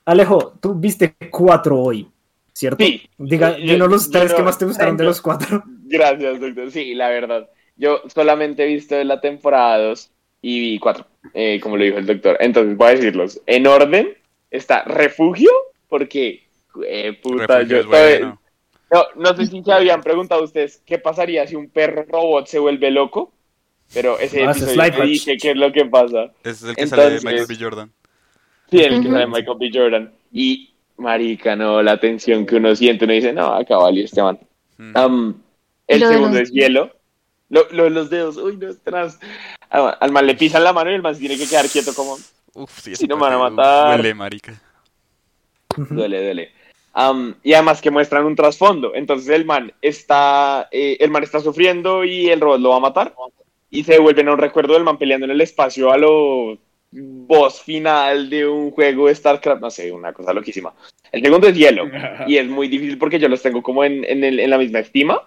Alejo, 0.06 0.54
tú 0.62 0.76
viste 0.76 1.16
cuatro 1.32 1.80
hoy, 1.80 2.08
¿cierto? 2.54 2.84
Sí. 2.84 3.10
Diga, 3.18 3.58
Yo- 3.58 3.74
dinos 3.74 3.90
los 3.90 4.06
yo 4.06 4.12
tres 4.20 4.32
no- 4.32 4.38
que 4.38 4.44
más 4.44 4.58
te 4.58 4.66
gustaron 4.66 4.96
de 4.98 5.04
los 5.04 5.22
cuatro. 5.22 5.64
Gracias, 5.84 6.40
doctor. 6.40 6.72
Sí, 6.72 6.94
la 6.94 7.10
verdad. 7.10 7.50
Yo 7.76 8.02
solamente 8.14 8.64
he 8.64 8.68
visto 8.68 9.04
la 9.04 9.20
temporada 9.20 9.80
2 9.80 10.12
y 10.42 10.60
vi 10.60 10.80
4, 10.80 11.06
eh, 11.34 11.60
como 11.62 11.76
lo 11.76 11.84
dijo 11.84 11.98
el 11.98 12.06
doctor. 12.06 12.38
Entonces 12.40 12.78
voy 12.78 12.88
a 12.88 12.92
decirlos. 12.92 13.42
En 13.48 13.68
orden 13.68 14.16
está 14.52 14.84
Refugio, 14.84 15.50
porque, 15.90 16.44
eh, 16.86 17.20
puta, 17.22 17.58
Refugio 17.58 17.68
yo 17.68 17.78
es 17.80 17.86
bueno. 17.88 18.42
No, 18.92 19.04
no 19.16 19.36
sé 19.36 19.48
si 19.48 19.64
se 19.64 19.74
habían 19.74 20.02
preguntado 20.02 20.44
ustedes 20.44 20.82
qué 20.86 21.00
pasaría 21.00 21.48
si 21.48 21.56
un 21.56 21.70
perro 21.70 22.06
robot 22.08 22.46
se 22.48 22.60
vuelve 22.60 22.92
loco, 22.92 23.34
pero 23.94 24.20
ese 24.20 24.44
Ah, 24.46 24.52
es 24.52 24.58
episodio 24.62 24.92
te 24.94 25.04
dije 25.06 25.38
qué 25.38 25.52
es 25.52 25.58
lo 25.58 25.72
que 25.72 25.86
pasa. 25.86 26.32
Ese 26.44 26.50
es 26.52 26.64
el 26.64 26.76
que 26.76 26.88
sale 26.88 27.02
de 27.04 27.08
Entonces- 27.18 27.24
Michael 27.26 27.48
B. 27.48 27.56
Jordan. 27.64 27.92
Sí, 28.72 28.78
el 28.80 29.04
que 29.04 29.10
sale 29.10 29.28
Michael 29.28 29.58
B. 29.60 29.72
Jordan. 29.74 30.14
Y, 30.32 30.74
marica, 30.98 31.56
no, 31.56 31.82
la 31.84 32.00
tensión 32.00 32.46
que 32.46 32.56
uno 32.56 32.76
siente, 32.76 33.06
uno 33.06 33.14
dice, 33.14 33.32
no, 33.34 33.54
acá 33.54 33.78
valió 33.78 34.04
este 34.04 34.22
man. 34.22 34.40
Mm. 34.78 34.98
Am, 34.98 35.42
el 35.88 36.00
Lo 36.02 36.08
de 36.08 36.14
segundo 36.14 36.40
los 36.40 36.48
es 36.50 36.54
hielo. 36.54 36.92
Lo, 37.50 37.68
lo 37.72 37.84
de 37.86 37.90
los 37.92 38.10
dedos, 38.10 38.38
uy, 38.38 38.58
no, 38.58 38.74
tras. 38.84 39.20
Al, 39.70 39.96
al 40.00 40.12
man 40.12 40.26
le 40.26 40.36
pisan 40.36 40.64
la 40.64 40.74
mano 40.74 40.92
y 40.92 40.96
el 40.96 41.02
man 41.02 41.14
se 41.14 41.20
tiene 41.22 41.38
que 41.38 41.48
quedar 41.48 41.68
quieto 41.70 41.94
como, 41.94 42.18
Uf, 42.54 42.80
sí, 42.82 42.96
Si 42.96 43.06
no 43.08 43.16
me 43.18 43.24
van 43.24 43.34
a 43.34 43.38
matar. 43.50 43.98
Duele, 43.98 44.14
marica. 44.14 44.60
duele, 45.76 46.24
duele. 46.24 46.52
Am, 46.94 47.36
y 47.44 47.54
además 47.54 47.82
que 47.82 47.92
muestran 47.92 48.26
un 48.26 48.36
trasfondo. 48.36 48.96
Entonces 48.96 49.30
el 49.30 49.46
man 49.46 49.74
está, 49.82 50.70
eh, 50.72 50.98
el 51.00 51.12
man 51.12 51.24
está 51.24 51.40
sufriendo 51.42 52.04
y 52.06 52.30
el 52.30 52.40
robot 52.40 52.60
lo 52.62 52.70
va 52.70 52.78
a 52.78 52.80
matar. 52.80 53.14
Y 53.76 53.84
se 53.84 54.00
vuelven 54.00 54.28
a 54.28 54.34
un 54.34 54.40
recuerdo 54.40 54.74
del 54.74 54.84
man 54.84 54.98
peleando 54.98 55.26
en 55.26 55.32
el 55.32 55.42
espacio 55.42 55.92
a 55.92 55.98
lo 55.98 56.58
boss 56.92 57.62
final 57.62 58.30
de 58.30 58.48
un 58.48 58.72
juego 58.72 59.08
de 59.08 59.16
StarCraft, 59.16 59.62
no 59.62 59.70
sé, 59.70 59.92
una 59.92 60.14
cosa 60.14 60.32
loquísima. 60.34 60.74
El 61.12 61.22
segundo 61.22 61.48
es 61.48 61.56
hielo. 61.58 61.86
y 62.28 62.38
es 62.38 62.48
muy 62.48 62.68
difícil 62.68 62.98
porque 62.98 63.20
yo 63.20 63.28
los 63.28 63.42
tengo 63.42 63.62
como 63.62 63.84
en, 63.84 64.04
en, 64.06 64.24
el- 64.24 64.40
en 64.40 64.50
la 64.50 64.58
misma 64.58 64.80
estima. 64.80 65.22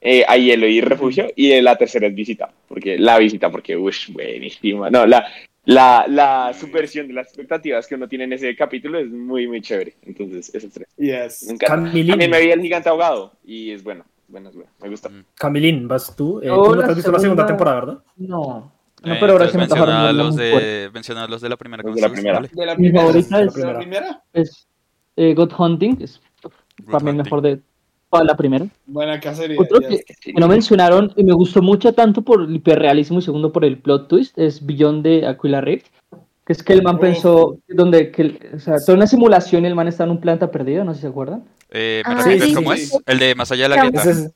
Eh, 0.00 0.24
hay 0.28 0.44
hielo 0.44 0.68
y 0.68 0.80
refugio. 0.80 1.26
Y 1.34 1.60
la 1.60 1.76
tercera 1.76 2.06
es 2.06 2.14
visita. 2.14 2.48
Porque 2.68 2.98
la 2.98 3.18
visita, 3.18 3.50
porque, 3.50 3.76
uff, 3.76 4.10
buenísima. 4.10 4.90
No, 4.90 5.06
la, 5.06 5.26
la, 5.64 6.06
la 6.08 6.54
subversión 6.54 7.08
de 7.08 7.14
las 7.14 7.26
expectativas 7.26 7.86
que 7.88 7.96
uno 7.96 8.06
tiene 8.08 8.24
en 8.24 8.34
ese 8.34 8.54
capítulo 8.54 9.00
es 9.00 9.08
muy, 9.08 9.48
muy 9.48 9.60
chévere. 9.60 9.94
Entonces, 10.06 10.54
esos 10.54 10.70
tres. 10.72 10.86
Yes. 10.96 11.52
También 11.66 12.16
me 12.30 12.40
vi 12.40 12.50
el 12.52 12.60
gigante 12.62 12.88
ahogado. 12.90 13.32
Y 13.44 13.72
es 13.72 13.82
bueno. 13.82 14.04
Bueno, 14.28 14.50
es 14.50 14.54
bueno. 14.56 14.70
Me 14.82 14.88
gusta. 14.90 15.10
Camilín, 15.34 15.88
vas 15.88 16.14
tú. 16.14 16.40
Eh, 16.40 16.48
tú 16.48 16.74
no 16.74 16.82
te 16.82 16.90
has 16.90 16.96
visto 16.96 17.10
la 17.12 17.18
segunda 17.18 17.46
temporada, 17.46 17.80
¿verdad? 17.80 17.98
No. 18.16 18.72
No, 19.02 19.14
Eh, 19.14 19.16
pero 19.20 19.32
ahora 19.34 19.46
se 19.48 19.56
me 19.56 19.64
menciona 19.66 20.12
los 20.12 20.34
de, 20.36 20.90
menciona 20.92 21.26
los 21.28 21.40
de 21.40 21.48
la 21.48 21.56
primera. 21.56 21.82
Los 21.82 21.92
¿cómo 21.92 21.94
de 21.96 22.02
la 22.02 22.12
primera. 22.12 22.34
llama? 22.40 22.48
De 22.52 22.66
la 22.66 22.74
Mi 22.74 22.90
favorita 22.90 23.38
¿De 23.38 23.44
es- 23.46 23.56
la 23.56 23.78
primera? 23.78 24.22
Es 24.32 24.66
eh, 25.16 25.34
God 25.34 25.52
Hunting, 25.56 25.98
es 26.00 26.20
también 26.90 27.16
Hunting. 27.16 27.16
mejor 27.24 27.40
de 27.42 27.60
toda 28.10 28.24
la 28.24 28.36
primera. 28.36 28.66
Buena 28.86 29.20
cacería. 29.20 29.56
Otro 29.60 29.78
que, 29.80 30.00
que 30.20 30.32
no 30.32 30.48
mencionaron 30.48 31.12
y 31.16 31.22
me 31.24 31.32
gustó 31.32 31.62
mucho 31.62 31.92
tanto 31.92 32.22
por 32.22 32.42
el 32.42 32.54
hiperrealismo 32.54 33.20
y 33.20 33.22
segundo 33.22 33.52
por 33.52 33.64
el 33.64 33.78
plot 33.78 34.08
twist 34.08 34.36
es 34.38 34.64
Beyond 34.66 35.04
de 35.04 35.26
Aquila 35.26 35.60
Rift. 35.60 35.86
Que 36.44 36.52
es 36.54 36.62
que 36.62 36.72
el 36.72 36.82
man 36.82 36.96
Oh. 36.96 37.00
pensó, 37.00 37.58
donde, 37.68 38.10
que, 38.10 38.50
o 38.54 38.58
sea, 38.58 38.76
toda 38.84 38.96
una 38.96 39.06
simulación 39.06 39.64
y 39.64 39.68
el 39.68 39.74
man 39.76 39.86
está 39.86 40.04
en 40.04 40.10
un 40.10 40.20
planeta 40.20 40.50
perdido, 40.50 40.82
no 40.82 40.92
sé 40.92 40.96
si 40.96 41.02
se 41.02 41.08
acuerdan. 41.08 41.44
Eh, 41.70 42.02
¿Me 42.06 42.14
Ah, 42.14 42.22
repites 42.24 42.48
sí, 42.48 42.54
cómo 42.54 42.72
sí, 42.74 42.80
es? 42.82 42.88
sí. 42.90 42.98
El 43.06 43.18
de 43.18 43.34
Más 43.34 43.50
allá 43.52 43.62
de 43.64 43.68
la 43.68 43.76
grieta. 43.84 44.00
Ese 44.02 44.10
es- 44.10 44.32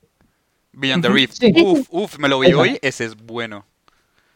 Beyond 0.74 1.02
the 1.02 1.08
Rift. 1.10 1.32
sí. 1.34 1.52
Uf, 1.64 1.86
uf, 1.90 2.18
me 2.18 2.28
lo 2.28 2.38
vi 2.38 2.48
Esa. 2.48 2.58
hoy. 2.58 2.78
Ese 2.82 3.04
es 3.04 3.16
bueno. 3.16 3.64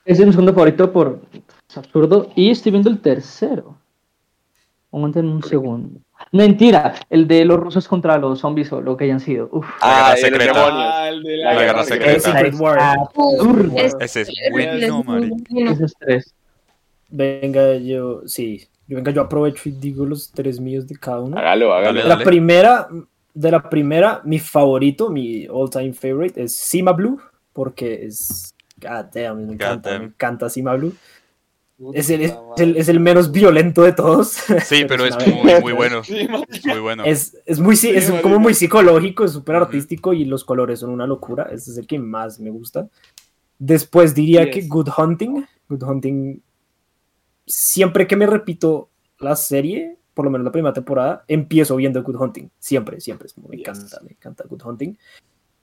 Ese 0.05 0.23
es 0.23 0.27
mi 0.27 0.33
segundo 0.33 0.53
favorito 0.53 0.93
por 0.93 1.21
es 1.69 1.77
absurdo. 1.77 2.31
Y 2.37 2.51
estoy 2.51 2.73
viendo 2.73 2.91
el 2.91 3.01
tercero. 3.01 3.77
Aguanten 4.93 5.27
un 5.27 5.43
segundo. 5.43 6.01
Mentira, 6.33 6.95
el 7.11 7.27
de 7.29 7.45
los 7.45 7.59
rusos 7.61 7.87
contra 7.89 8.17
los 8.19 8.39
zombies 8.41 8.73
o 8.73 8.81
lo 8.81 8.97
que 8.97 9.05
hayan 9.05 9.21
sido. 9.21 9.49
Uf. 9.53 9.67
La 9.83 9.87
guerra 9.89 10.13
Ah, 10.13 10.17
secreta. 10.17 10.53
Ah, 11.03 11.09
el 11.09 11.23
de 11.23 11.37
La 11.39 11.55
la, 11.55 11.63
guerra 11.63 11.85
secreta. 11.85 12.13
Ese 12.17 12.49
es 12.49 12.59
bueno, 14.51 15.03
marica. 15.05 15.73
Esos 15.73 15.95
tres. 15.99 16.35
Venga, 17.09 17.75
yo, 17.77 18.23
sí. 18.27 18.67
Yo, 18.88 18.96
venga, 18.96 19.11
yo 19.11 19.22
aprovecho 19.22 19.68
y 19.68 19.72
digo 19.72 20.05
los 20.07 20.31
tres 20.31 20.61
míos 20.61 20.87
de 20.87 20.96
cada 20.96 21.20
uno. 21.20 21.37
Hágalo, 21.37 21.72
hágalo. 21.75 21.99
Dale, 21.99 22.03
De 22.03 22.16
la 22.16 22.25
primera, 22.25 22.88
de 23.35 23.51
la 23.51 23.68
primera, 23.68 24.20
mi 24.25 24.38
favorito, 24.38 25.11
mi 25.11 25.46
all 25.49 25.68
time 25.70 25.92
favorite 25.92 26.42
es 26.42 26.55
Sima 26.55 26.92
Blue, 26.92 27.20
porque 27.53 28.07
es. 28.07 28.55
God 28.81 29.07
damn, 29.14 29.46
me 29.46 29.53
encanta, 29.55 29.90
damn. 29.90 30.01
me 30.03 30.07
encanta 30.09 30.49
Sima 30.51 30.75
Blue. 30.77 30.94
Es 31.92 32.09
el, 32.09 32.22
es, 32.22 32.35
el, 32.57 32.77
es 32.79 32.88
el 32.88 33.01
menos 33.01 33.31
violento 33.33 33.83
de 33.83 33.92
todos. 33.92 34.29
Sí, 34.64 34.85
pero 34.88 35.05
es 35.05 35.14
muy, 35.27 35.61
muy 35.61 35.72
bueno. 35.75 36.01
Muy 36.64 36.79
bueno. 36.81 37.05
Es, 37.05 37.37
es 37.44 37.61
muy, 37.61 37.75
es 37.75 38.11
como 38.22 38.38
muy 38.38 38.55
psicológico, 38.55 39.25
es 39.25 39.33
súper 39.33 39.57
artístico 39.57 40.14
y 40.14 40.25
los 40.25 40.42
colores 40.44 40.81
son 40.81 40.88
una 40.90 41.07
locura. 41.07 41.49
Este 41.53 41.72
es 41.72 41.77
el 41.77 41.87
que 41.87 41.99
más 41.99 42.40
me 42.40 42.49
gusta. 42.49 42.88
Después 43.59 44.14
diría 44.14 44.44
Yes. 44.44 44.55
que 44.55 44.62
Good 44.68 44.88
Hunting. 44.96 45.44
Good 45.68 45.83
Hunting. 45.83 46.40
Siempre 47.47 48.07
que 48.07 48.17
me 48.17 48.27
repito 48.27 48.91
la 49.21 49.37
serie, 49.37 49.97
por 50.15 50.25
lo 50.25 50.31
menos 50.31 50.45
la 50.45 50.53
primera 50.53 50.73
temporada, 50.73 51.25
empiezo 51.29 51.77
viendo 51.77 52.03
Good 52.03 52.17
Hunting. 52.21 52.51
Siempre, 52.59 53.01
siempre. 53.01 53.29
Me 53.49 53.57
Yes. 53.57 53.69
encanta, 53.69 54.01
me 54.03 54.11
encanta 54.11 54.45
Good 54.49 54.63
Hunting. 54.65 54.99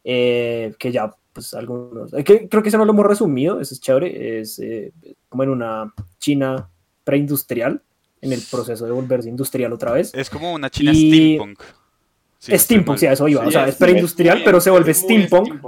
Eh, 0.05 0.73
que 0.79 0.91
ya, 0.91 1.13
pues 1.33 1.53
algunos. 1.53 2.13
eh, 2.13 2.23
que, 2.23 2.47
creo 2.49 2.61
que 2.63 2.69
eso 2.69 2.77
no 2.77 2.85
lo 2.85 2.91
hemos 2.91 3.05
resumido, 3.05 3.59
eso 3.59 3.73
es 3.73 3.79
chévere. 3.81 4.39
Es 4.39 4.59
eh, 4.59 4.91
como 5.29 5.43
en 5.43 5.49
una 5.49 5.93
China 6.19 6.69
preindustrial, 7.03 7.81
en 8.21 8.31
el 8.31 8.41
proceso 8.49 8.85
de 8.85 8.91
volverse 8.91 9.27
industrial 9.29 9.73
otra 9.73 9.91
vez. 9.91 10.13
Es 10.13 10.29
como 10.29 10.53
una 10.53 10.69
china 10.69 10.91
Y- 10.93 11.09
steampunk. 11.35 11.61
Sí, 12.39 12.57
steampunk, 12.57 12.97
sí, 12.97 13.05
a 13.05 13.13
eso 13.13 13.27
iba. 13.29 13.41
Sí. 13.43 13.47
o 13.47 13.51
sea, 13.51 13.67
es 13.67 13.75
preindustrial, 13.75 14.41
pero 14.43 14.59
se 14.59 14.69
vuelve 14.69 14.93
steampunk. 14.93 15.61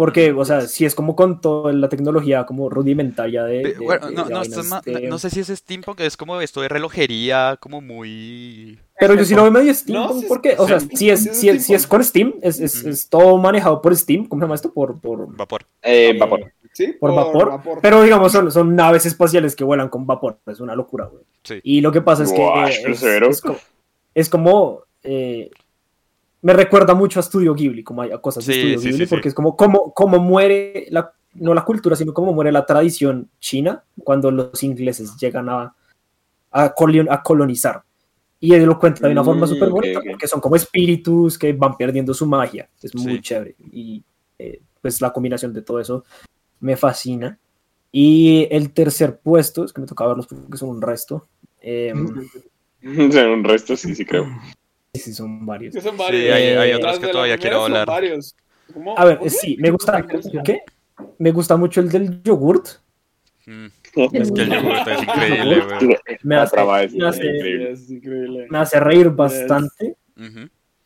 Porque, 0.00 0.32
o 0.32 0.46
sea, 0.46 0.62
si 0.62 0.86
es 0.86 0.94
como 0.94 1.14
con 1.14 1.42
toda 1.42 1.74
la 1.74 1.90
tecnología 1.90 2.46
como 2.46 2.70
rudimentaria 2.70 3.44
de... 3.44 3.62
De- 3.62 3.74
bueno, 3.74 4.06
de- 4.06 4.14
no, 4.14 4.24
de 4.24 4.30
no, 4.30 4.38
vainas 4.40 5.10
no 5.10 5.18
sé 5.18 5.28
si 5.28 5.40
es 5.40 5.48
steampunk, 5.48 6.00
es 6.00 6.16
como 6.16 6.40
esto 6.40 6.62
de 6.62 6.70
relojería, 6.70 7.58
como 7.60 7.82
muy... 7.82 8.78
Pero 8.98 9.14
yo 9.14 9.26
sí 9.26 9.34
lo 9.34 9.42
veo 9.42 9.50
medio 9.52 9.74
Steam, 9.74 10.00
No, 10.02 10.14
sí 10.14 10.20
es- 10.20 10.24
porque, 10.24 10.54
o 10.56 10.66
sea, 10.66 10.80
sí, 10.80 10.88
si 10.96 11.10
es, 11.10 11.20
si 11.36 11.50
es, 11.50 11.66
si 11.66 11.74
es 11.74 11.82
steampunk. 11.82 11.88
con 11.90 12.04
Steam, 12.04 12.34
es, 12.40 12.60
es, 12.60 12.82
es 12.82 13.10
todo 13.10 13.36
manejado 13.36 13.82
por 13.82 13.94
Steam, 13.94 14.24
¿cómo 14.24 14.40
se 14.40 14.44
llama 14.46 14.54
esto? 14.54 14.72
Por, 14.72 14.98
por, 15.02 15.36
vapor. 15.36 15.66
Eh, 15.82 16.16
vapor. 16.18 16.50
Sí, 16.72 16.94
por 16.98 17.14
vapor. 17.14 17.60
Pero 17.82 18.02
digamos, 18.02 18.32
son, 18.32 18.50
son 18.50 18.74
naves 18.74 19.04
espaciales 19.04 19.54
que 19.54 19.64
vuelan 19.64 19.90
con 19.90 20.06
vapor, 20.06 20.38
es 20.46 20.60
una 20.60 20.74
locura, 20.74 21.10
güey. 21.12 21.24
Sí. 21.42 21.60
Y 21.62 21.82
lo 21.82 21.92
que 21.92 22.00
pasa 22.00 22.22
es 22.22 22.32
que 22.32 22.40
eh, 22.42 22.78
pero 22.82 22.94
es, 22.94 23.00
severo. 23.00 23.28
es 23.28 23.42
como, 23.42 23.56
es 24.14 24.28
como, 24.30 24.80
eh, 25.02 25.50
me 26.42 26.52
recuerda 26.52 26.94
mucho 26.94 27.20
a 27.20 27.22
Studio 27.22 27.54
Ghibli, 27.54 27.82
como 27.84 28.02
hay 28.02 28.12
a 28.12 28.18
cosas 28.18 28.44
de 28.46 28.52
Sí, 28.54 28.58
Studio 28.60 28.78
sí, 28.78 28.84
Ghibli, 28.86 28.98
sí, 28.98 29.06
sí. 29.06 29.10
porque 29.10 29.28
es 29.28 29.34
como, 29.34 29.56
como, 29.56 29.92
como 29.92 30.18
muere 30.18 30.86
la, 30.90 31.12
no 31.34 31.52
la 31.54 31.64
cultura, 31.64 31.96
sino 31.96 32.14
como 32.14 32.32
muere 32.32 32.50
la 32.52 32.64
tradición 32.66 33.28
china 33.40 33.84
cuando 34.02 34.30
los 34.30 34.62
ingleses 34.62 35.16
llegan 35.16 35.48
a, 35.48 35.74
a, 36.50 36.74
colon- 36.74 37.08
a 37.10 37.22
colonizar. 37.22 37.82
Y 38.42 38.54
él 38.54 38.64
lo 38.64 38.78
cuenta 38.78 39.06
de 39.06 39.12
una 39.12 39.22
forma 39.22 39.44
Mm, 39.44 39.48
súper 39.50 39.68
bonita, 39.68 40.00
porque 40.08 40.26
son 40.26 40.40
como 40.40 40.56
espíritus 40.56 41.38
que 41.38 41.52
van 41.52 41.76
perdiendo 41.76 42.14
su 42.14 42.26
magia. 42.26 42.70
Es 42.82 42.94
muy 42.94 43.16
Sí. 43.16 43.20
chévere. 43.20 43.54
Y 43.70 44.02
eh, 44.38 44.62
pues 44.80 45.00
la 45.02 45.12
combinación 45.12 45.52
de 45.52 45.60
todo 45.60 45.78
eso 45.78 46.04
me 46.60 46.74
fascina. 46.78 47.38
Y 47.92 48.48
el 48.50 48.72
tercer 48.72 49.18
puesto, 49.18 49.64
es 49.64 49.72
que 49.74 49.80
me 49.82 49.86
toca 49.86 50.06
verlos 50.06 50.26
porque 50.26 50.56
son 50.56 50.70
un 50.70 50.80
resto. 50.80 51.28
eh, 51.60 51.92
Son 52.82 53.26
un 53.28 53.44
resto, 53.44 53.76
sí, 53.76 53.94
sí 53.94 54.06
creo. 54.06 54.26
Sí, 54.94 55.00
sí, 55.00 55.12
son 55.14 55.44
varios. 55.46 55.74
Que 55.74 55.80
son 55.80 55.92
Sí, 55.92 55.98
varios. 55.98 56.34
hay, 56.34 56.42
hay 56.44 56.70
Eh, 56.70 56.74
otros 56.76 56.98
que 56.98 57.08
todavía 57.08 57.38
quiero 57.38 57.64
hablar. 57.64 57.86
varios. 57.86 58.34
¿Cómo? 58.72 58.98
A 58.98 59.04
ver, 59.04 59.18
¿Cómo? 59.18 59.30
sí, 59.30 59.56
me 59.60 59.70
gusta. 59.70 60.06
¿Qué? 60.44 60.62
Me 61.18 61.32
gusta 61.32 61.56
mucho 61.56 61.80
el 61.80 61.88
del 61.90 62.22
yogurt. 62.22 62.68
Mm, 63.46 63.66
Es 64.12 64.30
que 64.32 64.42
el 64.42 64.50
yogur 64.50 64.74
es 64.88 65.02
increíble, 65.02 65.60
güey. 65.80 65.98
Me 66.22 66.36
hace, 66.36 66.56
me 66.56 67.06
hace- 67.08 67.26
increíble. 67.26 67.72
Es 67.72 67.90
increíble. 67.90 68.46
me 68.50 68.58
hace 68.58 68.78
reír 68.80 69.10
bastante. 69.10 69.96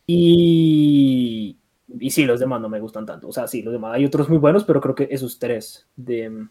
Y, 0.06 1.56
y 1.98 2.10
sí, 2.10 2.24
los 2.24 2.40
demás 2.40 2.60
no 2.60 2.68
me 2.68 2.80
gustan 2.80 3.04
tanto. 3.06 3.28
O 3.28 3.32
sea, 3.32 3.46
sí, 3.48 3.62
los 3.62 3.72
demás. 3.72 3.94
Hay 3.94 4.04
otros 4.04 4.28
muy 4.28 4.38
buenos, 4.38 4.64
pero 4.64 4.80
creo 4.80 4.94
que 4.94 5.08
esos 5.10 5.38
tres 5.38 5.86
de, 5.96 6.46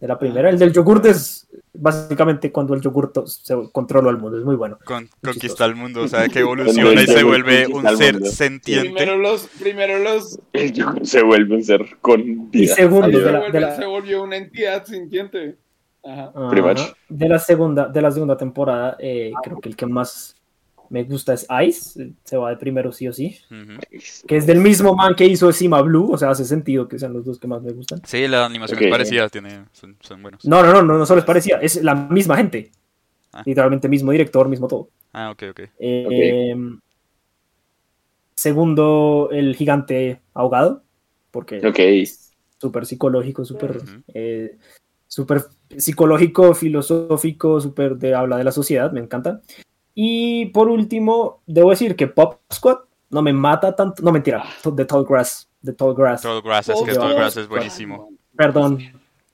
de 0.00 0.08
la 0.08 0.18
primera. 0.18 0.48
El 0.50 0.58
del 0.58 0.72
yogurt 0.72 1.04
es 1.06 1.48
básicamente 1.74 2.52
cuando 2.52 2.74
el 2.74 2.80
yogurt 2.80 3.26
se 3.26 3.54
controla 3.72 4.10
el 4.10 4.18
mundo. 4.18 4.38
Es 4.38 4.44
muy 4.44 4.56
bueno. 4.56 4.78
Con- 4.84 5.08
conquista 5.24 5.64
el 5.64 5.74
mundo, 5.74 6.02
o 6.02 6.08
sea, 6.08 6.28
que 6.28 6.40
evoluciona 6.40 7.02
y 7.02 7.06
se 7.06 7.22
vuelve 7.22 7.66
un 7.66 7.86
ser 7.96 8.24
sentiente. 8.26 8.90
Primero 8.90 9.16
los, 9.16 9.46
primero 9.58 9.98
los 9.98 10.38
El 10.52 10.72
yogur 10.72 11.06
se 11.06 11.22
vuelve 11.22 11.56
un 11.56 11.64
ser 11.64 11.96
con 12.00 12.20
Y 12.20 12.34
vida. 12.50 12.74
segundo, 12.74 13.18
se, 13.18 13.24
de 13.24 13.32
la, 13.32 13.38
vuelve- 13.40 13.52
de 13.52 13.60
la- 13.60 13.76
se 13.76 13.86
volvió 13.86 14.22
una 14.22 14.36
entidad 14.36 14.84
sintiente. 14.84 15.56
Ajá. 16.04 16.32
Much. 16.34 16.80
de 17.08 17.28
la 17.28 17.38
segunda, 17.38 17.86
de 17.88 18.02
la 18.02 18.10
segunda 18.10 18.36
temporada, 18.36 18.96
eh, 18.98 19.30
creo 19.44 19.60
que 19.60 19.68
el 19.68 19.76
que 19.76 19.86
más 19.86 20.34
me 20.92 21.04
gusta 21.04 21.32
es 21.32 21.46
Ice. 21.66 22.12
Se 22.22 22.36
va 22.36 22.50
de 22.50 22.56
primero 22.58 22.92
sí 22.92 23.08
o 23.08 23.12
sí. 23.14 23.38
Ujú. 23.50 23.80
Que 24.26 24.36
es 24.36 24.46
del 24.46 24.58
mismo 24.60 24.94
man 24.94 25.14
que 25.14 25.24
hizo 25.24 25.50
Cima 25.50 25.80
Blue. 25.80 26.12
O 26.12 26.18
sea, 26.18 26.28
hace 26.28 26.44
sentido 26.44 26.86
que 26.86 26.98
sean 26.98 27.14
los 27.14 27.24
dos 27.24 27.38
que 27.38 27.46
más 27.48 27.62
me 27.62 27.72
gustan. 27.72 28.02
Sí, 28.04 28.28
la 28.28 28.44
animación 28.44 28.78
Ok. 28.78 28.82
es 28.84 28.90
parecida, 28.90 29.28
tiene, 29.30 29.64
son, 29.72 29.96
son 30.02 30.20
buenos. 30.20 30.44
No, 30.44 30.62
no, 30.62 30.70
no, 30.70 30.82
no, 30.82 30.98
no 30.98 31.06
solo 31.06 31.20
es 31.20 31.24
parecida. 31.24 31.58
Es 31.62 31.82
la 31.82 31.94
misma 31.94 32.36
gente. 32.36 32.70
Ah. 33.32 33.42
Literalmente 33.46 33.88
mismo 33.88 34.12
director, 34.12 34.46
mismo 34.48 34.68
todo. 34.68 34.90
Ah, 35.14 35.30
ok, 35.30 35.42
ok. 35.50 35.60
Eh, 35.78 36.54
Segundo, 38.34 39.28
el 39.32 39.56
gigante 39.56 40.20
ahogado. 40.34 40.82
Porque 41.30 41.66
Ok. 41.66 41.78
es 41.78 42.32
súper 42.58 42.84
psicológico, 42.84 43.44
súper 43.46 43.78
Ujú. 43.78 44.02
eh, 44.12 44.58
súper 45.08 45.44
psicológico, 45.76 46.54
filosófico, 46.54 47.60
súper 47.62 47.96
de 47.96 48.14
habla 48.14 48.36
de 48.36 48.44
la 48.44 48.52
sociedad, 48.52 48.92
me 48.92 49.00
encanta. 49.00 49.40
Y 49.94 50.46
por 50.46 50.68
último, 50.68 51.40
debo 51.46 51.70
decir 51.70 51.96
que 51.96 52.06
Pop 52.06 52.38
Squad 52.52 52.78
no 53.10 53.22
me 53.22 53.32
mata 53.32 53.74
tanto, 53.76 54.02
no 54.02 54.10
mentira, 54.12 54.42
The 54.74 54.84
Tall 54.84 55.04
Grass, 55.04 55.48
The 55.62 55.72
Tall 55.74 55.94
Grass, 55.94 56.22
Tall 56.22 56.40
Grass, 56.42 56.68
es 56.70 56.82
que 56.82 56.94
Tall 56.94 57.14
Grass 57.14 57.36
es 57.36 57.48
buenísimo. 57.48 58.08
perdón, 58.34 58.78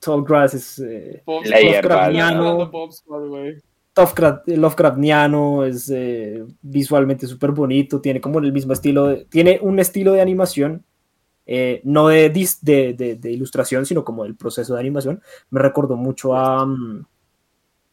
Tall 0.01 0.25
Grass 0.25 0.55
es 0.55 0.79
eh, 0.81 1.23
Pop 1.25 1.44
La 1.44 1.59
Squad. 1.59 1.71
hierba. 1.71 2.05
Hablando 2.07 2.71
Pop 2.71 2.90
Squad, 2.92 3.27
güey. 3.29 3.57
Lovecraft- 3.97 4.47
Lovecraftiano, 4.57 5.64
es 5.64 5.90
eh, 5.94 6.44
visualmente 6.62 7.27
súper 7.27 7.51
bonito, 7.51 8.01
tiene 8.01 8.21
como 8.21 8.38
el 8.38 8.53
mismo 8.53 8.73
estilo, 8.73 9.07
de- 9.07 9.25
tiene 9.27 9.59
un 9.61 9.79
estilo 9.81 10.12
de 10.12 10.21
animación, 10.21 10.85
eh, 11.47 11.81
no 11.85 12.09
de, 12.09 12.33
dis- 12.33 12.59
de, 12.62 12.94
de- 12.94 13.16
de 13.16 13.33
ilustración, 13.33 13.87
sino 13.87 14.05
como 14.05 14.25
el 14.25 14.37
proceso 14.37 14.75
de 14.75 14.81
animación. 14.81 15.21
Me 15.51 15.61
recordó 15.61 15.97
mucho 15.97 16.37
a, 16.37 16.64
mm, 16.64 17.05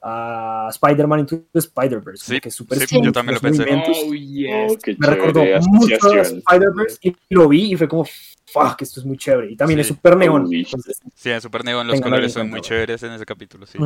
a 0.08 0.68
Spider-Man 0.70 1.22
Into 1.22 1.46
the 1.52 1.60
Spider-Verse, 1.60 2.24
Sí, 2.26 2.40
que 2.40 2.50
es 2.50 2.56
súper 2.56 2.78
sí, 2.88 3.02
yo 3.02 3.12
también 3.12 3.34
lo 3.36 3.42
pensé. 3.42 3.64
Oh, 3.64 4.14
yes. 4.14 4.74
Oh, 4.74 4.92
Me 5.00 5.08
recordó 5.08 5.44
mucho 5.68 6.12
a. 6.14 6.22
Spider-Verse 6.22 7.00
y 7.02 7.16
lo 7.30 7.50
vi 7.50 7.74
y 7.74 7.76
fue 7.76 7.88
como, 7.88 8.06
fuck, 8.06 8.82
esto 8.84 9.00
es 9.00 9.06
muy 9.08 9.18
chévere. 9.18 9.52
Y 9.52 9.56
también 9.56 9.78
Sí. 9.80 9.82
es 9.82 9.88
súper 9.88 10.16
neón. 10.16 10.48
Entonces, 10.54 11.02
Sí, 11.16 11.32
en 11.32 11.42
Super 11.42 11.66
Neon 11.66 11.88
los 11.88 12.00
colores 12.02 12.32
son 12.34 12.52
muy 12.52 12.62
chéveres 12.62 13.02
en 13.02 13.14
ese 13.14 13.26
capítulo, 13.26 13.66
sí. 13.66 13.80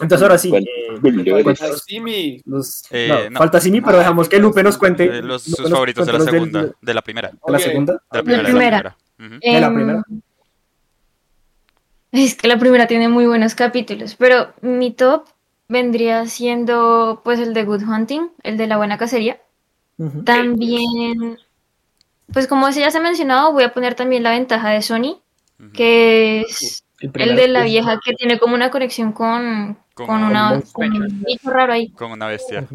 Entonces 0.00 0.22
ahora 0.22 0.38
sí, 0.38 0.50
eh, 0.54 0.64
Eh, 2.90 3.30
falta 3.34 3.60
Simi, 3.60 3.80
pero 3.80 3.98
dejamos 3.98 4.28
que 4.28 4.38
Lupe 4.38 4.62
nos 4.62 4.78
cuente 4.78 5.04
Eh, 5.04 5.22
los, 5.22 5.46
Lupe 5.48 5.62
sus 5.62 5.70
favoritos 5.70 6.06
de 6.06 6.12
la 6.12 6.20
segunda, 6.20 6.70
de 6.80 6.94
la 6.94 7.02
primera. 7.02 7.30
de 7.30 7.52
la 7.52 7.58
segunda. 7.58 7.92
De 7.94 8.18
la 8.18 8.22
primera, 8.22 8.42
de 8.42 8.52
la 8.52 8.58
primera. 8.58 8.96
De 9.18 9.60
la 9.60 9.68
primera. 9.74 10.04
Es 12.24 12.34
que 12.34 12.48
la 12.48 12.58
primera 12.58 12.88
tiene 12.88 13.08
muy 13.08 13.26
buenos 13.26 13.54
capítulos, 13.54 14.16
pero 14.16 14.52
mi 14.60 14.92
top 14.92 15.28
vendría 15.68 16.26
siendo 16.26 17.20
pues 17.22 17.38
el 17.38 17.54
de 17.54 17.64
Good 17.64 17.82
Hunting, 17.82 18.30
el 18.42 18.56
de 18.56 18.66
la 18.66 18.76
buena 18.76 18.98
cacería. 18.98 19.40
También, 20.24 21.38
pues 22.32 22.48
como 22.48 22.68
ya 22.70 22.90
se 22.90 22.98
ha 22.98 23.00
mencionado, 23.00 23.52
voy 23.52 23.62
a 23.62 23.72
poner 23.72 23.94
también 23.94 24.24
la 24.24 24.30
ventaja 24.30 24.70
de 24.70 24.82
Sony, 24.82 25.20
que 25.72 26.40
es 26.40 26.84
el 27.00 27.36
de 27.36 27.48
la 27.48 27.62
vieja 27.62 28.00
que 28.04 28.14
tiene 28.14 28.38
como 28.40 28.54
una 28.54 28.70
conexión 28.70 29.12
con, 29.12 29.78
Con 29.94 30.06
con 30.06 30.22
un 30.24 30.30
una, 30.30 30.60
con 30.72 30.90
un 30.90 31.22
bicho 31.24 31.50
raro 31.50 31.72
ahí. 31.72 31.90
Con 31.90 32.10
una 32.10 32.26
bestia. 32.26 32.66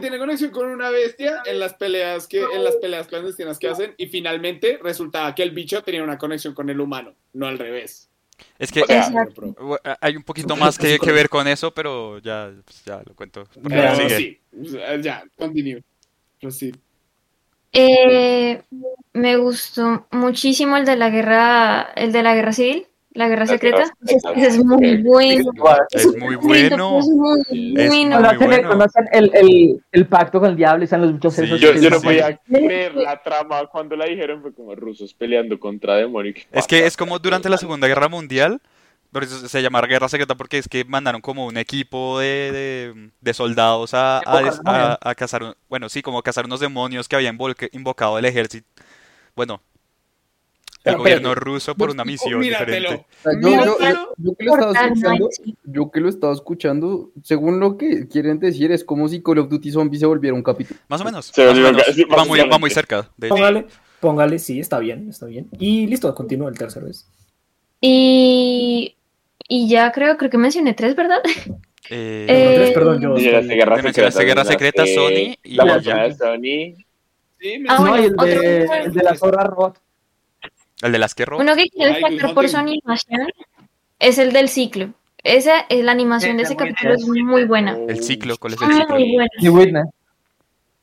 Tiene 0.00 0.18
conexión 0.18 0.50
con 0.50 0.68
una 0.70 0.90
bestia 0.90 1.42
en 1.46 1.58
las 1.58 1.74
peleas 1.74 2.26
que 2.26 2.42
en 2.42 2.62
las 2.64 2.76
peleas 2.76 3.06
clandestinas 3.06 3.58
que 3.58 3.68
hacen 3.68 3.94
y 3.96 4.06
finalmente 4.08 4.78
resultaba 4.82 5.34
que 5.34 5.42
el 5.42 5.50
bicho 5.50 5.82
tenía 5.82 6.02
una 6.02 6.18
conexión 6.18 6.54
con 6.54 6.68
el 6.70 6.80
humano, 6.80 7.14
no 7.32 7.46
al 7.46 7.58
revés. 7.58 8.08
Es 8.58 8.72
que 8.72 8.82
O 8.82 8.86
sea, 8.86 9.04
Exacto. 9.06 9.54
u- 9.58 9.76
hay 10.00 10.16
un 10.16 10.22
poquito 10.22 10.56
más 10.56 10.78
que, 10.78 10.98
que 10.98 11.12
ver 11.12 11.28
con 11.28 11.46
eso, 11.46 11.72
pero 11.74 12.18
ya, 12.18 12.50
pues, 12.64 12.84
ya 12.84 13.02
lo 13.04 13.14
cuento. 13.14 13.46
Pero 13.68 13.94
sí, 14.16 14.40
ya, 15.02 15.24
continúo. 15.36 15.80
Eh, 17.72 18.62
me 19.12 19.36
gustó 19.36 20.06
muchísimo 20.10 20.76
el 20.76 20.84
de 20.84 20.96
la 20.96 21.10
guerra, 21.10 21.82
el 21.94 22.12
de 22.12 22.22
la 22.22 22.34
guerra 22.34 22.52
civil, 22.52 22.86
la 23.12 23.28
guerra 23.28 23.46
secreta. 23.46 23.84
Ese 24.06 24.46
es 24.46 24.64
muy 24.64 25.02
bueno. 25.02 25.50
Es 25.90 26.06
muy 26.16 26.36
bueno. 26.36 26.98
Es 27.00 27.06
muy 27.08 27.74
Es 27.76 27.88
bueno. 27.88 28.84
Hacen, 28.84 29.08
el, 29.12 29.30
el, 29.34 29.48
el, 29.50 29.84
el 29.92 30.06
pacto 30.06 30.40
con 30.40 30.50
el 30.50 30.56
diablo 30.56 30.82
y 30.82 30.84
están 30.84 31.00
los 31.02 31.12
bichos 31.12 31.34
Sí, 31.34 31.42
esos 31.44 31.60
Yo, 31.60 31.72
yo 31.74 31.90
no 31.90 32.00
podía 32.00 32.36
creer 32.36 32.94
la 32.94 33.20
trama 33.22 33.66
cuando 33.66 33.96
la 33.96 34.06
dijeron, 34.06 34.42
fue 34.42 34.54
como 34.54 34.74
rusos 34.74 35.12
peleando 35.14 35.58
contra 35.58 35.96
demonios. 35.96 36.36
Es 36.52 36.66
que 36.66 36.86
es 36.86 36.96
como 36.96 37.18
durante 37.18 37.48
la 37.48 37.58
Segunda 37.58 37.88
Guerra 37.88 38.08
Mundial, 38.08 38.60
por 39.10 39.24
eso 39.24 39.48
se 39.48 39.60
llama 39.60 39.80
Guerra 39.82 40.08
Secreta, 40.08 40.36
porque 40.36 40.58
es 40.58 40.68
que 40.68 40.84
mandaron 40.84 41.20
como 41.20 41.46
un 41.46 41.56
equipo 41.56 42.20
de, 42.20 42.52
de- 42.52 43.10
de 43.20 43.34
soldados 43.34 43.92
a, 43.92 44.18
a, 44.18 44.40
a- 44.64 44.98
a 45.02 45.14
cazar, 45.16 45.56
bueno, 45.68 45.88
sí, 45.88 46.00
como 46.00 46.22
cazar 46.22 46.44
unos 46.44 46.60
demonios 46.60 47.08
que 47.08 47.16
habían 47.16 47.36
volque- 47.36 47.70
invocado 47.72 48.18
el 48.18 48.24
ejército, 48.24 48.68
bueno, 49.34 49.60
el 50.84 50.96
gobierno 50.96 51.34
ruso 51.34 51.74
por 51.74 51.90
una 51.90 52.04
misión 52.04 52.40
Míratelo. 52.40 52.90
diferente. 52.90 53.06
Yo, 53.24 53.30
yo- 53.40 53.48
Míratelo. 53.78 54.14
yo 54.16 54.34
que 54.36 54.44
lo 54.44 54.54
estaba 54.54 54.72
escuchando, 54.86 55.28
yo 55.64 55.90
que 55.90 56.00
lo 56.00 56.08
estaba 56.08 56.32
escuchando, 56.32 57.10
según 57.22 57.60
lo 57.60 57.76
que 57.76 58.08
quieren 58.08 58.38
decir, 58.38 58.72
es 58.72 58.82
como 58.84 59.08
si 59.08 59.22
Call 59.22 59.38
of 59.40 59.48
Duty 59.48 59.70
Zombie 59.72 59.98
se 59.98 60.06
volviera 60.06 60.34
un 60.34 60.42
capítulo. 60.42 60.80
Más 60.88 61.00
o 61.00 61.04
menos, 61.04 61.26
Se 61.26 61.42
más 61.44 61.50
o 61.50 61.54
volvió- 61.54 61.70
menos. 61.72 61.86
sí, 61.94 62.04
Va, 62.04 62.24
muy, 62.24 62.40
va 62.40 62.58
muy 62.58 62.70
cerca, 62.70 63.10
de. 63.16 63.28
Póngale, 63.28 63.66
póngale, 64.00 64.38
sí, 64.38 64.58
está 64.60 64.78
bien, 64.78 65.08
está 65.10 65.26
bien. 65.26 65.48
Y 65.58 65.86
listo, 65.86 66.14
continúa 66.14 66.48
el 66.48 66.56
tercer 66.58 66.84
vez. 66.84 67.06
Y, 67.82 68.96
y 69.48 69.68
ya 69.68 69.90
creo, 69.92 70.16
creo 70.16 70.30
que 70.30 70.38
mencioné 70.38 70.74
tres, 70.74 70.94
¿verdad? 70.96 71.18
Eh, 71.24 71.56
Eh, 72.28 72.52
Tres, 72.56 72.70
perdón, 72.72 73.00
yo 73.00 73.08
mencionaste 73.10 73.54
Guerra 73.54 73.76
Me 73.76 73.82
mencionaste 73.82 74.20
Secreta. 74.20 74.42
Guerra 74.42 74.52
Secreta, 74.52 74.82
mencionaste 74.84 75.34
Sony 75.34 75.38
y 75.42 75.54
La 75.56 76.14
Sony. 76.14 76.84
Sí, 77.40 77.58
me- 77.58 77.66
Ah, 77.68 77.76
No, 77.80 77.88
bueno, 77.88 78.02
y 78.02 78.06
el 78.06 78.16
de, 78.16 78.64
el 78.84 78.92
de 78.92 79.02
la 79.02 79.16
zorra 79.16 79.42
rot. 79.44 79.76
El 80.82 80.92
de 80.92 80.98
las 80.98 81.14
que 81.14 81.24
roban. 81.24 81.46
Uno 81.46 81.56
que 81.56 81.68
quiero 81.68 81.92
destacar 81.94 82.34
por 82.34 82.48
su 82.48 82.56
animación 82.56 83.28
es 83.98 84.18
el 84.18 84.32
del 84.32 84.48
ciclo. 84.48 84.90
Esa 85.22 85.60
es 85.68 85.84
la 85.84 85.92
animación 85.92 86.36
de 86.38 86.44
ese 86.44 86.54
muy 86.54 86.68
capítulo 86.72 86.94
es 86.94 87.04
muy 87.06 87.44
buena. 87.44 87.76
El 87.88 88.02
ciclo, 88.02 88.36
¿cuál 88.38 88.54
es 88.54 88.60
el 88.62 88.68
Muy 88.68 88.76
ciclo? 88.78 88.96
buena. 88.96 89.30
Y 89.38 89.48
Witness. 89.48 89.86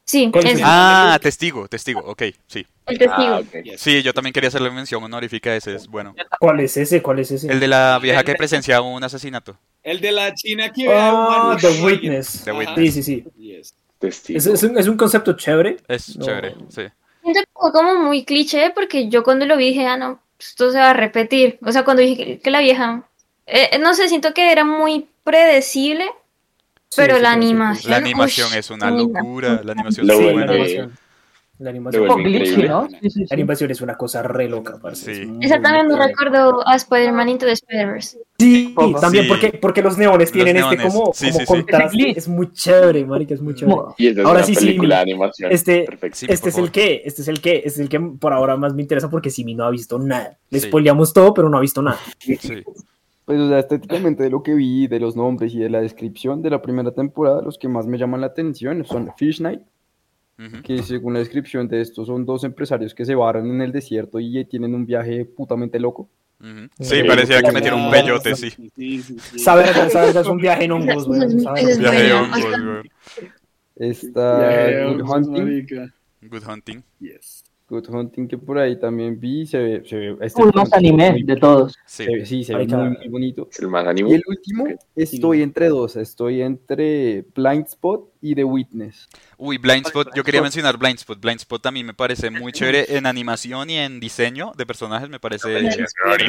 Sí, 0.05 0.29
¿Cuál 0.31 0.45
es 0.47 0.61
Ah, 0.63 1.19
testigo, 1.21 1.67
testigo, 1.67 1.99
ok, 1.99 2.23
sí. 2.47 2.65
el 2.85 2.97
testigo. 2.97 3.33
Ah. 3.35 3.41
Sí, 3.75 4.01
yo 4.03 4.13
también 4.13 4.31
quería 4.31 4.47
hacerle 4.47 4.71
mención 4.71 5.03
honorífica 5.03 5.49
a 5.49 5.55
ese, 5.57 5.75
es 5.75 5.87
bueno. 5.87 6.15
¿Cuál 6.39 6.61
es 6.61 6.77
ese? 6.77 7.01
¿Cuál 7.01 7.19
es 7.19 7.31
ese? 7.31 7.51
El 7.51 7.59
de 7.59 7.67
la 7.67 7.99
vieja 8.01 8.23
que 8.23 8.33
presencia 8.35 8.79
un 8.79 9.03
asesinato. 9.03 9.57
El 9.83 9.99
de 9.99 10.13
la 10.13 10.33
China 10.33 10.71
que 10.71 10.87
Ah, 10.89 11.57
The. 11.59 11.81
Witness. 11.83 12.43
The. 12.45 12.51
Witness. 12.53 12.75
Sí, 12.77 12.91
sí, 12.91 13.03
sí. 13.03 13.25
Yes. 13.37 13.73
Testigo. 13.99 14.37
Es, 14.37 14.45
es 14.45 14.63
un, 14.63 14.77
es 14.77 14.87
un 14.87 14.95
concepto 14.95 15.33
chévere. 15.33 15.77
Es 15.89 16.15
No. 16.15 16.25
chévere, 16.25 16.55
sí. 16.69 16.83
Siento 17.33 17.41
como 17.71 17.95
muy 17.95 18.23
cliché 18.25 18.71
porque 18.71 19.09
yo 19.09 19.23
cuando 19.23 19.45
lo 19.45 19.57
vi 19.57 19.69
dije, 19.69 19.85
ah, 19.87 19.97
no, 19.97 20.19
esto 20.39 20.71
se 20.71 20.79
va 20.79 20.91
a 20.91 20.93
repetir. 20.93 21.59
O 21.61 21.71
sea, 21.71 21.83
cuando 21.83 22.01
dije 22.01 22.23
que, 22.25 22.39
que 22.39 22.51
la 22.51 22.59
vieja, 22.59 23.07
eh, 23.45 23.77
no 23.79 23.93
sé, 23.93 24.07
siento 24.07 24.33
que 24.33 24.51
era 24.51 24.63
muy 24.63 25.07
predecible, 25.23 26.05
Sí, 26.89 26.95
pero 26.95 27.17
sí, 27.17 27.21
la 27.21 27.33
sí, 27.33 27.35
sí. 27.35 27.37
animación. 27.45 27.91
La 27.91 27.97
animación 27.97 28.47
ush, 28.47 28.57
es 28.57 28.69
una 28.69 28.89
locura, 28.91 29.61
la 29.63 29.73
animación 29.73 30.09
es 30.09 30.15
buena. 30.15 30.51
animación. 30.51 30.97
La 31.59 31.69
animación. 31.71 32.07
poco 32.07 32.19
glitchy. 32.21 32.63
¿no? 32.63 32.87
Sí, 33.01 33.09
sí, 33.09 33.19
La 33.29 33.33
animación 33.33 33.71
es 33.71 33.81
una 33.81 33.97
cosa 33.97 34.21
re 34.23 34.47
loca, 34.47 34.77
parce. 34.81 35.27
Esa 35.41 35.59
también 35.61 35.87
me 35.87 35.97
recordó 35.97 36.65
a 36.67 36.75
Spider-Man 36.75 37.29
Into 37.29 37.45
the 37.45 37.53
Spider-Verse. 37.53 38.19
Sí, 38.39 38.75
también 39.01 39.23
Sí. 39.23 39.29
porque, 39.29 39.53
porque 39.59 39.81
los 39.81 39.97
neones 39.97 40.27
Los 40.29 40.31
tienen 40.33 40.57
neones. 40.57 40.79
este 40.79 40.91
como, 40.91 41.11
Sí, 41.13 41.27
como 41.31 41.39
sí, 41.39 41.45
contraste. 41.45 42.11
Es 42.19 42.27
muy 42.27 42.51
chévere, 42.51 43.03
marica, 43.03 43.33
es 43.33 43.41
muy 43.41 43.55
chévere. 43.55 43.77
Y 43.97 44.07
es 44.07 44.17
Ahora 44.19 44.43
sí, 44.43 44.53
sí, 44.53 44.77
este- 45.49 45.87
este 46.29 46.49
es 46.49 46.57
el 46.57 46.69
que, 46.71 47.01
este 47.03 47.21
es 47.23 47.27
el 47.27 47.41
que, 47.41 47.55
este 47.57 47.69
es 47.69 47.79
el 47.79 47.89
que 47.89 47.99
por 47.99 48.33
ahora 48.33 48.55
más 48.55 48.75
me 48.75 48.83
interesa 48.83 49.09
porque 49.09 49.31
Simi 49.31 49.55
no 49.55 49.63
ha 49.65 49.71
visto 49.71 49.97
nada. 49.97 50.37
Le 50.51 50.59
Sí. 50.59 50.67
spoileamos 50.67 51.13
todo, 51.13 51.33
pero 51.33 51.49
no 51.49 51.57
ha 51.57 51.61
visto 51.61 51.81
nada. 51.81 51.97
Sí. 52.19 52.37
Pues, 53.25 53.39
o 53.41 53.49
sea, 53.49 53.59
estéticamente 53.59 54.23
de 54.23 54.29
lo 54.29 54.43
que 54.43 54.53
vi, 54.53 54.85
de 54.87 54.99
los 54.99 55.15
nombres 55.15 55.53
y 55.53 55.59
de 55.59 55.69
la 55.69 55.81
descripción 55.81 56.41
de 56.43 56.49
la 56.51 56.61
primera 56.61 56.91
temporada, 56.91 57.41
los 57.41 57.57
que 57.57 57.67
más 57.67 57.87
me 57.87 57.97
llaman 57.97 58.21
la 58.21 58.27
atención 58.27 58.85
son 58.85 59.09
Fish 59.17 59.41
Night, 59.41 59.61
que 60.63 60.83
según 60.83 61.13
la 61.13 61.19
descripción 61.19 61.67
de 61.67 61.81
estos 61.81 62.05
son 62.07 62.23
dos 62.23 62.43
empresarios 62.43 62.93
que 62.93 63.03
se 63.03 63.15
varan 63.15 63.49
en 63.49 63.61
el 63.61 63.71
desierto 63.71 64.19
y 64.19 64.45
tienen 64.45 64.75
un 64.75 64.85
viaje 64.85 65.25
putamente 65.25 65.79
loco. 65.79 66.07
Sí, 66.39 66.69
Sí, 66.79 67.03
parecía 67.03 67.41
que 67.41 67.51
metieron 67.51 67.81
un 67.81 67.91
peyote, 67.91 68.35
sí. 68.35 68.51
Sí, 68.51 69.01
sí, 69.01 69.17
sí. 69.19 69.39
Saber, 69.39 69.73
saber, 69.89 70.15
es 70.15 70.27
un 70.27 70.37
viaje 70.37 70.65
en 70.65 70.71
hongos, 70.71 71.03
Esa- 71.03 71.51
güey. 71.51 71.65
es 71.71 71.77
Viaje 71.79 72.13
hongos, 72.13 72.37
O 72.37 72.49
sea, 72.49 72.59
güey. 72.59 72.91
Está 73.75 74.83
Good 74.93 75.01
Hunting. 75.01 75.67
Good 76.21 76.43
Hunting. 76.47 76.83
Yes. 76.99 77.43
Good 77.69 77.89
Hunting 77.89 78.27
que 78.29 78.37
por 78.37 78.57
ahí 78.57 78.79
también 78.79 79.19
vi, 79.19 79.45
se 79.45 79.57
ve, 79.57 79.83
se 79.85 79.97
ve 79.97 80.11
Uy, 80.13 80.51
más 80.55 80.71
anime 80.71 81.11
muy- 81.11 81.23
de 81.23 81.35
todos. 81.35 81.75
Sí. 81.85 82.05
se 82.05 82.15
ve- 82.15 82.25
sí, 82.25 82.43
se 82.45 82.55
ve 82.55 82.65
muy, 82.65 82.89
muy 82.97 83.07
bonito. 83.09 83.47
Es 83.51 83.59
el 83.59 83.67
más 83.67 83.83
Y 83.85 83.87
ánimo. 83.89 84.09
el 84.13 84.23
último, 84.25 84.65
estoy 84.95 85.41
entre 85.41 85.67
dos, 85.67 85.97
estoy 85.97 86.41
entre 86.41 87.25
Blind 87.35 87.65
Spot 87.67 88.09
y 88.21 88.35
The 88.35 88.45
Witness. 88.45 89.09
Uy, 89.37 89.57
Blind 89.57 89.85
Spot, 89.85 90.07
yo 90.15 90.23
quería 90.23 90.41
mencionar 90.41 90.77
Blind 90.77 90.97
Spot. 90.99 91.19
Blind 91.19 91.39
Spot 91.41 91.65
a 91.65 91.71
mí 91.71 91.83
me 91.83 91.93
parece 91.93 92.29
muy 92.31 92.53
chévere 92.53 92.85
en 92.97 93.05
animación 93.05 93.69
y 93.69 93.75
en 93.77 93.99
diseño 93.99 94.53
de 94.57 94.65
personajes, 94.65 95.09
me 95.09 95.19
parece 95.19 95.49
de 95.49 95.61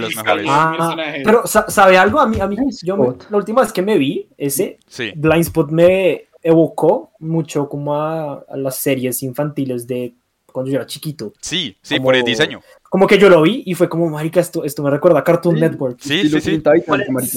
los 0.00 0.16
mejores. 0.16 0.46
Ah, 0.48 0.96
pero 1.24 1.46
sa- 1.46 1.70
¿sabe 1.70 1.96
algo? 1.96 2.18
A 2.18 2.26
mí, 2.26 2.40
a 2.40 2.48
mí 2.48 2.56
Blind 2.56 2.72
yo 2.82 2.96
me- 2.96 3.04
Spot. 3.10 3.30
la 3.30 3.36
última 3.36 3.60
vez 3.62 3.72
que 3.72 3.82
me 3.82 3.96
vi 3.96 4.28
ese, 4.36 4.78
Sí, 4.88 5.12
Blind 5.14 5.42
Spot 5.42 5.70
me 5.70 6.24
evocó 6.42 7.12
mucho 7.20 7.68
como 7.68 7.94
a, 7.94 8.44
a 8.48 8.56
las 8.56 8.76
series 8.76 9.22
infantiles 9.22 9.86
de 9.86 10.14
cuando 10.58 10.70
yo 10.70 10.76
era 10.78 10.86
chiquito. 10.86 11.32
sí, 11.40 11.76
sí, 11.82 11.96
Como- 11.96 12.06
por 12.06 12.16
el 12.16 12.24
diseño. 12.24 12.60
Como 12.90 13.06
que 13.06 13.18
yo 13.18 13.28
lo 13.28 13.42
vi 13.42 13.62
y 13.66 13.74
fue 13.74 13.88
como, 13.88 14.08
marica, 14.08 14.40
esto, 14.40 14.64
esto 14.64 14.82
me 14.82 14.90
recuerda 14.90 15.18
a 15.18 15.24
Cartoon 15.24 15.56
Sí. 15.56 15.60
Network. 15.60 15.98
Sí, 16.00 16.28
sí, 16.28 16.40
sí. 16.40 16.62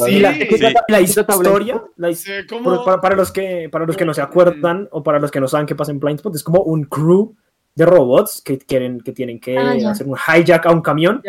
Y 0.07 0.19
la, 0.19 0.33
Sí. 0.33 0.57
la- 0.59 0.83
la 0.87 0.97
Sí. 0.99 1.03
historia, 1.03 1.83
la 1.97 2.09
como- 2.49 2.85
para, 2.85 3.01
para 3.01 3.15
los 3.15 3.31
que, 3.31 3.67
para 3.71 3.85
los 3.85 3.97
que 3.97 4.05
no 4.05 4.13
se 4.13 4.21
acuerdan 4.21 4.87
o 4.91 5.03
para 5.03 5.19
los 5.19 5.29
que 5.31 5.39
no 5.41 5.47
saben 5.47 5.67
qué 5.67 5.75
pasa 5.75 5.91
en 5.91 5.99
Blind 5.99 6.19
Spot, 6.19 6.33
es 6.35 6.43
como 6.43 6.61
un 6.61 6.85
crew 6.85 7.35
de 7.75 7.85
robots 7.85 8.41
que 8.43 8.57
quieren 8.59 9.01
que 9.01 9.11
tienen 9.11 9.39
que 9.39 9.57
Ah, 9.57 9.75
hacer 9.91 10.07
un 10.07 10.15
hijack 10.17 10.65
a 10.65 10.71
un 10.71 10.81
camión. 10.81 11.21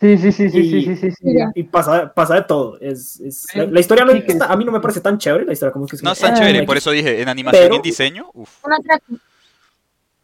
Sí, 0.00 0.16
sí, 0.16 0.30
sí, 0.30 0.48
sí, 0.48 0.62
sí, 0.62 0.76
Y- 0.76 0.96
sí, 0.96 1.10
sí, 1.10 1.26
y 1.56 1.62
pasa, 1.64 2.12
pasa 2.14 2.34
de 2.36 2.42
todo. 2.42 2.78
Es, 2.80 3.18
es- 3.18 3.46
la, 3.56 3.64
la 3.66 3.80
historia 3.80 4.04
no 4.04 4.12
Sí, 4.12 4.22
que- 4.22 4.32
está- 4.32 4.46
a 4.46 4.56
mí 4.56 4.64
no 4.64 4.70
me 4.72 4.78
parece 4.80 5.00
tan 5.00 5.18
chévere, 5.18 5.44
la 5.44 5.52
historia 5.52 5.72
como 5.72 5.86
que 5.86 5.96
es 5.96 6.02
No 6.02 6.12
es 6.12 6.18
tan 6.20 6.34
eh, 6.34 6.38
chévere, 6.38 6.62
por 6.64 6.76
eso 6.76 6.90
dije, 6.92 7.20
en 7.20 7.28
animación 7.28 7.62
y 7.64 7.66
Pero- 7.66 7.76
en 7.76 7.82
diseño, 7.82 8.30
uf. 8.34 8.64
Una. 8.64 8.76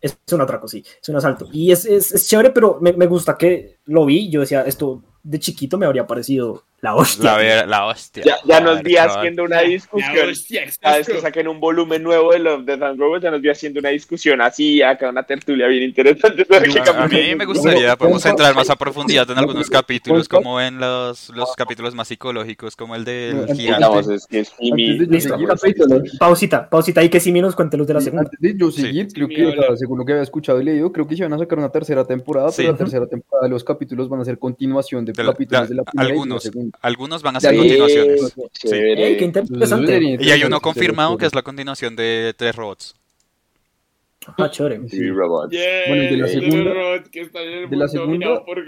Es 0.04 0.18
un 0.32 0.40
atraco, 0.42 0.68
sí, 0.68 0.84
es 1.00 1.08
un 1.08 1.16
asalto. 1.16 1.48
Y 1.50 1.72
es, 1.72 1.86
es, 1.86 2.12
es 2.12 2.28
chévere, 2.28 2.50
pero 2.50 2.76
me, 2.78 2.92
me 2.92 3.06
gusta 3.06 3.38
que 3.38 3.78
lo 3.86 4.04
vi. 4.04 4.28
Yo 4.28 4.40
decía, 4.40 4.60
esto 4.60 5.02
de 5.22 5.38
chiquito 5.38 5.78
me 5.78 5.86
habría 5.86 6.06
parecido 6.06 6.64
la 6.84 6.94
hostia. 6.96 7.24
La, 7.32 7.36
ver- 7.38 7.66
la 7.68 7.86
hostia. 7.86 8.22
Ya, 8.24 8.36
ya 8.44 8.60
nos 8.60 8.82
vi 8.82 8.96
haciendo 8.98 9.44
una 9.44 9.60
discusión. 9.62 10.28
hostia, 10.30 10.62
Cada 10.80 10.98
vez 10.98 11.06
que 11.08 11.18
saquen 11.20 11.48
un 11.48 11.58
volumen 11.58 12.02
nuevo 12.02 12.32
de 12.32 12.38
los 12.40 12.66
de 12.66 12.76
Than 12.76 12.98
Robots, 12.98 13.22
ya 13.22 13.30
nos 13.30 13.40
vi 13.40 13.48
haciendo 13.48 13.80
una 13.80 13.88
discusión 13.88 14.40
así, 14.42 14.82
acá 14.82 15.08
una 15.08 15.22
tertulia 15.22 15.66
bien 15.66 15.82
interesante. 15.84 16.46
A, 16.94 17.06
mí 17.08 17.34
me 17.34 17.46
gustaría, 17.46 17.96
podemos 17.96 18.24
entrar 18.26 18.54
más 18.54 18.68
a 18.68 18.76
profundidad 18.76 19.28
en 19.30 19.38
algunos 19.38 19.70
capítulos, 19.70 20.28
como 20.28 20.60
en 20.60 20.78
los, 20.78 21.30
los 21.30 21.54
capítulos 21.56 21.94
más 21.94 22.08
psicológicos, 22.08 22.76
como 22.76 22.94
el 22.94 23.04
del 23.04 23.46
gigante. 23.46 23.62
Digamos, 23.78 24.08
es 24.08 24.26
que 24.26 24.40
es 24.40 24.52
Jimmy. 24.58 24.90
Antes 24.92 25.08
de 25.08 25.14
Listo. 25.14 25.30
seguir, 25.34 25.48
Capítulos. 25.48 26.02
Pausita, 26.18 26.68
pausita 26.68 27.00
ahí 27.00 27.08
que 27.08 27.20
sí 27.20 27.32
nos 27.32 27.56
cuente 27.56 27.76
los 27.78 27.86
de 27.86 27.94
la 27.94 28.00
segunda. 28.00 28.24
antes 28.24 28.38
de 28.40 28.54
yo 28.56 28.70
Sí. 28.70 28.82
seguir, 28.82 29.08
creo 29.12 29.26
Sí, 29.28 29.34
que, 29.34 29.46
o 29.46 29.52
sea, 29.52 29.60
hola. 29.68 29.76
según 29.76 29.98
lo 29.98 30.04
que 30.04 30.12
había 30.12 30.22
escuchado 30.22 30.60
y 30.60 30.64
leído, 30.64 30.92
creo 30.92 31.06
que 31.08 31.16
se 31.16 31.22
van 31.22 31.32
a 31.32 31.38
sacar 31.38 31.58
una 31.58 31.70
tercera 31.70 32.04
temporada, 32.04 32.50
Sí. 32.50 32.58
pero 32.62 32.72
la 32.72 32.78
tercera 32.78 33.06
temporada 33.06 33.44
de 33.46 33.50
los 33.50 33.64
capítulos 33.64 34.08
van 34.08 34.20
a 34.20 34.24
ser 34.24 34.38
continuación 34.38 35.04
de, 35.04 35.12
De 35.12 35.24
capítulos 35.24 35.68
de- 35.68 35.74
de 35.74 35.74
la 35.76 35.82
primera 35.84 36.04
y 36.04 36.06
de 36.06 36.14
la 36.14 36.20
algunos, 36.20 36.42
segunda. 36.42 36.73
Algunos 36.80 37.22
van 37.22 37.36
a 37.36 37.40
ser 37.40 37.52
Sí. 37.52 37.58
continuaciones. 37.58 38.34
Chévere. 38.52 39.06
Ey, 39.08 39.16
qué 39.16 39.24
interesante. 39.24 40.16
Y 40.20 40.30
hay 40.30 40.42
uno 40.44 40.60
confirmado 40.60 41.16
que 41.16 41.26
es 41.26 41.34
la 41.34 41.42
continuación 41.42 41.96
de 41.96 42.34
Tres 42.36 42.54
Robots. 42.56 42.94
Ah, 44.38 44.48
chévere. 44.50 44.88
Sí, 44.88 45.06
robots. 45.10 45.50
Yeah, 45.52 45.82
Bueno, 45.88 46.02
y 46.04 46.06
de 46.06 46.16
la 46.16 46.28
segunda- 46.28 46.72
robots 46.72 47.10
que 47.10 47.20
están 47.20 47.42
en 47.42 47.48
el 47.64 47.68
de 47.70 47.76
la 47.76 47.84
mundo 47.86 48.00
dominado 48.00 48.32
segunda- 48.36 48.44
por 48.46 48.64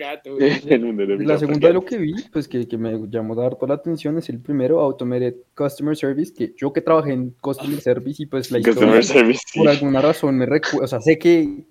mundo 0.80 1.06
de 1.06 1.24
La 1.24 1.38
segunda 1.38 1.68
de 1.68 1.72
lo 1.74 1.82
que 1.82 1.96
vi, 1.96 2.12
pues 2.30 2.46
que, 2.46 2.68
que 2.68 2.76
me 2.76 2.92
llamó 3.08 3.40
harto 3.40 3.66
la 3.66 3.72
atención 3.74 4.18
es 4.18 4.28
el 4.28 4.38
primero, 4.40 4.80
Automated 4.80 5.34
Customer 5.54 5.96
Service, 5.96 6.34
que 6.34 6.52
yo 6.58 6.74
que 6.74 6.82
trabajé 6.82 7.12
en 7.14 7.30
Customer 7.40 7.80
Service 7.80 8.22
y 8.22 8.26
pues 8.26 8.50
la 8.50 8.58
Customer 8.62 9.00
historia, 9.00 9.02
Service. 9.22 9.40
sí. 9.46 9.58
por 9.58 9.68
alguna 9.70 10.02
razón 10.02 10.36
me 10.36 10.44
recuerda, 10.44 10.84
o 10.84 10.88
sea, 10.88 11.00
sé 11.00 11.18
que 11.18 11.64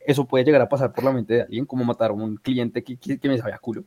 eso 0.00 0.26
puede 0.28 0.44
llegar 0.44 0.60
a 0.60 0.68
pasar 0.68 0.92
por 0.92 1.04
la 1.04 1.12
mente 1.12 1.32
de 1.34 1.42
alguien, 1.42 1.64
como 1.64 1.82
matar 1.84 2.10
a 2.10 2.12
un 2.12 2.36
cliente 2.36 2.84
que, 2.84 2.98
que, 2.98 3.18
que 3.18 3.28
me 3.28 3.38
sabía 3.38 3.56
culo. 3.56 3.84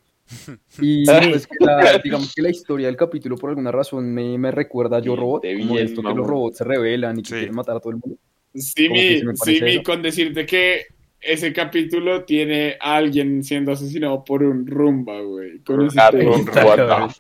Y 0.81 1.05
pues 1.31 1.47
que 1.47 1.55
la- 1.65 1.99
digamos 2.03 2.33
que 2.33 2.41
la 2.41 2.49
historia 2.49 2.87
del 2.87 2.95
capítulo 2.95 3.35
por 3.37 3.49
alguna 3.49 3.71
razón 3.71 4.13
me, 4.13 4.37
me 4.37 4.51
recuerda 4.51 4.97
a 4.97 4.99
Yo 5.01 5.13
Sí, 5.15 5.19
Robot, 5.19 5.43
de 5.43 5.57
como 5.59 5.73
bien, 5.73 5.85
esto 5.85 6.01
que 6.01 6.03
mamón. 6.03 6.17
los 6.19 6.27
robots 6.27 6.57
se 6.57 6.63
rebelan 6.63 7.19
y 7.19 7.21
que 7.23 7.27
Sí. 7.29 7.33
quieren 7.35 7.55
matar 7.55 7.77
a 7.77 7.79
todo 7.79 7.91
el 7.91 7.97
mundo. 7.97 8.17
Sí, 8.55 8.73
que 8.87 8.89
mi, 8.89 9.21
parece 9.23 9.45
sí, 9.57 9.61
mi, 9.63 9.71
eso. 9.71 9.83
con 9.83 10.01
decirte 10.01 10.45
que 10.45 10.81
ese 11.19 11.53
capítulo 11.53 12.25
tiene 12.25 12.75
a 12.81 12.97
alguien 12.97 13.43
siendo 13.43 13.71
asesinado 13.71 14.23
por 14.25 14.43
un 14.43 14.67
rumba, 14.67 15.21
güey. 15.21 15.61
Ah, 15.97 16.09
tema. 16.11 16.35
un 16.35 16.45
robot. 16.47 17.11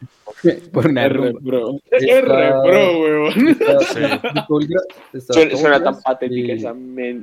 Por 0.73 0.87
una 0.87 1.05
R, 1.05 1.13
rumba. 1.15 1.39
bro. 1.41 1.79
Está- 1.89 2.05
R, 2.17 2.27
bro, 2.67 2.99
weón. 3.01 3.47
Está- 3.49 3.79
Sí. 3.79 5.19
Suena, 5.31 5.55
suena 5.57 5.83
tan 5.83 6.01
patética 6.01 6.51
eh, 6.51 6.55
esa, 6.55 6.75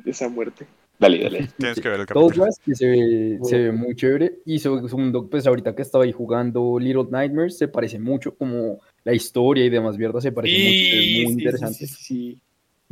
esa 0.07 0.29
muerte. 0.31 0.67
Dale, 1.01 1.19
dale. 1.19 1.49
Tienes 1.59 1.81
que 1.81 1.89
ver 1.89 2.01
el 2.01 2.07
capítulo. 2.07 2.29
Douglas, 2.29 2.61
que 2.65 2.75
se 2.75 2.87
ve, 2.87 3.39
se 3.43 3.59
ve 3.59 3.73
muy 3.73 3.97
chévere. 3.97 4.41
Y 4.45 4.59
segundo, 4.59 5.29
pues 5.29 5.47
ahorita 5.47 5.75
que 5.75 5.83
estaba 5.83 6.05
ahí 6.05 6.13
jugando 6.13 6.79
Little 6.79 7.07
Nightmares, 7.11 7.57
se 7.59 7.69
parece 7.69 7.99
mucho 7.99 8.35
como 8.37 8.79
la 9.03 9.15
historia 9.15 9.65
y 9.65 9.71
demás 9.71 9.97
mierda, 9.97 10.21
se 10.21 10.31
parece 10.31 10.57
mucho, 10.59 10.97
es 10.97 11.25
muy 11.25 11.27
sí, 11.27 11.33
interesante. 11.33 11.87
sí, 11.87 11.87
sí. 11.87 12.39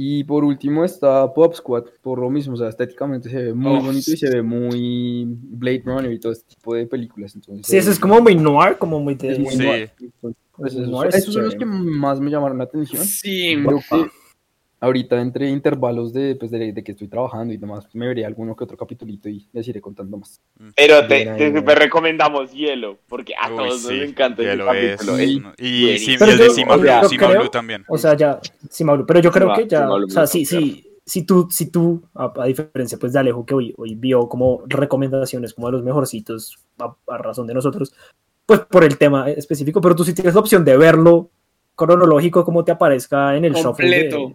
Y 0.01 0.23
por 0.25 0.45
último 0.45 0.85
está 0.85 1.33
Pop 1.35 1.53
Squad, 1.55 1.85
por 2.01 2.21
lo 2.21 2.31
mismo, 2.31 2.55
o 2.55 2.57
sea, 2.57 2.69
estéticamente 2.69 3.29
se 3.29 3.43
ve 3.43 3.53
muy 3.53 3.79
Oh, 3.79 3.83
bonito 3.83 4.13
y 4.13 4.17
se 4.17 4.31
ve 4.31 4.43
muy 4.43 5.25
Blade 5.29 5.83
Runner 5.85 6.13
y 6.13 6.21
todo 6.21 6.31
este 6.33 6.55
tipo 6.55 6.73
de 6.75 6.87
películas. 6.87 7.35
Entonces, 7.35 7.67
Sí, 7.67 7.77
eso 7.77 7.91
es 7.91 7.99
como 7.99 8.21
muy 8.21 8.37
noir, 8.37 8.79
como 8.79 9.01
muy 9.01 9.19
es 9.21 9.39
muy 9.41 9.51
Sí. 9.55 9.59
noir. 9.59 9.91
Entonces, 10.01 10.41
pues, 10.53 10.73
esos, 10.75 11.15
esos 11.15 11.35
son 11.35 11.45
los 11.47 11.55
que 11.57 11.65
más 11.67 12.21
me 12.21 12.31
llamaron 12.31 12.59
la 12.59 12.65
atención. 12.65 13.05
Sí, 13.05 13.57
Creo 13.67 13.81
que 13.81 14.09
ahorita 14.81 15.21
entre 15.21 15.49
intervalos 15.51 16.13
de, 16.13 16.37
pues, 16.37 16.51
de, 16.51 16.73
de 16.73 16.85
que 16.85 16.93
estoy 16.93 17.09
trabajando 17.09 17.53
y 17.53 17.57
demás, 17.57 17.87
me 17.95 18.07
veré 18.07 18.25
alguno 18.25 18.55
que 18.55 18.65
otro 18.65 18.77
capitulito 18.77 19.29
y 19.29 19.47
les 19.53 19.67
iré 19.69 19.81
contando 19.81 20.17
más. 20.19 20.41
Pero 20.77 21.07
te, 21.07 21.25
te 21.27 21.75
recomendamos 21.75 22.53
Hielo, 22.53 22.99
porque 23.09 23.35
a 23.35 23.51
Uy, 23.51 23.57
todos 23.57 23.81
sí, 23.83 23.95
nos 24.01 24.09
encanta 24.11 24.43
ese 24.43 24.51
Hielo 24.53 24.73
es. 24.75 24.97
capítulo. 24.97 25.17
Sí. 25.19 25.43
Y, 25.59 25.89
y, 25.91 25.99
sí, 25.99 26.17
Pero 26.19 26.33
el 26.33 26.39
de 26.39 26.45
yo- 26.47 26.51
Sima 26.53 26.75
yo 26.77 26.81
Blue, 26.81 26.89
creo- 26.91 27.09
Sima 27.09 27.27
Blue 27.29 27.49
también. 27.49 27.85
O 27.89 27.99
sea, 27.99 28.15
ya, 28.17 28.41
Mauro, 28.85 29.05
pero 29.07 29.21
yo 29.21 29.33
creo 29.33 29.53
que 29.55 29.67
ya, 29.67 29.91
o 29.91 30.09
sea, 30.09 30.27
sí, 30.27 30.45
claro. 30.47 30.65
sí, 30.67 30.85
si 31.05 31.23
tú, 31.25 31.49
si 31.51 31.71
tú, 31.71 32.03
a, 32.15 32.33
a 32.37 32.45
diferencia 32.47 32.99
pues 32.99 33.13
de 33.15 33.19
Alejo, 33.19 33.45
que 33.47 33.55
hoy, 33.55 33.75
hoy 33.79 33.95
vio 33.95 34.29
como 34.29 34.63
recomendaciones 34.67 35.55
como 35.55 35.69
de 35.69 35.73
los 35.73 35.83
mejorcitos 35.83 36.59
a, 36.79 36.95
a 37.09 37.19
razón 37.19 37.47
de 37.47 37.55
nosotros, 37.55 37.95
pues 38.47 38.61
por 38.61 38.85
el 38.85 38.97
tema 38.99 39.29
específico, 39.31 39.81
pero 39.81 39.97
tú 39.97 40.05
sí 40.05 40.15
tienes 40.15 40.35
la 40.35 40.41
opción 40.41 40.65
de 40.65 40.77
verlo 40.77 41.31
cronológico 41.75 42.45
como 42.45 42.65
te 42.65 42.73
aparezca 42.73 43.37
en 43.37 43.45
el 43.47 43.55
shuffle 43.55 43.89
de- 43.89 44.35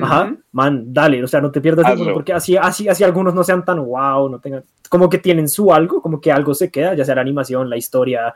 Ajá, 0.00 0.34
man, 0.52 0.84
dale, 0.92 1.24
o 1.24 1.26
sea, 1.26 1.40
no 1.40 1.50
te 1.50 1.60
pierdas 1.60 1.86
ninguno, 1.88 2.12
porque 2.14 2.32
así, 2.32 2.56
así, 2.56 2.88
así 2.88 3.02
algunos 3.02 3.34
no 3.34 3.42
sean 3.42 3.64
tan 3.64 3.84
wow, 3.84 4.28
no 4.28 4.38
tengan, 4.38 4.62
como 4.88 5.08
que 5.10 5.18
tienen 5.18 5.48
su 5.48 5.72
algo, 5.74 6.00
como 6.00 6.20
que 6.20 6.30
algo 6.30 6.54
se 6.54 6.70
queda, 6.70 6.94
ya 6.94 7.04
sea 7.04 7.16
la 7.16 7.22
animación, 7.22 7.68
la 7.68 7.76
historia, 7.76 8.32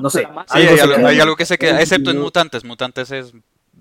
no 0.00 0.10
sé. 0.10 0.20
Sí, 0.20 0.26
algo 0.26 0.44
hay 0.72 0.78
algo, 0.80 0.94
queda. 0.96 1.08
hay 1.08 1.20
algo 1.20 1.36
que 1.36 1.46
se 1.46 1.56
queda, 1.56 1.80
excepto 1.80 2.10
en 2.10 2.18
Mutantes. 2.18 2.64
Mutantes 2.64 3.10
es. 3.12 3.32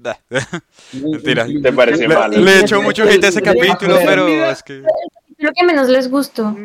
Mentira. 0.93 1.47
¿Te 1.63 1.73
parece 1.73 2.07
Le, 2.07 2.15
mal? 2.15 2.45
le 2.45 2.59
echo 2.59 2.81
mucho 2.81 3.03
hate 3.03 3.23
a 3.23 3.27
ese 3.29 3.41
capítulo, 3.41 3.97
pero 4.05 4.27
es 4.27 4.61
que. 4.61 4.83
Lo 5.37 5.51
que 5.51 5.65
menos 5.65 5.89
les 5.89 6.09
gustó. 6.09 6.55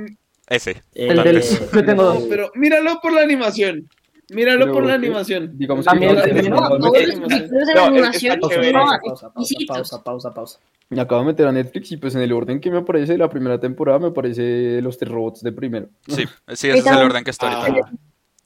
Ese. 0.49 0.83
El 0.95 1.23
del- 1.23 1.43
yo 1.43 1.85
tengo 1.85 2.15
No, 2.15 2.21
pero 2.29 2.51
míralo 2.55 3.01
por 3.01 3.13
la 3.13 3.23
animación. 3.23 3.89
Míralo 4.31 4.61
Pero, 4.67 4.73
por 4.75 4.87
la 4.87 4.95
animación. 4.95 5.53
Digamos 5.59 5.85
También 5.85 6.17
que 6.23 6.43
No, 6.49 6.61
la 6.61 6.99
es- 6.99 7.77
animación 7.77 8.39
está 8.43 8.49
Pausa, 8.49 8.73
pausa, 8.73 9.01
pausa, 9.01 9.01
pausa, 9.03 9.41
exquisitos. 9.41 9.77
pausa, 9.77 10.03
pausa, 10.05 10.35
pausa. 10.35 10.59
me 10.89 11.01
acabo 11.01 11.21
de 11.23 11.27
meter 11.29 11.47
a 11.47 11.53
Netflix 11.53 11.93
y 11.93 11.97
pues 11.97 12.15
en 12.15 12.23
el 12.23 12.33
orden 12.33 12.61
que 12.61 12.71
me 12.71 12.79
aparece 12.79 13.13
de 13.13 13.19
la 13.19 13.29
primera 13.29 13.59
temporada 13.61 13.99
me 13.99 14.09
aparece 14.09 14.81
los 14.83 14.99
tres 14.99 15.11
robots 15.11 15.43
de 15.43 15.53
primero. 15.53 15.89
Sí, 16.09 16.25
sí, 16.49 16.69
ese 16.69 16.79
es 16.79 16.87
el 16.87 16.97
orden 16.99 17.23
que 17.25 17.31
está 17.31 17.51
ahorita. 17.61 17.81
Ah, 17.87 17.93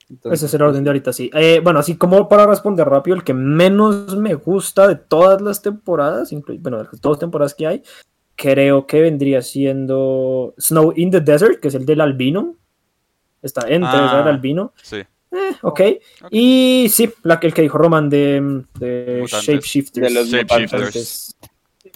Entonces, 0.09 0.37
Ese 0.39 0.45
es 0.45 0.53
el 0.53 0.61
orden 0.61 0.83
de 0.83 0.89
ahorita, 0.91 1.11
sí. 1.13 1.31
Eh, 1.33 1.59
bueno, 1.63 1.79
así 1.79 1.97
como 1.97 2.29
para 2.29 2.45
responder 2.45 2.87
rápido, 2.87 3.15
el 3.17 3.23
que 3.23 3.33
menos 3.33 4.15
me 4.17 4.35
gusta 4.35 4.87
de 4.87 4.95
todas 4.95 5.41
las 5.41 5.61
temporadas, 5.63 6.31
bueno, 6.59 6.77
de 6.77 6.83
las 6.83 7.01
dos 7.01 7.17
temporadas 7.17 7.55
que 7.55 7.65
hay, 7.65 7.81
creo 8.35 8.85
que 8.85 9.01
vendría 9.01 9.41
siendo 9.41 10.53
Snow 10.59 10.93
in 10.95 11.09
the 11.09 11.21
Desert, 11.21 11.59
que 11.59 11.69
es 11.69 11.75
el 11.75 11.85
del 11.87 12.01
albino. 12.01 12.55
Está 13.41 13.61
entre 13.67 13.89
Ah. 13.91 14.21
el 14.23 14.27
albino. 14.27 14.73
Sí. 14.81 14.97
Eh, 15.35 15.55
ok. 15.61 15.81
Y 16.31 16.87
sí, 16.89 17.09
la, 17.23 17.39
que- 17.39 17.47
el 17.47 17.53
que 17.53 17.61
dijo 17.61 17.77
Roman 17.77 18.09
de, 18.09 18.63
de 18.79 19.17
Mutantes. 19.21 19.47
Shapeshifters. 19.47 20.07
De 20.07 20.13
los 20.13 20.27
Shapeshifters. 20.29 21.35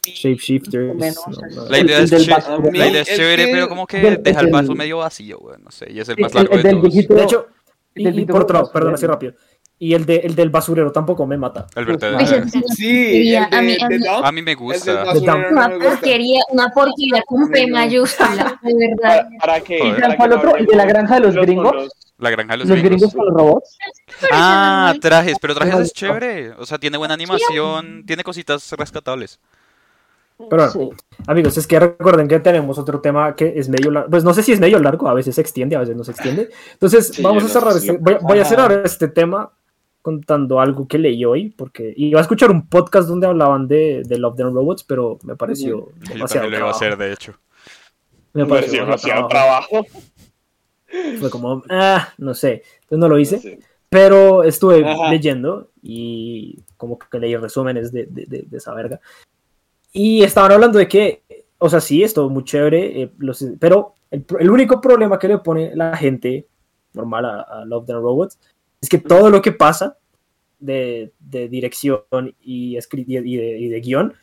Shapeshifters. 0.06 0.96
No. 0.98 1.66
La 1.70 1.78
El- 1.78 1.86
idea 1.86 1.98
el 2.00 2.04
es, 2.06 2.10
del 2.12 2.28
la 2.28 2.88
idea 2.88 3.02
es 3.02 3.08
chévere, 3.08 3.46
que- 3.46 3.52
pero 3.52 3.70
como 3.70 3.88
que 3.88 3.98
del- 4.00 4.24
deja 4.24 4.42
el 4.42 4.52
vaso 4.52 4.74
medio 4.76 4.98
vacío, 4.98 5.38
güey. 5.40 5.58
No 5.62 5.72
sé, 5.72 5.92
y 5.92 6.00
es 6.00 6.10
el 6.10 6.18
más 6.20 6.32
el- 6.32 6.38
largo 6.38 6.54
el 6.56 6.64
de 6.64 6.70
del 6.70 6.78
todos. 6.80 6.94
viejito- 6.94 7.14
De 7.16 7.24
hecho, 7.24 7.48
El 7.96 8.20
y, 8.20 8.22
y 8.22 8.26
por 8.26 8.42
otro 8.44 8.54
lado, 8.60 8.72
perdón, 8.72 8.94
así 8.94 9.06
rápido. 9.06 9.34
Y 9.82 9.94
el, 9.94 10.06
de, 10.06 10.18
el 10.18 10.36
del 10.36 10.50
basurero 10.50 10.92
tampoco 10.92 11.26
me 11.26 11.38
mata. 11.38 11.66
El 11.74 11.86
vertedero. 11.86 12.20
Sí, 12.76 13.30
el 13.34 13.38
A 13.38 13.62
mí- 13.62 13.78
de, 13.78 13.84
a 13.84 13.88
mí- 13.88 14.06
A 14.24 14.32
mí 14.34 14.42
me 14.42 14.52
el 14.52 14.58
del 14.58 14.66
gusta. 14.66 15.04
Una 15.04 15.68
me 15.70 15.76
gusta. 15.76 15.90
porquería, 15.90 16.42
una 16.52 16.70
porquería 16.70 17.24
con 17.26 17.50
P 17.50 17.68
mayúscula, 17.68 18.60
de 18.64 18.74
verdad. 18.76 19.28
¿Para, 19.28 19.38
para 19.40 19.60
qué? 19.62 19.80
Joder. 19.80 19.96
Para 20.02 20.10
que 20.12 20.18
¿Cuál 20.18 20.30
no 20.32 20.36
otro? 20.36 20.56
¿El 20.58 20.66
de 20.66 20.76
la 20.76 20.86
granja 20.86 21.16
de 21.16 21.22
los 21.22 21.36
gringos? 21.36 21.90
La 22.18 22.30
granja 22.30 22.52
de 22.54 22.58
los, 22.58 22.68
Los 22.68 22.78
gringos. 22.78 23.00
gringos 23.00 23.14
con 23.16 23.26
los 23.28 23.34
robots. 23.34 23.78
Ah, 24.34 24.94
trajes, 25.00 25.38
pero 25.42 25.56
trajes 25.56 25.80
es 25.80 25.94
chévere. 25.94 26.52
O 26.58 26.66
sea, 26.66 26.78
tiene 26.78 26.98
buena 26.98 27.14
animación, 27.14 28.04
tiene 28.06 28.24
cositas 28.24 28.70
rescatables. 28.74 29.40
Pero 30.50 30.70
Sí. 30.70 30.78
bueno, 30.78 30.92
amigos, 31.28 31.58
es 31.58 31.68
que 31.68 31.80
recuerden 31.80 32.28
que 32.28 32.40
tenemos 32.40 32.78
otro 32.78 33.00
tema 33.02 33.36
que 33.36 33.54
es 33.58 33.68
medio 33.70 33.92
largo. 33.92 34.10
Pues 34.10 34.24
no 34.26 34.34
sé 34.34 34.44
si 34.44 34.52
es 34.54 34.60
medio 34.60 34.80
largo, 34.80 35.08
a 35.10 35.14
veces 35.14 35.36
se 35.36 35.42
extiende, 35.42 35.76
a 35.76 35.80
veces 35.80 35.96
no 35.96 36.04
se 36.04 36.12
extiende. 36.12 36.50
Entonces, 36.74 37.08
Sí, 37.14 37.22
vamos 37.22 37.44
a 37.46 37.48
cerrar 37.48 37.76
este. 37.78 37.94
Voy, 37.94 38.18
voy 38.22 38.40
a 38.40 38.46
cerrar 38.46 38.72
este 38.86 39.08
tema 39.10 39.52
contando 40.02 40.60
algo 40.60 40.88
que 40.88 40.98
leí 40.98 41.24
hoy, 41.26 41.50
porque 41.50 41.94
iba 41.98 42.20
a 42.20 42.22
escuchar 42.22 42.52
un 42.52 42.68
podcast 42.68 43.08
donde 43.10 43.28
hablaban 43.28 43.68
de, 43.68 44.04
de 44.06 44.18
Love 44.18 44.36
Death 44.38 44.54
Robots, 44.54 44.84
pero 44.84 45.20
me 45.24 45.36
pareció 45.36 45.68
Yo 45.70 45.90
demasiado 46.14 46.28
también 46.28 46.52
lo 46.52 46.58
iba 46.58 46.70
a 46.70 46.72
trabajo. 46.72 46.76
hacer, 46.78 46.98
de 46.98 47.14
hecho. 47.14 47.34
Me 48.34 48.44
Me 48.44 48.50
pareció 48.50 48.82
demasiado 48.86 49.28
trabajo. 49.28 49.68
trabajo. 49.70 49.88
Fue 51.20 51.30
como, 51.30 51.64
ah, 51.70 52.10
no 52.18 52.34
sé. 52.34 52.64
Entonces 52.82 52.98
no 53.00 53.08
lo 53.10 53.20
hice. 53.20 53.36
No 53.36 53.42
sé. 53.42 53.60
Pero 53.90 54.44
estuve 54.44 54.86
Ajá. 54.88 55.10
leyendo 55.10 55.70
y 55.82 56.60
como 56.78 56.98
que 57.00 57.20
leí 57.20 57.36
resúmenes 57.36 57.92
de, 57.92 58.06
de- 58.06 58.26
de- 58.26 58.44
de 58.44 58.58
esa 58.58 58.74
verga. 58.74 59.00
Y 59.92 60.22
estaban 60.24 60.52
hablando 60.52 60.78
de 60.78 60.88
que, 60.88 61.24
o 61.58 61.70
sea, 61.70 61.82
sí, 61.82 62.04
esto 62.04 62.30
muy 62.30 62.44
chévere, 62.44 63.02
eh, 63.04 63.12
los- 63.18 63.44
pero 63.60 63.96
el, 64.12 64.24
el 64.40 64.50
único 64.52 64.80
problema 64.80 65.18
que 65.18 65.28
le 65.28 65.40
pone 65.40 65.76
la 65.76 65.98
gente 65.98 66.48
normal 66.94 67.26
a, 67.26 67.42
a 67.42 67.66
Love 67.66 67.86
Death 67.88 67.98
Robots 68.02 68.40
es 68.82 68.90
que 68.90 68.98
todo 68.98 69.30
lo 69.30 69.42
que 69.42 69.52
pasa 69.52 69.98
de, 70.60 71.12
de 71.20 71.48
dirección 71.50 72.02
y, 72.42 72.78
y, 72.78 73.38
de, 73.38 73.58
y 73.60 73.68
de 73.70 73.80
guion 73.82 74.14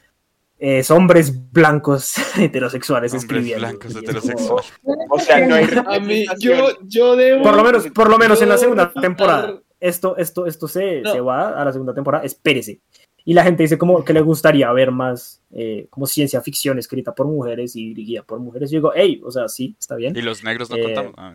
es 0.58 0.90
hombres 0.90 1.50
blancos 1.52 2.14
heterosexuales 2.38 3.12
Hombres 3.12 3.24
escribiendo. 3.24 3.66
blancos 3.66 3.94
heterosexuales. 3.96 4.72
O 5.10 5.18
sea, 5.18 5.46
no 5.46 5.54
hay 5.54 5.66
A 5.86 6.00
mí, 6.00 6.24
yo, 6.38 6.54
yo 6.84 7.16
debo. 7.16 7.42
por 7.42 7.56
lo 7.56 7.62
menos, 7.64 7.86
por 7.88 8.08
lo 8.10 8.18
menos 8.18 8.40
en 8.42 8.48
la 8.48 8.54
yo 8.56 8.60
segunda 8.60 8.92
temporada. 8.92 9.60
Esto, 9.78 10.16
esto, 10.16 10.46
esto 10.46 10.66
se, 10.68 11.02
No. 11.02 11.12
se 11.12 11.20
va 11.20 11.50
a 11.60 11.64
la 11.64 11.72
segunda 11.72 11.92
temporada, 11.94 12.24
espérese. 12.24 12.80
Y 13.26 13.34
la 13.34 13.42
gente 13.44 13.62
dice 13.64 13.76
como 13.76 14.04
que 14.04 14.12
le 14.14 14.20
gustaría 14.22 14.72
ver 14.72 14.90
más 14.92 15.42
eh, 15.50 15.86
como 15.90 16.06
ciencia 16.06 16.40
ficción 16.40 16.78
escrita 16.78 17.14
por 17.14 17.26
mujeres 17.26 17.74
y 17.76 17.88
dirigida 17.88 18.22
por 18.22 18.38
mujeres. 18.40 18.72
Y 18.72 18.76
digo, 18.76 18.92
hey, 18.94 19.20
o 19.24 19.30
sea, 19.30 19.48
sí, 19.48 19.76
está 19.78 19.96
bien. 19.96 20.16
Y 20.16 20.22
los 20.22 20.42
negros 20.44 20.70
no 20.70 20.76
Eh, 20.76 20.82
contamos. 20.82 21.14
Ah. 21.18 21.34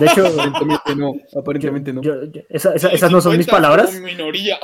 De 0.00 0.06
hecho, 0.06 0.26
aparentemente 0.26 0.96
no, 0.96 1.12
aparentemente 1.38 1.92
no. 1.92 2.00
yo- 2.02 2.24
yo- 2.24 2.40
esa- 2.48 2.74
esa- 2.74 2.88
esas 2.88 3.10
no 3.12 3.20
son 3.20 3.36
mis 3.36 3.46
palabras. 3.46 3.92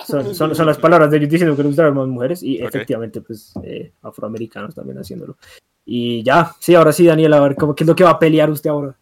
Son, 0.07 0.35
son, 0.35 0.55
son 0.55 0.67
las 0.67 0.79
palabras 0.79 1.11
de 1.11 1.19
ellos 1.19 1.29
diciendo 1.31 1.57
que 1.57 1.63
gustaría 1.63 1.91
ver 1.91 1.99
más 1.99 2.09
mujeres 2.09 2.43
y 2.43 2.57
efectivamente, 2.63 3.21
pues, 3.21 3.53
eh, 3.63 3.93
afroamericanos 4.03 4.75
también 4.75 4.99
haciéndolo. 4.99 5.37
Y 5.85 6.23
ya, 6.23 6.55
sí, 6.59 6.75
ahora 6.75 6.93
sí, 6.93 7.05
Daniel, 7.07 7.33
a 7.35 7.41
ver, 7.41 7.55
¿cómo, 7.57 7.75
¿qué 7.75 7.85
es 7.85 7.89
lo 7.89 7.95
que 7.95 8.05
va 8.05 8.11
a 8.11 8.19
pelear 8.19 8.49
usted 8.51 8.71
ahora? 8.71 8.97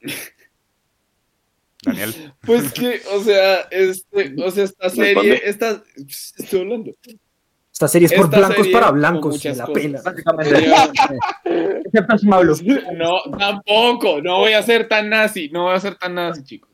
Daniel. 1.84 2.14
Pues 2.44 2.72
que, 2.72 3.00
o 3.14 3.22
sea, 3.22 3.60
este, 3.70 4.34
o 4.42 4.50
sea, 4.50 4.64
esta 4.64 4.90
serie, 4.90 5.40
esta, 5.44 5.82
estoy 6.38 6.60
hablando. 6.60 6.92
Esta 7.72 7.88
serie 7.88 8.06
es 8.06 8.12
por 8.12 8.26
Esta 8.26 8.36
blancos 8.38 8.68
para 8.68 8.90
blancos, 8.90 9.42
la 9.44 9.66
pela. 9.66 10.02
Excepto 11.92 12.28
Pablo. 12.28 12.54
No, 12.96 13.20
tampoco, 13.38 14.20
no 14.22 14.38
voy 14.38 14.52
a 14.52 14.62
ser 14.62 14.88
tan 14.88 15.08
nazi, 15.08 15.48
no 15.50 15.64
voy 15.64 15.74
a 15.74 15.80
ser 15.80 15.96
tan 15.96 16.14
nazi, 16.14 16.44
chicos. 16.44 16.70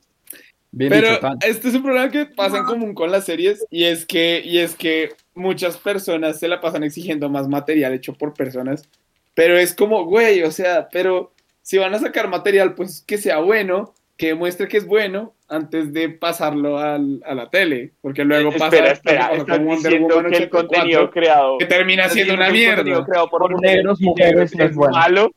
Bien 0.71 0.91
Pero 0.91 1.19
este 1.45 1.69
es 1.69 1.75
un 1.75 1.83
problema 1.83 2.11
que 2.11 2.25
pasa 2.25 2.57
en 2.57 2.65
común 2.65 2.93
con 2.93 3.09
las 3.09 3.25
series 3.25 3.65
y 3.71 3.85
es 3.85 4.05
que 4.05 4.41
y 4.43 4.59
es 4.59 4.75
que 4.75 5.09
muchas 5.33 5.77
personas 5.77 6.39
se 6.39 6.47
la 6.47 6.61
pasan 6.61 6.83
exigiendo 6.83 7.29
más 7.29 7.47
material 7.47 7.93
hecho 7.93 8.13
por 8.13 8.33
personas, 8.33 8.87
pero 9.33 9.57
es 9.57 9.73
como, 9.73 10.05
güey, 10.05 10.43
o 10.43 10.51
sea, 10.51 10.89
pero 10.91 11.31
si 11.61 11.77
van 11.77 11.95
a 11.95 11.99
sacar 11.99 12.27
material, 12.27 12.75
pues 12.75 13.01
que 13.01 13.17
sea 13.17 13.39
bueno, 13.39 13.93
que 14.17 14.27
demuestre 14.27 14.67
que 14.67 14.77
es 14.77 14.85
bueno 14.87 15.33
antes 15.47 15.93
de 15.93 16.09
pasarlo 16.09 16.77
al- 16.79 17.21
a 17.25 17.35
la 17.35 17.49
tele, 17.49 17.93
porque 18.01 18.25
luego 18.25 18.51
pasa 18.51 18.65
espera, 18.65 18.91
espera. 18.91 19.21
lo 19.37 19.45
que 19.45 19.51
pasó 19.51 19.53
Estás 19.53 19.57
con 19.57 19.65
Wonder 19.67 20.01
Woman 20.01 20.31
que 20.31 20.37
el 20.37 20.43
84, 20.43 20.67
contenido 20.67 21.11
creado. 21.11 21.57
que 21.59 21.65
termina 21.67 22.09
siendo 22.09 22.33
una 22.33 22.47
que 22.47 22.51
mierda. 22.51 23.05
creado 23.05 23.29
por, 23.29 23.41
Por 23.43 23.61
negros, 23.61 24.01
mujeres, 24.01 24.55
no 24.55 24.65
es 24.65 24.75
bueno. 24.75 24.95
malo. 24.97 25.31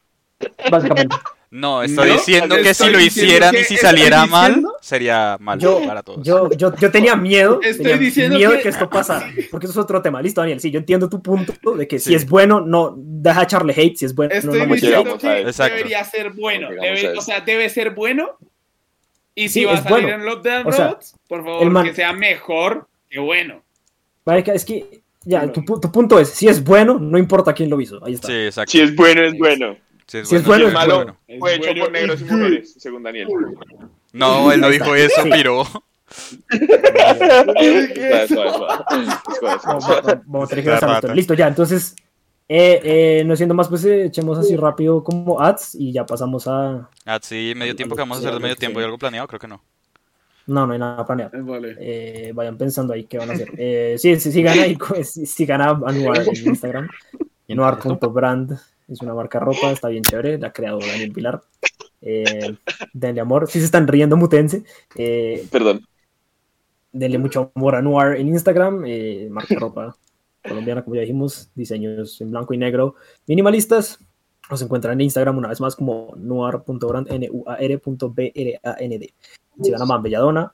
Básicamente. 0.71 1.17
No, 1.51 1.83
está 1.83 2.05
No, 2.07 2.13
diciendo 2.13 2.57
que 2.57 2.63
si 2.65 2.69
estoy 2.71 2.91
lo 2.93 2.99
diciendo 2.99 3.27
hicieran 3.33 3.55
que 3.55 3.61
y 3.61 3.65
si 3.65 3.75
estoy 3.75 3.89
saliera 3.91 4.27
mal, 4.27 4.49
diciendo- 4.53 4.77
sería 4.81 5.37
mal 5.41 5.59
Yo- 5.59 5.83
para 5.87 6.03
todos. 6.03 6.25
Yo, 6.27 6.49
yo, 6.53 6.75
yo 6.77 6.91
tenía 6.91 7.15
miedo, 7.17 7.61
Estoy 7.63 7.85
tenía 7.85 7.99
diciendo 7.99 8.37
miedo 8.37 8.51
de 8.53 8.57
que- 8.59 8.63
que 8.65 8.69
esto 8.71 8.89
pasara, 8.89 9.27
porque 9.51 9.67
eso 9.67 9.73
es 9.73 9.77
otro 9.85 10.01
tema. 10.01 10.23
Listo, 10.23 10.41
Daniel, 10.41 10.61
sí, 10.61 10.71
yo 10.71 10.79
entiendo 10.79 11.09
tu 11.09 11.21
punto 11.23 11.77
de 11.77 11.87
que 11.87 11.99
Sí. 11.99 12.11
si 12.11 12.15
es 12.15 12.27
bueno, 12.29 12.61
no 12.61 12.95
deja 12.97 13.43
echarle 13.43 13.75
hate, 13.77 13.97
si 13.97 14.05
es 14.07 14.15
bueno, 14.15 14.33
Estoy 14.35 14.61
no, 14.61 14.67
no 14.67 14.75
diciendo 14.75 15.19
que 15.19 15.29
debería 15.29 16.05
ser 16.05 16.31
bueno. 16.33 16.69
Debe- 16.71 17.19
o 17.19 17.21
sea, 17.21 17.41
debe 17.41 17.69
ser 17.69 17.91
bueno. 17.91 18.31
Y 19.35 19.49
si 19.49 19.61
Sí, 19.61 19.65
va 19.65 19.75
a 19.75 19.83
salir 19.83 20.07
bueno. 20.07 20.17
en 20.17 20.25
Love 20.27 20.43
Death 20.43 20.67
O 20.67 20.73
sea, 20.73 20.87
Robots, 20.89 21.15
por 21.29 21.45
favor, 21.45 21.63
el 21.63 21.71
man- 21.71 21.85
que 21.87 21.95
sea 21.95 22.13
mejor 22.13 22.89
que 23.09 23.19
bueno. 23.21 23.63
Marica, 24.25 24.53
es 24.53 24.65
que, 24.65 25.01
ya, 25.25 25.51
tu, 25.53 25.61
pu- 25.63 25.81
tu 25.81 25.91
punto 25.91 26.19
es, 26.19 26.29
si 26.31 26.49
es 26.49 26.63
bueno, 26.63 26.99
no 26.99 27.17
importa 27.19 27.53
quién 27.55 27.71
lo 27.71 27.81
hizo, 27.81 28.05
ahí 28.05 28.15
está. 28.15 28.29
Sí, 28.29 28.35
exacto. 28.35 28.71
Si 28.73 28.81
es 28.81 28.95
bueno, 28.95 29.23
es 29.23 29.39
bueno. 29.39 29.77
Si 30.07 30.19
es 30.19 30.29
si 30.29 30.37
es 30.37 30.45
bueno, 30.45 30.65
bueno, 30.65 30.69
es 30.69 30.75
malo. 30.89 30.95
bueno. 30.97 31.17
Fue 31.41 31.55
hecho 31.55 31.67
bueno 31.69 31.85
por 31.85 31.93
negros 31.93 32.21
y 32.21 32.25
mujeres, 32.25 32.75
según 32.79 33.03
Daniel. 33.05 33.29
No, 34.13 34.51
él 34.53 34.61
no 34.61 34.69
dijo 34.69 34.95
eso, 34.95 35.23
piro. 35.25 35.65
Listo, 41.15 41.35
ya, 41.35 41.49
entonces, 41.49 41.95
eh, 42.53 42.81
eh, 43.21 43.25
no 43.25 43.37
siendo 43.37 43.55
más, 43.55 43.69
pues 43.69 43.85
eh, 43.85 44.07
echemos 44.07 44.37
así 44.37 44.57
rápido 44.57 45.05
como 45.05 45.41
ads 45.41 45.77
y 45.77 45.93
ya 45.93 46.05
pasamos 46.05 46.49
a... 46.49 46.91
Ah, 47.07 47.21
sí, 47.23 47.53
medio 47.55 47.77
tiempo 47.77 47.95
que 47.95 48.03
vamos 48.03 48.17
a 48.17 48.21
hacer 48.23 48.35
de 48.35 48.41
medio 48.41 48.57
tiempo 48.57 48.81
y 48.81 48.83
algo 48.83 48.99
planeado, 48.99 49.29
creo 49.29 49.39
que 49.39 49.47
no. 49.47 49.63
No, 50.49 50.67
no 50.67 50.73
hay 50.73 50.81
nada 50.81 51.07
planeado. 51.07 51.45
Vale. 51.45 51.77
Eh, 51.79 52.33
vayan 52.35 52.59
pensando 52.59 52.93
ahí 52.93 53.05
qué 53.05 53.19
van 53.19 53.31
a 53.31 53.35
hacer. 53.35 53.53
Eh, 53.57 53.95
sí, 53.99 54.19
sí, 54.19 54.33
sigan 54.33 54.59
ahí, 54.59 54.75
pues, 54.89 55.13
sigan 55.13 55.61
a 55.61 55.81
Anuar 55.87 56.23
en 56.27 56.49
Instagram. 56.49 56.89
Anuar.brand 57.49 58.59
es 58.89 59.01
una 59.01 59.15
marca 59.15 59.39
ropa, 59.39 59.71
está 59.71 59.87
bien 59.87 60.03
chévere, 60.03 60.37
la 60.37 60.49
ha 60.49 60.53
creado 60.53 60.81
Daniel 60.81 61.13
Pilar. 61.13 61.41
Eh, 62.03 62.57
denle 62.93 63.21
amor, 63.21 63.49
si 63.49 63.61
se 63.61 63.67
están 63.67 63.87
riendo, 63.87 64.17
mutense. 64.17 64.65
Eh, 64.97 65.47
Perdón. 65.53 65.87
denle 66.91 67.19
mucho 67.19 67.53
amor 67.55 67.77
a 67.77 67.83
Noir 67.83 68.17
en 68.17 68.27
Instagram, 68.27 68.83
eh, 68.87 69.29
marca 69.31 69.55
ropa 69.55 69.97
colombiana, 70.43 70.83
como 70.83 70.97
ya 70.97 71.03
dijimos, 71.03 71.51
diseños 71.55 72.21
en 72.21 72.31
blanco 72.31 72.55
y 72.55 72.59
negro 72.59 72.95
minimalistas. 73.27 73.99
Nos 74.51 74.63
encuentran 74.63 74.95
en 74.95 75.03
Instagram 75.03 75.39
una 75.39 75.49
vez 75.49 75.61
más 75.61 75.77
como 75.77 76.15
noir.brand, 76.17 77.11
N-U-A-R.B-R-A-N-D. 77.13 77.85
Sigan 79.63 79.83
a 79.83 79.85
Man 79.85 80.03
Belladona, 80.03 80.53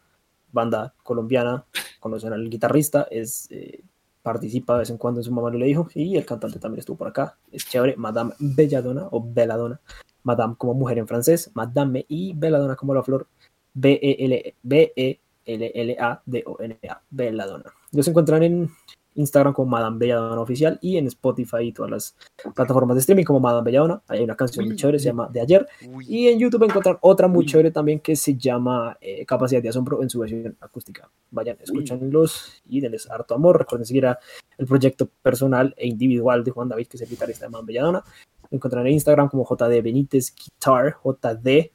banda 0.53 0.95
colombiana, 1.03 1.65
conocen 2.01 2.33
al 2.35 2.51
guitarrista, 2.51 3.07
es, 3.11 3.49
eh, 3.51 3.83
participa 4.23 4.75
de 4.75 4.81
vez 4.81 4.91
en 4.91 4.99
cuando 4.99 5.21
en 5.21 5.25
su 5.25 5.33
mamá 5.33 5.51
lo 5.51 5.59
le 5.59 5.67
dijo, 5.67 5.89
y 5.95 6.17
el 6.17 6.27
cantante 6.27 6.59
también 6.59 6.81
estuvo 6.81 6.97
por 6.99 7.09
acá, 7.09 7.39
es 7.51 7.67
chévere, 7.67 7.97
Madame 7.97 8.35
Belladona 8.39 9.09
o 9.13 9.25
Belladona, 9.25 9.81
Madame 10.25 10.57
como 10.59 10.75
mujer 10.75 10.99
en 10.99 11.07
francés, 11.07 11.51
Madame 11.55 12.05
y 12.09 12.35
Belladona 12.35 12.77
como 12.77 12.93
la 12.93 13.03
flor, 13.03 13.29
B-E-L, 13.73 14.55
B-E 14.63 15.21
B-E-L-L-A-D-O-N-A, 15.47 17.03
Belladonna. 17.11 17.73
Los 17.93 18.09
encuentran 18.09 18.43
en 18.43 18.71
Instagram 19.17 19.53
como 19.53 19.71
Madame 19.71 19.99
Belladonna 19.99 20.41
Oficial 20.41 20.79
y 20.81 20.97
en 20.97 21.07
Spotify 21.09 21.63
y 21.63 21.73
todas 21.73 21.91
las 21.91 22.17
plataformas 22.55 22.95
de 22.95 23.01
streaming 23.01 23.25
como 23.25 23.41
Madame 23.41 23.65
Belladonna. 23.65 24.03
Hay 24.09 24.23
una 24.23 24.37
canción 24.37 24.67
muy 24.67 24.77
chévere, 24.77 24.99
se 24.99 25.07
llama 25.07 25.29
De 25.33 25.41
Ayer. 25.41 25.67
Uy, 25.89 26.07
Y 26.09 26.29
en 26.29 26.39
YouTube 26.39 26.65
encuentran 26.65 26.99
otra 27.01 27.29
muy 27.29 27.45
chévere 27.47 27.71
también 27.71 28.01
que 28.01 28.15
se 28.17 28.37
llama 28.37 28.97
eh, 29.01 29.25
Capacidad 29.27 29.63
de 29.63 29.69
Asombro 29.69 30.03
en 30.03 30.11
su 30.11 30.21
versión 30.21 30.57
acústica. 30.61 31.11
Vayan, 31.31 31.57
escúchanlos 31.61 32.63
y 32.69 32.81
denles 32.81 33.11
harto 33.11 33.35
amor. 33.35 33.59
Recuerden 33.59 33.87
seguir 33.87 34.07
a 34.07 34.19
el 34.59 34.67
proyecto 34.67 35.09
personal 35.23 35.75
e 35.77 35.87
individual 35.87 36.45
de 36.45 36.51
Juan 36.51 36.69
David, 36.69 36.87
que 36.87 36.97
es 36.97 37.03
el 37.03 37.09
guitarrista 37.09 37.47
de 37.47 37.51
Man 37.51 37.67
Belladonna. 37.67 38.05
Lo 38.51 38.57
encontrarán 38.57 38.87
en 38.87 38.95
Instagram 38.95 39.29
como 39.29 39.45
JD 39.45 39.83
Benítez 39.83 40.35
Guitar, 40.35 40.97
JD 41.05 41.71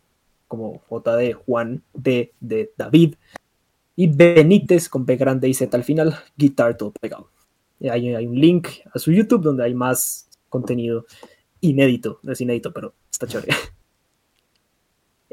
como 0.48 0.82
JD 0.90 1.34
Juan 1.46 1.82
D 1.94 2.34
de 2.40 2.74
David. 2.78 3.16
Y 4.02 4.08
Benítez 4.08 4.90
con 4.90 5.06
B 5.06 5.16
grande 5.16 5.48
y 5.48 5.54
Z 5.54 5.78
al 5.78 5.84
final, 5.84 6.16
Guitar 6.36 6.76
todo 6.76 6.92
pegado. 6.92 7.30
Hay, 7.82 8.16
hay 8.16 8.26
un 8.26 8.34
link 8.34 8.68
a 8.92 8.98
su 8.98 9.12
YouTube 9.12 9.44
donde 9.44 9.64
hay 9.64 9.76
más 9.76 10.28
contenido 10.50 11.06
inédito. 11.60 12.20
No 12.24 12.32
es 12.32 12.42
inédito, 12.42 12.74
pero 12.74 12.96
está 13.12 13.28
chévere. 13.28 13.54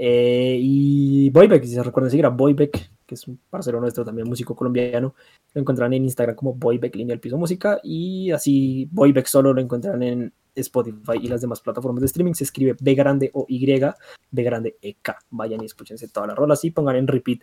Eh, 0.00 0.56
y 0.60 1.28
Boybeck, 1.30 1.64
si 1.64 1.74
se 1.74 1.82
recuerdan 1.82 2.08
seguir 2.08 2.24
a 2.24 2.28
Boybeck, 2.28 2.88
que 3.04 3.16
es 3.16 3.26
un 3.26 3.40
parcero 3.50 3.80
nuestro 3.80 4.04
también, 4.04 4.28
músico 4.28 4.54
colombiano, 4.54 5.16
lo 5.52 5.60
encontrarán 5.60 5.92
en 5.94 6.04
Instagram 6.04 6.36
como 6.36 6.54
Boybeck 6.54 6.94
Línea 6.94 7.14
del 7.14 7.20
Piso 7.20 7.36
Música 7.36 7.80
y 7.82 8.30
así 8.30 8.88
Boybeck 8.92 9.26
solo 9.26 9.52
lo 9.52 9.60
encontrarán 9.60 10.04
en 10.04 10.32
Spotify 10.54 11.18
y 11.20 11.26
las 11.26 11.40
demás 11.40 11.60
plataformas 11.60 12.02
de 12.02 12.06
streaming. 12.06 12.34
Se 12.34 12.44
escribe 12.44 12.76
B 12.78 12.94
grande 12.94 13.28
o 13.34 13.44
Y, 13.48 13.66
B 13.66 14.42
grande 14.44 14.76
EK. 14.80 15.16
Vayan 15.30 15.62
y 15.62 15.66
escúchense 15.66 16.06
todas 16.06 16.28
las 16.28 16.36
rolas 16.36 16.64
y 16.64 16.70
pongan 16.70 16.94
en 16.94 17.08
repeat. 17.08 17.40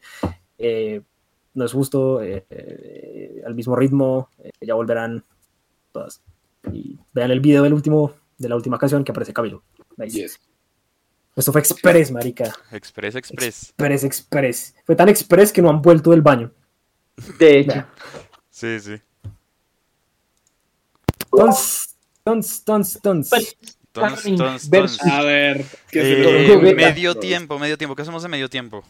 Eh, 0.57 1.01
no 1.55 1.65
es 1.65 1.71
justo, 1.71 2.21
eh, 2.21 2.45
eh, 2.49 3.41
al 3.45 3.55
mismo 3.55 3.75
ritmo, 3.75 4.29
eh, 4.39 4.51
ya 4.61 4.75
volverán 4.75 5.23
todas. 5.91 6.21
Y 6.71 6.97
vean 7.13 7.31
el 7.31 7.39
video 7.39 7.63
del 7.63 7.73
último, 7.73 8.13
de 8.37 8.49
la 8.49 8.55
última 8.55 8.77
canción 8.77 9.03
que 9.03 9.11
aparece 9.11 9.33
Camilo. 9.33 9.63
Nice. 9.97 10.17
Yes. 10.17 10.39
Esto 11.35 11.51
fue 11.51 11.61
Express, 11.61 12.11
marica. 12.11 12.53
Express, 12.71 13.15
Express. 13.15 13.63
Express, 13.63 14.03
Express. 14.03 14.75
Fue 14.85 14.95
tan 14.95 15.09
Express 15.09 15.51
que 15.51 15.61
no 15.61 15.69
han 15.69 15.81
vuelto 15.81 16.11
del 16.11 16.21
baño. 16.21 16.51
De 17.39 17.59
hecho, 17.59 17.85
Sí, 18.49 18.79
sí. 18.79 18.95
Tons, 21.29 21.95
tons, 22.23 22.63
tons, 22.63 22.99
tons. 23.01 23.29
Tons, 23.29 23.55
Carmen 23.91 24.37
tons, 24.37 24.69
versus- 24.69 24.97
tons. 24.99 25.11
A 25.11 25.21
ver, 25.23 25.65
¿qué 25.91 26.01
se 26.01 26.21
Eh, 26.55 26.73
medio 26.73 27.15
tiempo, 27.17 27.59
medio 27.59 27.77
tiempo. 27.77 27.95
¿Qué 27.95 28.01
hacemos 28.01 28.23
de 28.23 28.29
medio 28.29 28.49
tiempo? 28.49 28.83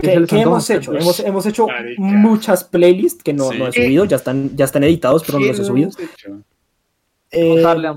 ¿Qué 0.00 0.40
hemos 0.40 0.70
hecho? 0.70 0.92
Hemos, 0.94 1.20
hemos 1.20 1.46
hecho 1.46 1.66
Marica. 1.66 2.00
muchas 2.02 2.64
playlists 2.64 3.22
que 3.22 3.32
no, 3.32 3.50
Sí. 3.50 3.58
no 3.58 3.68
he 3.68 3.72
subido, 3.72 4.04
ya 4.04 4.16
están, 4.16 4.56
ya 4.56 4.64
están 4.64 4.84
editados, 4.84 5.22
pero 5.24 5.38
no 5.38 5.44
¿Qué 5.44 5.48
los 5.48 5.58
he 5.58 5.62
no 5.62 5.68
subido. 5.68 5.88
hemos 5.98 6.00
hecho? 6.12 6.42
Eh, 7.30 7.60
darle 7.60 7.88
a- 7.88 7.96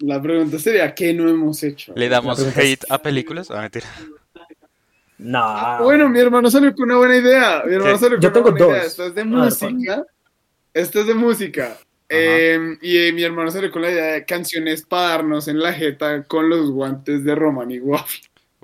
La 0.00 0.20
pregunta 0.20 0.58
sería, 0.58 0.92
¿qué 0.94 1.12
no 1.14 1.28
hemos 1.28 1.62
hecho? 1.62 1.92
¿Le 1.94 2.08
damos 2.08 2.38
es- 2.40 2.56
hate 2.56 2.84
a 2.90 2.98
películas? 2.98 3.50
Ah, 3.50 3.60
mentira. 3.60 3.86
nah. 5.18 5.80
Bueno, 5.82 6.08
mi 6.08 6.18
hermano 6.18 6.50
salió 6.50 6.74
con 6.74 6.84
una 6.84 6.96
buena 6.96 7.16
idea. 7.16 7.62
Mi 7.66 7.74
hermano 7.74 7.96
salió 7.98 8.16
con 8.16 8.22
Yo 8.22 8.28
una 8.28 8.32
tengo 8.34 8.50
buena 8.50 8.66
idea. 8.66 8.76
dos. 8.82 8.86
Esto 8.86 9.06
es 9.06 9.14
de 9.14 9.20
A 9.20 9.24
ver, 9.24 9.32
música. 9.34 10.06
Esto 10.74 11.00
es 11.00 11.06
de 11.06 11.14
música. 11.14 11.76
Eh, 12.08 12.76
y 12.82 12.96
eh, 12.98 13.12
mi 13.12 13.22
hermano 13.22 13.50
salió 13.50 13.70
con 13.70 13.82
la 13.82 13.90
idea 13.90 14.04
de 14.14 14.24
canciones 14.26 14.82
para 14.84 15.08
darnos 15.10 15.48
en 15.48 15.60
la 15.60 15.72
jeta 15.72 16.24
con 16.24 16.48
los 16.48 16.70
guantes 16.70 17.24
de 17.24 17.34
Roman 17.34 17.70
y 17.70 17.78
Waffle. 17.80 18.20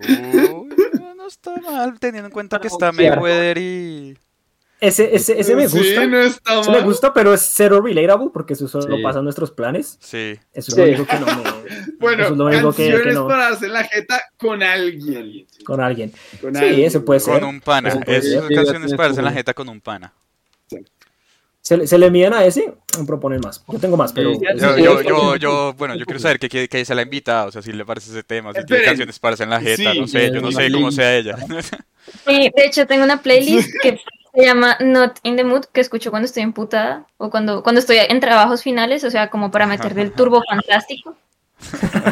No, 0.09 0.65
no 0.67 1.08
está 1.29 1.55
mal, 1.57 1.99
teniendo 2.01 2.27
en 2.29 2.33
cuenta 2.33 2.61
que 2.61 2.69
está 2.69 2.93
Mayweather 2.93 3.59
y... 3.59 4.19
Ese, 4.81 5.13
ese, 5.17 5.41
ese 5.41 5.57
me 5.57 5.65
gusta. 5.67 5.81
Sí, 6.03 6.07
no 6.09 6.21
está 6.21 6.61
Ese 6.61 6.71
me 6.71 6.77
mal. 6.77 6.85
gusta, 6.87 7.13
pero 7.13 7.35
es 7.35 7.41
cero 7.53 7.81
relatable 7.83 8.29
porque 8.33 8.53
eso 8.53 8.69
solo 8.69 8.97
Sí. 8.97 9.03
pasa 9.03 9.19
en 9.19 9.25
nuestros 9.25 9.51
planes. 9.51 9.99
Sí. 10.01 10.39
Eso 10.53 10.69
es 10.71 10.75
Sí. 10.75 10.77
lo 10.77 10.85
único 10.87 11.07
que 11.07 11.19
no 11.19 11.27
me. 11.27 11.43
Bueno, 11.99 12.23
eso 12.23 12.33
es 12.33 12.39
lo 12.39 12.45
único 12.47 12.73
que, 12.73 12.83
canciones 12.91 13.03
que 13.09 13.13
no. 13.15 13.27
para 13.27 13.49
en 13.61 13.73
la 13.73 13.83
jeta 13.85 14.23
con 14.39 14.63
alguien. 14.63 15.47
Con 15.65 15.81
alguien. 15.81 16.13
Con 16.41 16.55
Sí, 16.55 16.65
alguien. 16.65 16.87
eso 16.87 17.05
puede 17.05 17.19
ser. 17.19 17.41
Con 17.41 17.49
un 17.49 17.61
pana. 17.61 17.89
Eso 18.07 18.49
Es 18.49 18.55
canciones 18.55 18.95
para 18.95 19.11
hacer 19.11 19.25
la 19.25 19.33
jeta 19.33 19.53
con 19.53 19.69
un 19.69 19.81
pana. 19.81 20.13
Se, 21.61 21.77
le- 21.77 21.87
se 21.87 21.99
le 21.99 22.11
miden 22.11 22.33
a 22.33 22.45
ese, 22.45 22.75
proponen 23.07 23.41
más. 23.41 23.63
Yo 23.69 23.79
tengo 23.79 23.97
más, 23.97 24.13
pero. 24.13 24.33
Yo, 24.57 25.01
yo, 25.03 25.37
yo, 25.37 25.75
bueno, 25.75 25.95
yo 25.97 26.05
quiero 26.07 26.21
saber 26.21 26.39
qué, 26.39 26.49
qué, 26.49 26.69
qué 26.69 26.79
dice 26.79 26.95
la 26.95 27.03
invitada, 27.03 27.47
o 27.47 27.53
sea, 27.53 27.61
si 27.63 27.73
le 27.73 27.85
parece 27.85 28.11
ese 28.11 28.23
tema, 28.23 28.55
si 28.55 28.65
tiene 28.65 28.83
canciones 28.85 29.19
para 29.19 29.35
hacer 29.35 29.45
en 29.45 29.51
la 29.51 29.61
jeta, 29.61 29.93
Sí, 29.93 30.01
no 30.01 30.07
sé, 30.07 30.31
yo 30.33 30.41
no 30.41 30.51
sé 30.53 30.73
cómo 30.73 30.91
sea 30.91 31.17
ella. 31.17 31.37
Sí, 32.27 32.51
de 32.57 32.65
hecho 32.65 32.87
tengo 32.87 33.05
una 33.05 33.21
playlist 33.21 33.69
que 33.83 34.01
se 34.35 34.43
llama 34.43 34.79
Not 34.81 35.19
in 35.25 35.37
the 35.37 35.45
Mood, 35.45 35.67
que 35.67 35.83
escucho 35.83 36.09
cuando 36.11 36.25
estoy 36.25 36.43
emputada 36.43 37.07
o 37.19 37.29
cuando, 37.29 37.63
cuando 37.63 37.81
estoy 37.81 37.99
en 37.99 38.19
trabajos 38.21 38.63
finales, 38.63 39.05
o 39.05 39.11
sea, 39.11 39.29
como 39.29 39.51
para 39.51 39.67
meter 39.67 39.93
del 39.95 40.13
turbo 40.17 40.43
fantástico. 40.49 41.15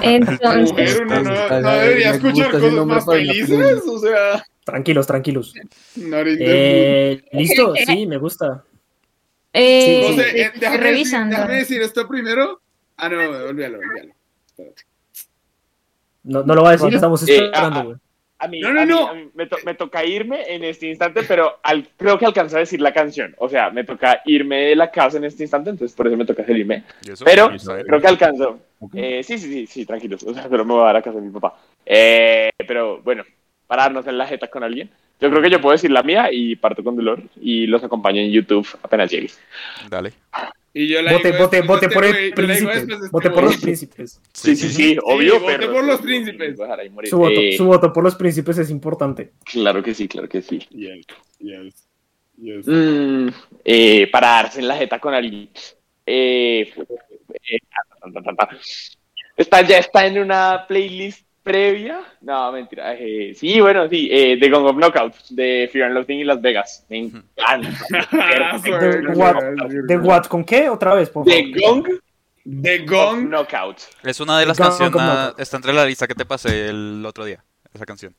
Entonces, 0.02 0.40
no, 1.06 1.16
Entonces, 1.16 1.62
no 1.62 1.70
debería 1.70 2.10
escuchar 2.10 2.50
cosas 2.50 2.72
más 2.86 3.06
felices, 3.06 3.82
o 3.88 3.98
sea, 4.00 4.44
Tranquilos, 4.64 5.06
tranquilos. 5.06 5.54
Eh, 5.96 7.22
Listo, 7.32 7.74
sí, 7.86 8.06
me 8.06 8.18
gusta. 8.18 8.64
Eh, 9.56 10.14
sé, 10.16 10.22
estoy 10.22 10.40
eh, 10.40 10.50
déjame, 10.54 10.76
decir, 10.78 10.80
revisando. 10.80 11.36
déjame 11.36 11.54
decir 11.56 11.82
esto 11.82 12.06
primero. 12.08 12.60
Ah, 12.96 13.08
no, 13.08 13.18
olvídalo, 13.18 13.78
olvídalo. 13.78 14.12
No, 16.24 16.42
no 16.42 16.54
lo 16.54 16.62
va 16.62 16.70
a 16.70 16.72
decir, 16.72 16.92
estamos 16.94 17.26
Eh, 17.28 17.34
esperando, 17.36 17.84
güey. 17.84 17.96
A 18.38 18.48
mí, 18.48 18.60
No, 18.60 18.70
no, 18.72 18.80
a 18.80 18.84
mí- 18.84 18.90
no. 18.90 19.08
a 19.08 19.14
mí 19.14 19.30
me, 19.34 19.46
to- 19.46 19.56
me 19.64 19.74
toca 19.74 20.04
irme 20.04 20.42
en 20.54 20.62
este 20.62 20.88
instante, 20.88 21.22
pero 21.22 21.58
al, 21.62 21.88
creo 21.96 22.18
que 22.18 22.26
alcanzo 22.26 22.56
a 22.56 22.60
decir 22.60 22.80
la 22.82 22.92
canción. 22.92 23.34
O 23.38 23.48
sea, 23.48 23.70
me 23.70 23.82
toca 23.84 24.20
irme 24.26 24.56
de 24.66 24.76
la 24.76 24.90
casa 24.90 25.16
en 25.16 25.24
este 25.24 25.44
instante, 25.44 25.70
entonces 25.70 25.96
por 25.96 26.06
eso 26.06 26.16
me 26.18 26.26
toca 26.26 26.44
salirme. 26.44 26.84
Pero 27.24 27.50
creo 27.86 28.00
que 28.00 28.06
alcanzo. 28.06 28.58
Eh, 28.92 29.22
sí, 29.22 29.38
sí, 29.38 29.50
sí, 29.50 29.66
sí, 29.66 29.86
tranquilos. 29.86 30.22
O 30.24 30.34
sea, 30.34 30.48
pero 30.50 30.66
me 30.66 30.74
voy 30.74 30.82
a 30.82 30.86
dar 30.86 30.96
a 30.96 31.02
casa 31.02 31.18
de 31.18 31.24
mi 31.26 31.32
papá. 31.32 31.58
Eh, 31.86 32.50
pero 32.68 33.00
bueno, 33.02 33.24
para 33.66 33.84
darnos 33.84 34.06
en 34.06 34.18
la 34.18 34.26
jeta 34.26 34.48
con 34.48 34.62
alguien. 34.64 34.90
Yo 35.20 35.30
creo 35.30 35.42
que 35.42 35.50
yo 35.50 35.60
puedo 35.60 35.72
decir 35.72 35.90
la 35.90 36.02
mía 36.02 36.28
y 36.30 36.56
parto 36.56 36.84
con 36.84 36.96
dolor 36.96 37.22
y 37.40 37.66
los 37.66 37.82
acompaño 37.82 38.20
en 38.20 38.30
YouTube 38.30 38.68
apenas 38.82 39.10
llegue. 39.10 39.30
Dale. 39.88 40.12
Y 40.74 40.88
yo 40.88 41.00
la 41.00 41.12
Vote, 41.12 41.32
digo 41.32 41.44
vote, 41.44 41.62
vote 41.62 41.88
por 41.88 42.04
el 42.04 42.34
príncipe. 42.34 42.72
de 42.74 42.78
este 42.94 43.08
Vote 43.10 43.30
por 43.30 43.44
los 43.44 43.56
príncipes. 43.56 44.20
Sí, 44.30 44.54
sí, 44.54 44.68
sí, 44.68 44.98
obvio, 45.02 45.40
vote 45.40 45.56
pero. 45.58 45.72
por 45.72 45.84
los 45.84 46.00
príncipes. 46.02 46.58
Morir. 46.92 47.08
Su 47.08 47.16
voto, 47.16 47.40
Eh, 47.40 47.56
su 47.56 47.64
voto 47.64 47.92
por 47.94 48.04
los 48.04 48.14
príncipes 48.14 48.58
es 48.58 48.68
importante. 48.70 49.32
Claro 49.44 49.82
que 49.82 49.94
sí, 49.94 50.06
claro 50.06 50.28
que 50.28 50.42
sí. 50.42 50.58
Yes, 50.68 51.06
yes, 51.38 51.86
yes. 52.36 52.66
Mm, 52.68 53.28
eh, 53.64 54.06
para 54.12 54.26
darse 54.28 54.60
en 54.60 54.68
la 54.68 54.76
jeta 54.76 54.98
con 54.98 55.14
alguien. 55.14 55.48
Eh, 56.04 56.70
eh. 57.50 57.58
Está, 59.34 59.62
ya 59.62 59.78
está 59.78 60.06
en 60.06 60.18
una 60.18 60.66
playlist 60.68 61.25
previa. 61.46 62.00
No, 62.20 62.50
mentira. 62.52 62.94
eh, 62.94 63.32
sí, 63.34 63.60
bueno, 63.60 63.88
sí. 63.88 64.08
Eh, 64.10 64.36
The 64.40 64.50
Gong 64.50 64.66
of 64.66 64.76
Knockout 64.76 65.14
de 65.30 65.68
Fear 65.72 65.86
and 65.86 65.94
Loathing 65.94 66.18
y 66.18 66.24
Las 66.24 66.40
Vegas. 66.42 66.84
Me 66.88 66.98
encanta. 66.98 67.68
Ah, 68.12 68.58
¿De 69.86 69.96
what? 69.98 70.24
¿Con 70.26 70.44
qué? 70.44 70.68
Otra 70.68 70.94
vez, 70.94 71.08
por 71.10 71.24
The 71.24 71.52
favor. 71.54 71.82
Gong 71.82 72.00
The 72.62 72.80
of 72.82 72.90
Gong. 72.90 73.28
Knockout. 73.28 73.76
Es 74.02 74.20
una 74.20 74.38
de 74.38 74.46
las 74.46 74.58
canciones, 74.58 75.00
está 75.38 75.56
entre 75.56 75.72
la 75.72 75.84
lista 75.86 76.06
que 76.06 76.14
te 76.14 76.24
pasé 76.24 76.68
el 76.68 77.04
otro 77.06 77.24
día, 77.24 77.42
esa 77.72 77.86
canción. 77.86 78.14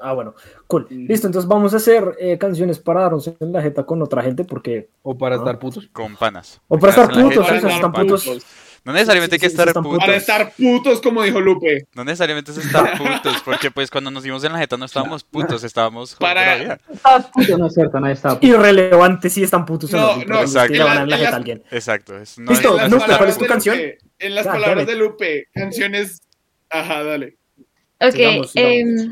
Ah, 0.00 0.12
bueno, 0.12 0.34
cool. 0.66 0.86
Listo, 0.90 1.26
entonces 1.28 1.48
vamos 1.48 1.72
a 1.72 1.78
hacer 1.78 2.16
eh, 2.18 2.36
canciones 2.36 2.78
para 2.78 3.02
darnos 3.02 3.26
en 3.28 3.52
la 3.52 3.62
jeta 3.62 3.84
con 3.84 4.02
otra 4.02 4.22
gente 4.22 4.44
porque... 4.44 4.88
O 5.02 5.16
para 5.16 5.36
Ah. 5.36 5.38
estar 5.38 5.58
putos. 5.58 5.88
Con 5.92 6.16
panas. 6.16 6.60
O 6.68 6.78
para 6.78 6.90
estar 6.90 7.08
putos, 7.10 7.50
están 7.50 7.92
panas. 7.92 8.24
putos. 8.24 8.46
No 8.84 8.92
necesariamente 8.92 9.36
hay 9.36 9.40
que 9.40 9.48
Sí, 9.48 9.56
sí, 9.56 9.62
estar 9.62 9.74
putos. 9.82 9.98
Para 9.98 10.16
estar 10.16 10.52
putos, 10.52 11.00
como 11.00 11.22
dijo 11.22 11.40
Lupe. 11.40 11.86
No 11.94 12.04
necesariamente 12.04 12.50
es 12.50 12.58
estar 12.58 12.98
putos, 12.98 13.40
porque 13.42 13.70
pues 13.70 13.90
cuando 13.90 14.10
nos 14.10 14.22
dimos 14.22 14.44
en 14.44 14.52
la 14.52 14.58
jeta 14.58 14.76
no 14.76 14.84
estábamos 14.84 15.24
putos, 15.24 15.64
estábamos 15.64 16.14
Para- 16.16 16.44
la 16.58 16.62
vida. 16.62 16.80
Estaba 16.92 17.20
puto, 17.30 17.56
no 17.56 17.66
es 17.68 17.74
cierto, 17.74 17.98
nadie 17.98 18.12
estaba 18.14 18.34
puto. 18.34 18.46
Irrelevante 18.46 19.30
si 19.30 19.42
están 19.42 19.64
putos 19.64 19.92
o 19.94 19.96
No, 19.96 20.16
no. 20.26 20.40
exacto. 20.42 20.74
En 20.74 20.80
la 20.84 21.06
la- 21.06 21.16
jeta 21.16 21.36
alguien. 21.36 21.62
Exacto. 21.70 22.18
Es, 22.18 22.38
no 22.38 22.50
Listo, 22.50 22.76
Lupe, 22.88 23.16
¿cuál 23.16 23.28
es 23.30 23.38
tu 23.38 23.46
canción? 23.46 23.78
En 24.18 24.34
las 24.34 24.46
Ah, 24.46 24.52
palabras 24.52 24.86
dale. 24.86 24.92
de 24.92 24.96
Lupe, 24.98 25.48
canciones. 25.54 26.20
Ajá, 26.68 27.02
dale. 27.04 27.36
Ok, 28.00 28.16
em, 28.54 29.10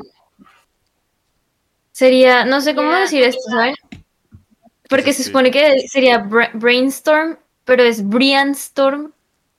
sería, 1.93 2.45
no 2.45 2.61
sé 2.61 2.75
cómo 2.75 2.93
decir 2.93 3.23
esto, 3.23 3.41
¿sabes? 3.51 3.77
Porque 4.89 5.13
se 5.13 5.23
Sí. 5.23 5.29
supone 5.29 5.51
que 5.51 5.87
sería 5.89 6.23
bra- 6.23 6.51
Brainstorm, 6.53 7.39
pero 7.65 7.83
es 7.83 8.07
Brianstorm 8.07 9.13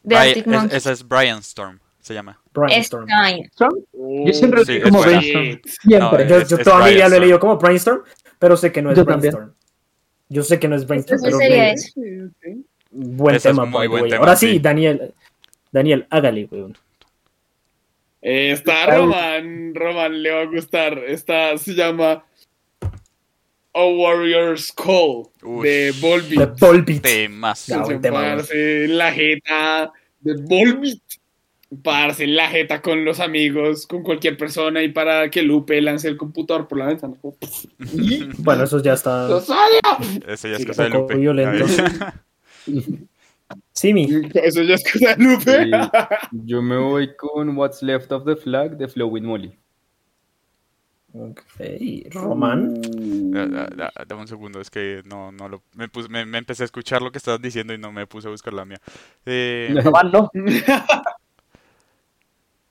de 0.03 0.15
Bri- 0.15 0.19
Arctic 0.19 0.37
es- 0.37 0.47
Monkeys. 0.47 0.73
esa 0.73 0.91
es 0.91 1.07
Brian 1.07 1.39
Storm, 1.39 1.79
se 1.99 2.13
llama. 2.13 2.39
Brainstorm. 2.53 3.07
Stein. 3.07 3.49
Yo 4.25 4.33
siempre 4.33 4.59
lo 4.59 4.65
Sí, 4.65 4.79
como 4.81 5.01
brainstorm. 5.01 5.61
Siempre. 5.65 6.23
No, 6.25 6.29
Yo, 6.29 6.37
es- 6.37 6.49
yo 6.49 6.57
es 6.57 6.63
toda 6.63 6.85
mi 6.85 6.93
vida 6.93 7.09
lo 7.09 7.15
he 7.15 7.19
leído 7.19 7.39
como 7.39 7.57
Brainstorm, 7.57 8.03
pero 8.37 8.55
sé 8.57 8.71
que 8.71 8.81
no 8.81 8.91
es 8.91 8.97
Yo 8.97 9.05
también. 9.05 9.33
Brainstorm. 9.33 9.57
Yo 10.29 10.43
sé 10.43 10.59
que 10.59 10.67
no 10.67 10.75
es 10.75 10.85
Brainstorm, 10.87 11.19
Entonces 11.23 11.39
pero 11.39 11.49
sería 11.49 11.63
me- 11.63 11.73
eso. 11.73 12.61
buen 12.91 13.35
Ese 13.35 13.49
es 13.49 13.55
tema. 13.55 13.65
muy 13.65 13.87
buen 13.87 14.03
tema, 14.07 14.17
Ahora 14.17 14.35
sí, 14.35 14.51
sí. 14.51 14.59
Daniel. 14.59 15.13
Daniel, 15.71 16.05
hágale, 16.09 16.47
weón. 16.51 16.77
Eh, 18.21 18.51
está 18.51 18.85
Roman. 18.95 19.73
Roman 19.75 20.21
le 20.23 20.31
va 20.31 20.41
a 20.41 20.45
gustar. 20.45 20.97
Esta 20.99 21.57
se 21.57 21.73
llama 21.73 22.23
A 23.75 23.85
Warrior's 23.85 24.71
Call 24.71 25.23
Ush. 25.41 25.63
de 25.63 25.91
Volbeat. 25.99 26.39
De 26.59 26.65
Volbeat. 26.67 27.01
Temas. 27.01 27.67
Parce, 27.69 28.87
la 28.87 29.11
jeta 29.11 29.91
de 30.19 30.33
Volbeat. 30.35 30.99
Parce, 31.83 32.27
la 32.27 32.49
jeta 32.49 32.83
con 32.83 33.03
los 33.03 33.19
amigos, 33.19 33.87
con 33.87 34.03
cualquier 34.03 34.37
persona 34.37 34.83
y 34.83 34.89
para 34.89 35.29
que 35.31 35.41
Lupe 35.41 35.81
lance 35.81 36.07
el 36.07 36.17
computador 36.17 36.67
por 36.67 36.77
la 36.77 36.85
ventana. 36.87 37.15
Bueno, 38.37 38.63
eso 38.65 38.79
ya 38.81 38.93
está. 38.93 39.27
Ese 40.27 40.49
ya 40.51 40.55
es 40.57 40.61
Sí, 40.61 40.65
cosa 40.67 40.83
de 40.83 40.89
un 40.89 40.93
poco 40.93 41.13
Lupe. 41.13 41.15
violento. 41.17 41.65
Ver. 42.67 42.83
Simi. 43.73 44.07
Eso 44.35 44.61
ya 44.61 44.75
es 44.75 44.83
cosa 44.91 45.15
de 45.15 45.23
Lupe. 45.23 45.63
Sí, 45.65 45.69
yo 46.45 46.61
me 46.61 46.77
voy 46.77 47.15
con 47.15 47.57
What's 47.57 47.81
Left 47.81 48.11
of 48.11 48.23
the 48.25 48.35
Flag 48.35 48.77
de 48.77 48.87
Flowing 48.87 49.25
Molly. 49.25 49.57
Ok. 51.15 51.41
Román. 52.11 52.81
Da- 53.31 53.91
Dame 54.07 54.21
un 54.21 54.27
segundo, 54.27 54.59
es 54.59 54.69
que 54.71 55.03
no, 55.05 55.31
no 55.31 55.47
lo. 55.47 55.61
Me, 55.75 55.87
puse- 55.87 56.09
me, 56.09 56.25
me 56.25 56.39
empecé 56.39 56.63
a 56.63 56.65
escuchar 56.65 57.01
lo 57.03 57.11
que 57.11 57.19
estabas 57.19 57.41
diciendo 57.41 57.73
y 57.73 57.77
no 57.77 57.91
me 57.91 58.07
puse 58.07 58.27
a 58.27 58.31
buscar 58.31 58.53
la 58.53 58.65
mía. 58.65 58.79
Eh, 59.25 59.73
Román, 59.83 60.11
no. 60.11 60.31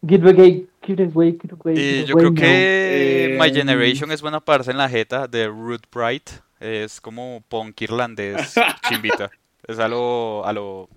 Get 0.04 0.20
away, 0.24 0.66
get 0.82 0.98
away, 1.00 1.38
get 1.40 1.52
away. 1.52 1.74
y 1.78 1.98
get 2.00 2.06
yo 2.06 2.16
creo 2.16 2.34
que 2.34 3.34
Eh, 3.34 3.38
My 3.40 3.52
Generation 3.52 4.10
es 4.10 4.20
buena 4.20 4.40
parce 4.40 4.68
en 4.72 4.76
la 4.78 4.88
jeta 4.88 5.28
de 5.28 5.46
Root 5.46 5.86
Bright. 5.94 6.28
Es 6.58 7.00
como 7.00 7.42
punk 7.48 7.80
irlandés 7.82 8.54
chimbita. 8.88 9.30
Es 9.66 9.78
a 9.78 9.86
lo. 9.86 10.44
A 10.44 10.52
lo 10.52 10.88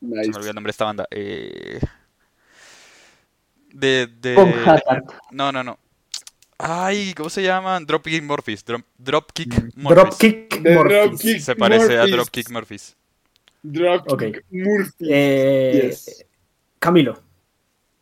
se 0.00 0.06
me 0.06 0.20
olvidó 0.20 0.50
el 0.50 0.54
nombre 0.54 0.68
de 0.68 0.72
esta 0.72 0.84
banda. 0.84 1.06
Eh, 1.10 1.80
de. 3.72 4.06
de 4.20 4.34
Punk 4.34 4.54
Hazard. 4.66 5.04
no, 5.30 5.50
no, 5.50 5.64
no. 5.64 5.78
Ay, 6.64 7.12
¿cómo 7.14 7.28
se 7.28 7.42
llaman? 7.42 7.84
Dropkick 7.84 8.22
Murphys. 8.22 8.64
Drop, 8.64 8.82
Dropkick 8.96 9.52
Murphys. 9.74 9.96
Dropkick 9.96 10.60
De 10.62 10.74
Murphys. 10.74 11.10
Dropkick 11.10 11.40
Se 11.40 11.56
parece 11.56 11.94
a 11.98 12.02
Murphys. 12.02 12.12
Dropkick 12.14 12.50
Murphys. 12.50 12.96
Dropkick 13.62 14.12
Ok. 14.12 14.22
Murphy. 14.50 15.08
Eh, 15.10 15.80
Yes. 15.88 16.24
Camilo. 16.78 17.20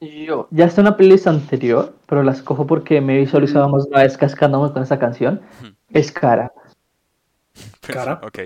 Yo, 0.01 0.49
ya 0.51 0.65
está 0.67 0.81
en 0.81 0.87
una 0.89 0.97
playlist 0.97 1.27
anterior, 1.27 1.95
pero 2.07 2.23
la 2.23 2.33
escojo 2.33 2.67
porque 2.67 3.01
me 3.03 3.17
he 3.17 3.21
visualizado 3.21 3.69
más 3.69 3.85
una 3.87 4.03
vez 4.03 4.17
cascándome 4.17 4.73
con 4.73 4.83
esa 4.83 4.99
canción. 4.99 5.41
Es 5.91 6.11
cara. 6.13 6.51
Cara. 7.81 8.21
Ok. 8.23 8.39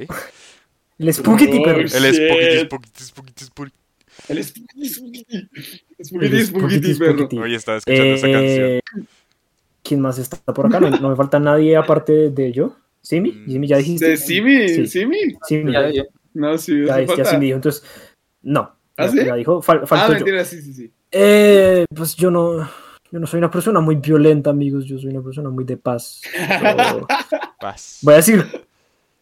El 0.98 1.12
Spooky. 1.12 1.44
Oh, 1.64 1.70
El. 1.70 1.88
Spooky, 1.88 2.64
Spooky, 2.64 2.88
Spooky, 2.98 3.44
Spooky. 3.44 3.72
El 4.28 4.44
Spooky 4.44 4.88
Spooky. 4.88 5.26
El 5.98 6.46
Spooky 6.46 6.94
Spooky. 6.94 7.38
Hoy 7.38 7.54
estaba 7.54 7.78
escuchando 7.78 8.14
esa 8.14 8.30
canción. 8.30 8.80
Eh, 9.84 9.86
¿Quién 9.86 10.00
más 10.00 10.18
está 10.18 10.38
por 10.52 10.66
acá? 10.66 10.80
No, 10.80 10.88
no 10.90 11.10
me 11.10 11.16
falta 11.16 11.38
nadie 11.38 11.76
aparte 11.76 12.30
de 12.30 12.52
yo. 12.52 12.76
¿Simi? 13.02 13.32
Mm. 13.32 13.50
¿Simi 13.50 13.66
ya 13.68 13.76
dijiste? 13.76 14.08
De 14.08 14.16
Simi, 14.16 14.68
Sí. 14.68 14.86
Simi. 14.86 15.18
Simi. 15.46 15.72
Ya. 15.72 16.04
No, 16.32 16.56
sí, 16.58 16.84
ya, 16.86 16.94
hace 16.94 17.02
ya 17.02 17.06
falta. 17.08 17.24
Simi 17.30 17.46
dijo. 17.46 17.56
Entonces, 17.56 17.84
no. 18.42 18.60
¿Ah, 18.96 19.06
ya, 19.06 19.08
sí? 19.10 19.24
ya 19.26 19.34
dijo. 19.34 19.60
Fal- 19.62 19.80
Ah, 19.82 19.86
falto 19.86 20.06
yo. 20.12 20.14
mentira, 20.14 20.44
sí, 20.44 20.62
sí, 20.62 20.72
sí. 20.72 20.92
Eh, 21.10 21.84
pues 21.94 22.16
yo 22.16 22.30
no. 22.30 22.68
Yo 23.10 23.20
no 23.20 23.26
soy 23.26 23.38
una 23.38 23.50
persona 23.50 23.80
muy 23.80 23.96
violenta, 23.96 24.50
amigos. 24.50 24.86
Yo 24.86 24.98
soy 24.98 25.10
una 25.10 25.22
persona 25.22 25.50
muy 25.50 25.64
de 25.64 25.76
paz. 25.76 26.22
Yo- 26.34 27.06
Paz. 27.60 27.98
voy 28.02 28.14
a 28.14 28.16
decir 28.16 28.66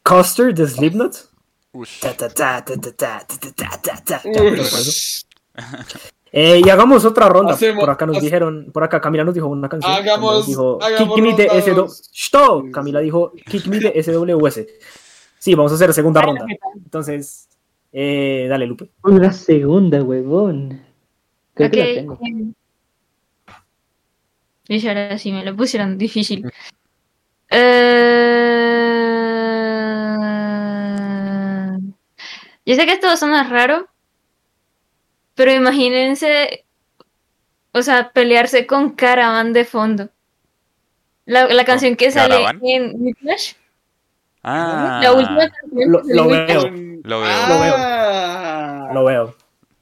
Custer 0.04 0.54
de 0.54 0.66
Slipknot. 0.68 1.28
Eh, 6.34 6.62
y 6.64 6.68
hagamos 6.70 7.04
otra 7.04 7.28
ronda. 7.28 7.52
Hacemos, 7.52 7.80
por 7.80 7.90
acá 7.90 8.06
nos 8.06 8.16
hace... 8.16 8.24
dijeron, 8.26 8.70
por 8.72 8.82
acá 8.82 9.00
Camila 9.02 9.22
nos 9.22 9.34
dijo 9.34 9.46
una 9.48 9.68
canción. 9.68 9.92
Hagamos, 9.92 10.46
dijo, 10.46 10.78
hagamos 10.82 11.14
Kick 11.14 11.22
Me 11.22 11.34
de 11.34 12.70
Camila 12.72 13.00
dijo 13.00 13.32
Kick 13.46 13.66
Me 13.66 13.78
de 13.78 14.02
SWS. 14.02 14.66
Sí, 15.42 15.54
vamos 15.56 15.72
a 15.72 15.74
hacer 15.74 15.92
segunda 15.92 16.22
ronda. 16.22 16.46
Entonces, 16.76 17.48
eh, 17.92 18.46
dale, 18.48 18.64
Lupe. 18.64 18.90
Una 19.02 19.32
segunda, 19.32 20.00
huevón. 20.00 20.80
Creo 21.52 21.66
okay. 21.66 21.82
que 21.82 21.88
la 21.88 22.00
tengo. 22.00 22.18
Eh. 22.22 22.52
Y 24.68 24.86
ahora 24.86 25.18
sí 25.18 25.32
me 25.32 25.44
lo 25.44 25.56
pusieron 25.56 25.98
difícil. 25.98 26.48
Eh, 27.50 27.82
yo 32.64 32.74
sé 32.76 32.86
que 32.86 32.92
esto 32.92 33.16
suena 33.16 33.42
raro, 33.48 33.88
pero 35.34 35.52
imagínense, 35.52 36.64
o 37.72 37.82
sea, 37.82 38.10
pelearse 38.12 38.66
con 38.66 38.90
Caravan 38.90 39.52
de 39.52 39.64
fondo. 39.64 40.08
La, 41.24 41.46
la 41.46 41.64
canción 41.64 41.96
que 41.96 42.10
sale 42.10 42.34
Caravan? 42.34 42.60
en 42.64 42.92
Whiplash, 42.96 43.52
Ah. 44.44 44.98
la 45.02 45.12
última 45.12 45.48
canción 45.48 45.92
Lo- 45.92 46.02
veo. 46.28 46.70
Lo 47.04 47.20
veo. 47.20 48.92
Lo 48.92 49.04
veo. 49.04 49.34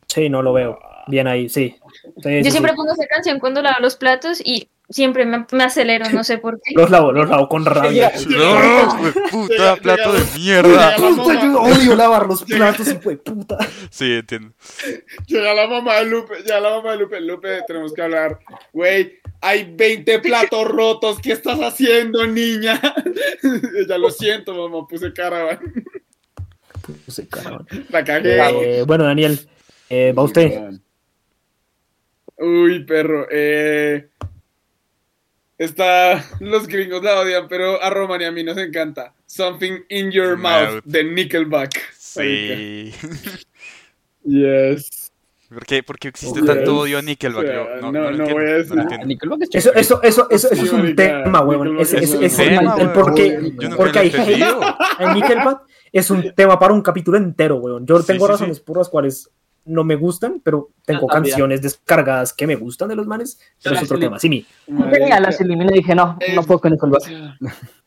Sí, 0.07 0.29
no 0.29 0.43
lo 0.43 0.53
veo. 0.53 0.79
Bien 1.07 1.27
ahí, 1.27 1.49
sí. 1.49 1.77
Yo 2.17 2.31
sí. 2.45 2.51
siempre 2.51 2.75
pongo 2.75 2.93
esa 2.93 3.07
canción 3.07 3.39
cuando 3.41 3.63
lavo 3.63 3.81
los 3.81 3.97
platos 3.97 4.41
y 4.45 4.69
siempre 4.91 5.25
me, 5.25 5.47
me 5.53 5.65
acelero, 5.65 6.11
no 6.11 6.25
sé 6.25 6.39
por 6.39 6.61
qué. 6.61 6.75
Los 6.75 6.91
lavo, 6.91 7.13
los 7.13 7.29
lavo 7.29 7.49
con 7.49 7.65
rabia. 7.65 8.13
No, 8.29 8.99
güey, 8.99 9.13
puta, 9.31 9.77
plato 9.77 10.13
de 10.13 10.25
mierda. 10.39 10.97
Puta, 10.97 11.43
yo 11.43 11.63
odio 11.63 11.95
lavar 11.95 12.27
los 12.27 12.43
platos, 12.45 12.89
hijo 12.89 13.11
de 13.11 13.17
puta. 13.17 13.59
Sí, 13.91 14.13
entiendo. 14.13 14.53
Llega 15.27 15.55
la 15.55 15.67
mamá 15.67 15.97
de 15.97 16.07
Lupe, 16.07 16.37
llega 16.43 16.61
la 16.61 16.71
mamá 16.71 16.93
de 16.93 16.99
Lupe, 16.99 17.21
Lupe, 17.21 17.63
tenemos 17.67 17.93
que 17.93 18.03
hablar. 18.03 18.39
Güey, 18.73 19.21
hay 19.41 19.73
20 19.75 20.19
platos 20.19 20.69
rotos, 20.69 21.19
¿qué 21.21 21.33
estás 21.33 21.59
haciendo, 21.61 22.27
niña? 22.27 22.81
ya 23.89 23.99
lo 23.99 24.11
siento, 24.11 24.55
mamá, 24.55 24.87
puse 24.87 25.13
cara, 25.13 25.61
Puse 27.07 27.29
cabrón. 27.29 27.67
la 27.89 28.05
cagué. 28.05 28.81
Eh, 28.81 28.83
bueno, 28.83 29.05
Daniel, 29.05 29.39
eh, 29.89 30.13
va 30.13 30.23
usted. 30.25 30.73
Uy, 32.37 32.85
perro, 32.85 33.27
eh... 33.31 34.09
Está, 35.61 36.25
los 36.41 36.67
gringos 36.67 37.03
la 37.05 37.21
odian, 37.21 37.47
pero 37.47 37.83
a 37.83 37.91
Roman 37.91 38.19
y 38.23 38.25
a 38.25 38.33
mí 38.33 38.43
nos 38.43 38.57
encanta. 38.57 39.13
Something 39.27 39.81
in 39.91 40.11
your 40.11 40.39
mouth, 40.39 40.71
Mouth. 40.77 40.85
de 40.85 41.05
Nickelback. 41.05 41.79
Sí. 41.99 42.95
Yes. 44.25 45.13
¿Por 45.51 45.67
qué, 45.67 45.83
por 45.83 45.99
qué 45.99 46.09
existe 46.09 46.39
Yes. 46.41 46.47
tanto 46.47 46.79
odio 46.79 46.97
a 46.99 47.03
Nickelback? 47.03 47.45
O 47.45 47.47
sea, 47.47 47.81
Yo 47.81 47.93
no, 47.93 48.11
no- 48.11 48.25
voy 48.29 48.45
a 48.45 48.55
decir. 48.55 48.77
Nickelback 49.05 49.43
es 49.43 49.49
Eso, 49.55 49.75
eso, 49.75 50.01
eso, 50.03 50.29
eso, 50.31 50.49
Sí, 50.55 50.65
es 50.65 50.73
un 50.73 50.95
tema, 50.97 51.45
Ese, 51.81 51.99
es 51.99 52.15
un 52.15 52.21
tema, 52.37 52.61
el 52.79 52.87
nunca 52.87 52.93
porque 53.77 53.99
hay 53.99 54.13
en 54.99 55.15
Nickelback 55.15 55.61
es 55.93 56.11
un 56.11 56.33
tema 56.35 56.59
para 56.59 56.73
un 56.73 56.81
capítulo 56.83 57.19
entero, 57.19 57.57
weón. 57.57 57.85
Yo 57.87 57.99
Sí, 58.01 58.07
tengo 58.07 58.27
sí, 58.27 58.33
razones 58.33 58.61
por 58.61 58.79
las 58.79 58.89
cuales 58.89 59.29
no 59.65 59.85
me 59.85 59.95
gustan, 59.97 60.41
pero 60.43 60.71
tengo 60.85 61.07
también. 61.07 61.33
canciones 61.33 61.63
descargadas 61.63 62.33
que 62.33 62.47
me 62.47 62.57
gustan 62.57 62.89
de 62.89 62.97
los 62.97 63.07
manes, 63.07 63.39
pero 63.63 63.77
es 63.77 63.83
otro 63.83 63.99
tema. 63.99 64.19
Sí, 64.19 64.29
mi. 64.29 64.47
Tenía 64.91 65.21
las 65.21 65.41
eliminé 65.41 65.73
y 65.75 65.79
dije, 65.79 65.95
no, 65.95 66.19
no 66.35 66.43
puedo 66.43 66.61
con 66.61 66.73
Nickelback. 66.73 67.03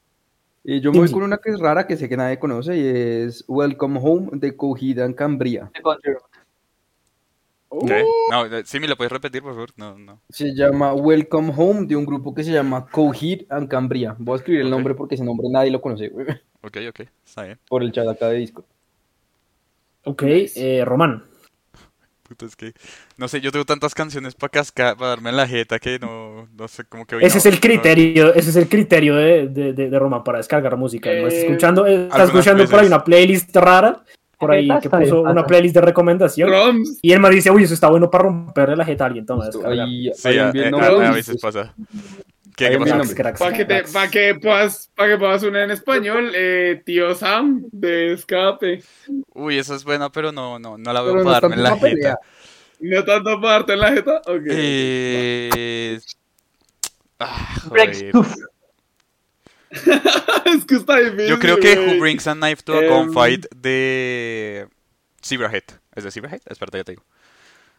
Y 0.65 0.79
yo 0.79 0.93
me 0.93 0.99
voy 0.99 1.09
Sí. 1.09 1.13
con 1.13 1.23
una 1.23 1.39
que 1.39 1.49
es 1.49 1.59
rara, 1.59 1.85
que 1.87 1.97
sé 1.97 2.07
que 2.07 2.15
nadie 2.15 2.39
conoce, 2.39 2.77
y 2.77 2.87
es 2.87 3.43
Welcome 3.49 3.99
Home 4.01 4.29
de 4.31 4.55
Coheed 4.55 4.97
and 4.99 5.13
Cambria. 5.13 5.69
¿Qué? 7.87 8.03
No, 8.31 8.45
sí, 8.63 8.79
me 8.79 8.87
lo 8.87 8.95
puedes 8.95 9.11
repetir, 9.11 9.41
por 9.41 9.53
favor. 9.53 9.71
No, 9.75 9.97
no. 9.97 10.21
Se 10.29 10.53
llama 10.55 10.93
Welcome 10.93 11.51
Home 11.57 11.85
de 11.87 11.95
un 11.95 12.05
grupo 12.05 12.33
que 12.33 12.43
se 12.43 12.51
llama 12.51 12.87
Coheed 12.89 13.41
and 13.49 13.67
Cambria. 13.67 14.15
Voy 14.19 14.33
a 14.33 14.37
escribir 14.37 14.61
el 14.61 14.69
nombre 14.69 14.93
porque 14.93 15.15
ese 15.15 15.23
nombre 15.25 15.47
nadie 15.49 15.71
lo 15.71 15.81
conoce 15.81 16.07
güey, 16.09 16.27
Ok, 16.61 16.77
ok, 16.89 16.99
está 17.25 17.43
bien. 17.43 17.59
por 17.67 17.81
el 17.83 17.91
chat 17.91 18.07
acá 18.07 18.29
de 18.29 18.37
disco. 18.37 18.63
Ok, 20.05 20.23
eh, 20.23 20.83
Román. 20.85 21.23
Puta, 22.33 22.45
es 22.47 22.55
que. 22.55 22.73
No 23.17 23.27
sé, 23.27 23.41
yo 23.41 23.51
tengo 23.51 23.63
tantas 23.63 23.93
canciones 23.93 24.33
para 24.33 24.49
cascar, 24.49 24.97
para 24.97 25.09
darme 25.09 25.29
en 25.29 25.37
la 25.37 25.47
jeta 25.47 25.77
que 25.77 25.99
no, 25.99 26.47
no 26.57 26.67
sé, 26.67 26.83
como 26.85 27.05
que 27.05 27.15
hoy 27.15 27.23
Ese 27.23 27.35
no, 27.35 27.39
es 27.39 27.45
el 27.45 27.53
no- 27.55 27.59
criterio, 27.61 28.33
ese 28.33 28.49
es 28.49 28.55
el 28.55 28.67
criterio 28.67 29.15
de, 29.15 29.47
de, 29.49 29.73
de, 29.73 29.89
de 29.91 29.99
Román 29.99 30.23
para 30.23 30.39
descargar 30.39 30.75
música. 30.77 31.11
¿no? 31.11 31.27
Está 31.27 31.35
Eh, 31.39 31.41
escuchando, 31.45 31.85
eh, 31.85 31.93
está 32.05 32.15
algunas 32.23 32.29
escuchando 32.47 32.67
por 32.67 32.79
ahí 32.79 32.87
una 32.87 33.03
playlist 33.03 33.55
rara, 33.55 34.03
por 34.39 34.51
ahí 34.51 34.67
que 34.81 34.89
puso 34.89 35.21
una 35.21 35.45
playlist 35.45 35.75
de 35.75 35.81
recomendación. 35.81 36.49
Roms, 36.49 36.97
Y 37.03 37.11
él 37.13 37.19
me 37.19 37.29
dice, 37.29 37.51
uy, 37.51 37.63
eso 37.65 37.75
está 37.75 37.87
bueno 37.89 38.09
para 38.09 38.23
romperle 38.23 38.75
la 38.75 38.83
jeta 38.85 39.03
a 39.03 39.07
alguien. 39.07 39.25
Toma, 39.27 39.45
descarga. 39.45 39.85
Sí, 39.85 40.09
a, 40.39 40.49
eh, 40.49 40.71
a- 40.73 41.09
a 41.09 41.11
veces 41.11 41.39
pasa. 41.39 41.73
Para 42.55 43.53
que, 43.57 43.65
te- 43.65 43.73
cracks. 43.83 43.91
pa' 43.91 44.07
que 44.09 44.35
puedas, 44.35 44.89
pa' 44.95 45.07
que 45.07 45.17
puedas 45.17 45.43
una 45.43 45.63
en 45.63 45.71
español, 45.71 46.31
eh, 46.35 46.81
tío 46.85 47.13
Sam, 47.15 47.63
de 47.71 48.13
escape. 48.13 48.83
Uy, 49.33 49.57
esa 49.57 49.75
es 49.75 49.83
buena, 49.83 50.11
pero 50.11 50.31
no, 50.31 50.59
no, 50.59 50.77
no 50.77 50.93
la 50.93 51.01
veo 51.01 51.13
Pero 51.13 51.23
no 51.23 51.29
para 51.31 51.39
darme 51.41 51.55
en 51.55 51.63
la 51.63 51.77
jeta. 51.77 52.19
¿No 52.79 53.03
tanto 53.03 53.39
para 53.41 53.53
darte 53.53 53.73
en 53.73 53.79
la 53.79 53.91
jeta? 53.91 54.17
Ok. 54.25 54.43
Eh... 54.47 55.99
Ah, 57.19 57.55
joder. 57.67 58.11
Es 60.45 60.65
que 60.65 60.75
está 60.75 60.99
difícil. 60.99 61.27
Yo 61.27 61.39
creo 61.39 61.57
que. 61.57 61.77
Who 61.79 61.99
Brings 61.99 62.27
a 62.27 62.35
Knife 62.35 62.61
to 62.63 62.73
a 62.73 62.83
Em, 62.83 62.89
Gunfight 62.91 63.47
de 63.55 64.67
Zebrahead. 65.23 65.63
¿Es 65.95 66.03
de 66.03 66.11
Zebrahead? 66.11 66.41
Espérate, 66.45 66.77
ya 66.77 66.83
te 66.83 66.91
digo. 66.91 67.03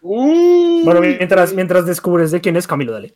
Uh, 0.01 0.83
Bueno, 0.85 1.01
mientras, 1.01 1.53
mientras 1.55 1.87
descubres 1.87 2.31
de 2.33 2.41
quién 2.41 2.57
es 2.57 2.67
Camilo, 2.67 2.93
dale. 2.93 3.15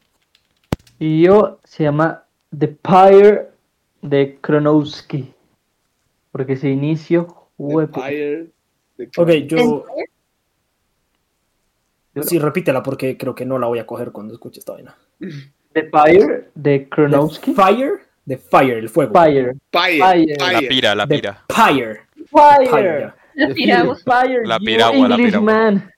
Y 0.99 1.23
yo 1.23 1.61
se 1.65 1.85
llama 1.85 2.25
The 2.57 2.69
Pyre 2.69 3.49
de 4.03 4.39
Kronowski. 4.41 5.33
Porque 6.33 6.55
ese 6.55 6.69
inicio. 6.71 7.49
huevo. 7.57 7.81
Empire, 8.03 8.47
de- 8.97 9.11
Ok, 9.17 9.31
yo. 9.47 9.85
Sí, 12.23 12.39
repítela 12.39 12.83
porque 12.83 13.17
creo 13.17 13.35
que 13.35 13.45
no 13.45 13.59
la 13.59 13.67
voy 13.69 13.79
a 13.79 13.87
coger 13.87 14.11
cuando 14.11 14.35
escuche 14.35 14.59
esta 14.61 14.73
vaina. 14.73 14.97
The 15.73 15.89
Fire 15.91 16.51
de 16.55 16.89
Kronowski. 16.89 17.55
Fire, 17.55 17.93
de 18.25 18.37
Fire, 18.39 18.79
el 18.79 18.89
fuego. 18.89 19.13
Fire. 19.13 19.55
Fire, 19.71 20.03
Fire. 20.03 20.37
La 20.53 20.61
pira, 20.69 20.95
la 20.97 21.07
The 21.07 21.15
pira. 21.15 21.45
Fire. 21.49 22.01
Fire. 22.29 23.13
La 23.35 23.55
piragua. 23.55 23.97
Fire. 23.97 24.47
La 24.47 24.59
piragua, 24.59 25.09
la 25.09 25.17
piragua. 25.17 25.53
man. 25.53 25.93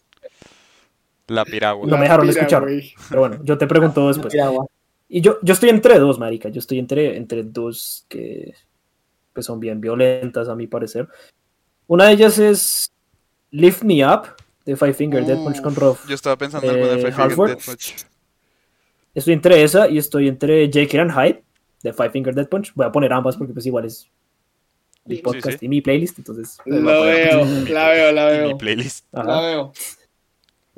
La 1.28 1.44
piragua. 1.44 1.86
No 1.86 1.96
me 1.96 2.02
dejaron 2.02 2.26
Pira, 2.28 2.40
escuchar. 2.42 2.66
Pero 3.08 3.20
bueno, 3.20 3.38
yo 3.42 3.56
te 3.56 3.66
pregunto 3.66 4.08
después. 4.08 4.32
Piragua. 4.32 4.66
Y 5.12 5.20
yo, 5.22 5.38
yo 5.42 5.54
estoy 5.54 5.70
entre 5.70 5.98
dos, 5.98 6.18
marica. 6.20 6.48
Yo 6.50 6.60
estoy 6.60 6.78
entre, 6.78 7.16
entre 7.16 7.42
dos 7.42 8.06
que 8.08 8.54
pues, 9.32 9.44
son 9.44 9.58
bien 9.58 9.80
violentas, 9.80 10.48
a 10.48 10.54
mi 10.54 10.68
parecer. 10.68 11.08
Una 11.88 12.06
de 12.06 12.12
ellas 12.12 12.38
es 12.38 12.92
Lift 13.50 13.82
Me 13.82 14.06
Up, 14.06 14.28
de 14.64 14.76
Five 14.76 14.94
Finger 14.94 15.26
Death 15.26 15.42
Punch 15.42 15.60
con 15.62 15.74
Ruff. 15.74 16.08
Yo 16.08 16.14
estaba 16.14 16.36
pensando 16.38 16.70
en 16.70 16.76
Eh, 16.76 16.80
de 16.80 16.86
Five 16.86 16.98
Finger 16.98 17.12
Hardware. 17.14 17.50
Death 17.56 17.64
Punch. 17.66 17.96
Estoy 19.12 19.34
entre 19.34 19.62
esa 19.64 19.88
y 19.88 19.98
estoy 19.98 20.28
entre 20.28 20.70
Jake 20.70 20.96
and 21.00 21.10
Hyde, 21.12 21.42
de 21.82 21.92
Five 21.92 22.10
Finger 22.10 22.32
Death 22.34 22.48
Punch. 22.48 22.72
Voy 22.74 22.86
a 22.86 22.92
poner 22.92 23.12
ambas 23.12 23.36
porque 23.36 23.52
pues 23.52 23.66
igual 23.66 23.86
es 23.86 24.08
mi 25.04 25.16
podcast 25.16 25.58
sí. 25.58 25.66
y 25.66 25.68
mi 25.68 25.80
playlist, 25.80 26.18
entonces... 26.18 26.58
pues, 26.64 26.80
voy 26.80 26.92
a 26.92 26.94
Lo 26.94 27.00
poner- 27.00 27.64
veo, 27.64 27.74
la 27.74 27.88
veo, 27.88 28.12
la 28.12 28.28
Y 28.34 28.38
mi 28.42 28.46
veo. 28.48 28.58
playlist. 28.58 29.06
Ajá. 29.12 29.24
La 29.26 29.40
veo. 29.40 29.72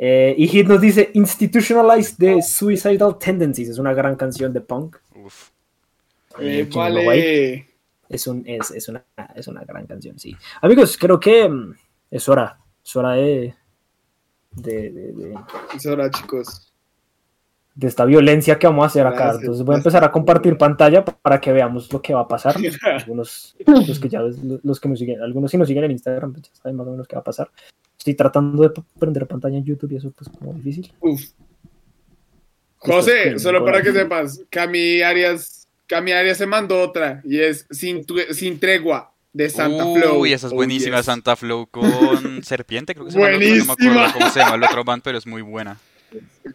Eh, 0.04 0.34
y 0.36 0.48
Hit 0.48 0.66
nos 0.66 0.80
dice 0.80 1.12
Institutionalized 1.14 2.16
de 2.18 2.42
Suicidal 2.42 3.16
Tendencies. 3.18 3.68
Es 3.68 3.78
una 3.78 3.94
gran 3.94 4.16
canción 4.16 4.52
de 4.52 4.60
punk. 4.60 4.96
Uf. 5.14 5.50
Eh, 6.40 6.62
White. 6.64 6.74
vale. 6.74 7.68
Es, 8.08 8.26
un, 8.26 8.42
es, 8.44 8.72
es, 8.72 8.88
una, 8.88 9.04
es 9.36 9.46
una 9.46 9.62
gran 9.62 9.86
canción, 9.86 10.18
sí. 10.18 10.34
Amigos, 10.60 10.98
creo 10.98 11.20
que 11.20 11.48
mm, 11.48 11.74
es 12.10 12.28
hora. 12.28 12.58
Es 12.84 12.96
hora 12.96 13.12
de, 13.12 13.54
de, 14.56 14.90
de, 14.90 15.12
de- 15.12 15.34
Es 15.76 15.86
hora, 15.86 16.10
chicos. 16.10 16.71
De 17.74 17.88
esta 17.88 18.04
violencia 18.04 18.58
que 18.58 18.66
vamos 18.66 18.82
a 18.84 18.86
hacer 18.88 19.06
acá. 19.06 19.32
Entonces 19.40 19.64
voy 19.64 19.74
a 19.74 19.78
empezar 19.78 20.04
a 20.04 20.10
compartir 20.12 20.56
pantalla 20.58 21.04
para 21.04 21.40
que 21.40 21.52
veamos 21.52 21.92
lo 21.92 22.02
que 22.02 22.12
va 22.14 22.20
a 22.20 22.28
pasar. 22.28 22.54
Algunos, 22.82 23.56
los 23.66 23.98
que 23.98 24.08
ya 24.08 24.20
los 24.62 24.78
que 24.80 24.88
nos 24.88 24.98
siguen, 24.98 25.22
algunos 25.22 25.50
si 25.50 25.56
nos 25.56 25.68
siguen 25.68 25.84
en 25.84 25.92
Instagram, 25.92 26.32
pues 26.32 26.44
ya 26.44 26.54
saben 26.54 26.76
más 26.76 26.86
o 26.86 26.90
menos 26.90 27.08
qué 27.08 27.16
va 27.16 27.20
a 27.20 27.24
pasar. 27.24 27.50
Estoy 27.98 28.14
tratando 28.14 28.62
de 28.62 28.72
prender 28.98 29.26
pantalla 29.26 29.56
en 29.58 29.64
YouTube 29.64 29.92
y 29.92 29.96
eso 29.96 30.10
pues 30.10 30.28
como 30.28 30.52
difícil. 30.54 30.92
Uf. 31.00 31.22
José, 32.76 33.34
es 33.34 33.42
solo 33.42 33.64
para 33.64 33.80
que 33.80 33.92
sepas, 33.92 34.40
Cami 34.50 35.02
Arias, 35.02 35.68
Cami 35.86 36.12
Arias 36.12 36.36
se 36.38 36.46
mandó 36.46 36.80
otra 36.80 37.20
y 37.24 37.38
es 37.38 37.66
Sin, 37.70 38.04
tu- 38.04 38.18
sin 38.32 38.58
tregua 38.58 39.12
de 39.32 39.48
Santa 39.48 39.84
Flow. 39.84 40.18
Uy, 40.20 40.32
esa 40.32 40.48
es 40.48 40.52
Oh, 40.52 40.56
buenísima, 40.56 40.96
yes. 40.96 41.06
Santa 41.06 41.36
Flow 41.36 41.66
con 41.68 41.86
Serpiente, 42.42 42.92
creo 42.94 43.06
que 43.06 43.12
se 43.12 43.18
llama. 43.18 43.28
otro, 43.36 43.38
No 43.38 43.44
me 43.46 43.48
Buenísima. 43.48 43.72
acuerdo 43.74 44.12
cómo 44.14 44.30
se 44.30 44.40
llama 44.40 44.56
el 44.56 44.64
otro 44.64 44.84
band, 44.84 45.02
pero 45.04 45.16
es 45.18 45.26
muy 45.26 45.42
buena. 45.42 45.78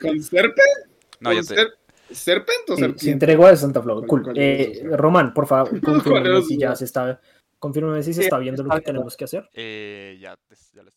¿Con 0.01 0.21
Serpent? 0.21 0.86
No, 1.19 1.31
ya 1.33 1.39
¿Con 1.39 1.47
te... 1.47 1.55
Ser- 1.55 1.73
¿Serpent 2.09 2.69
o 2.69 2.75
Sí, 2.75 2.79
Serpiente? 2.81 3.03
sin 3.03 3.19
tregua 3.19 3.49
de 3.49 3.57
Santa. 3.57 3.81
¿Cuál- 3.81 4.05
Cool. 4.07 4.33
Eh? 4.37 4.81
Román, 4.93 5.33
por 5.33 5.45
favor, 5.45 5.69
confírmame 5.81 6.29
¿Cuál 6.29 6.37
es 6.41 6.47
si 6.47 6.57
ya 6.57 6.73
se 6.75 6.85
está, 6.85 7.19
confírmame 7.59 8.01
si 8.01 8.13
se 8.13 8.21
está 8.21 8.37
viendo 8.37 8.63
lo 8.63 8.69
que 8.69 8.81
tenemos 8.81 9.17
que 9.17 9.25
hacer. 9.25 9.49
Eh, 9.53 10.17
ya, 10.21 10.37
te- 10.47 10.55
ya 10.73 10.83
lo 10.83 10.89
estoy 10.89 10.96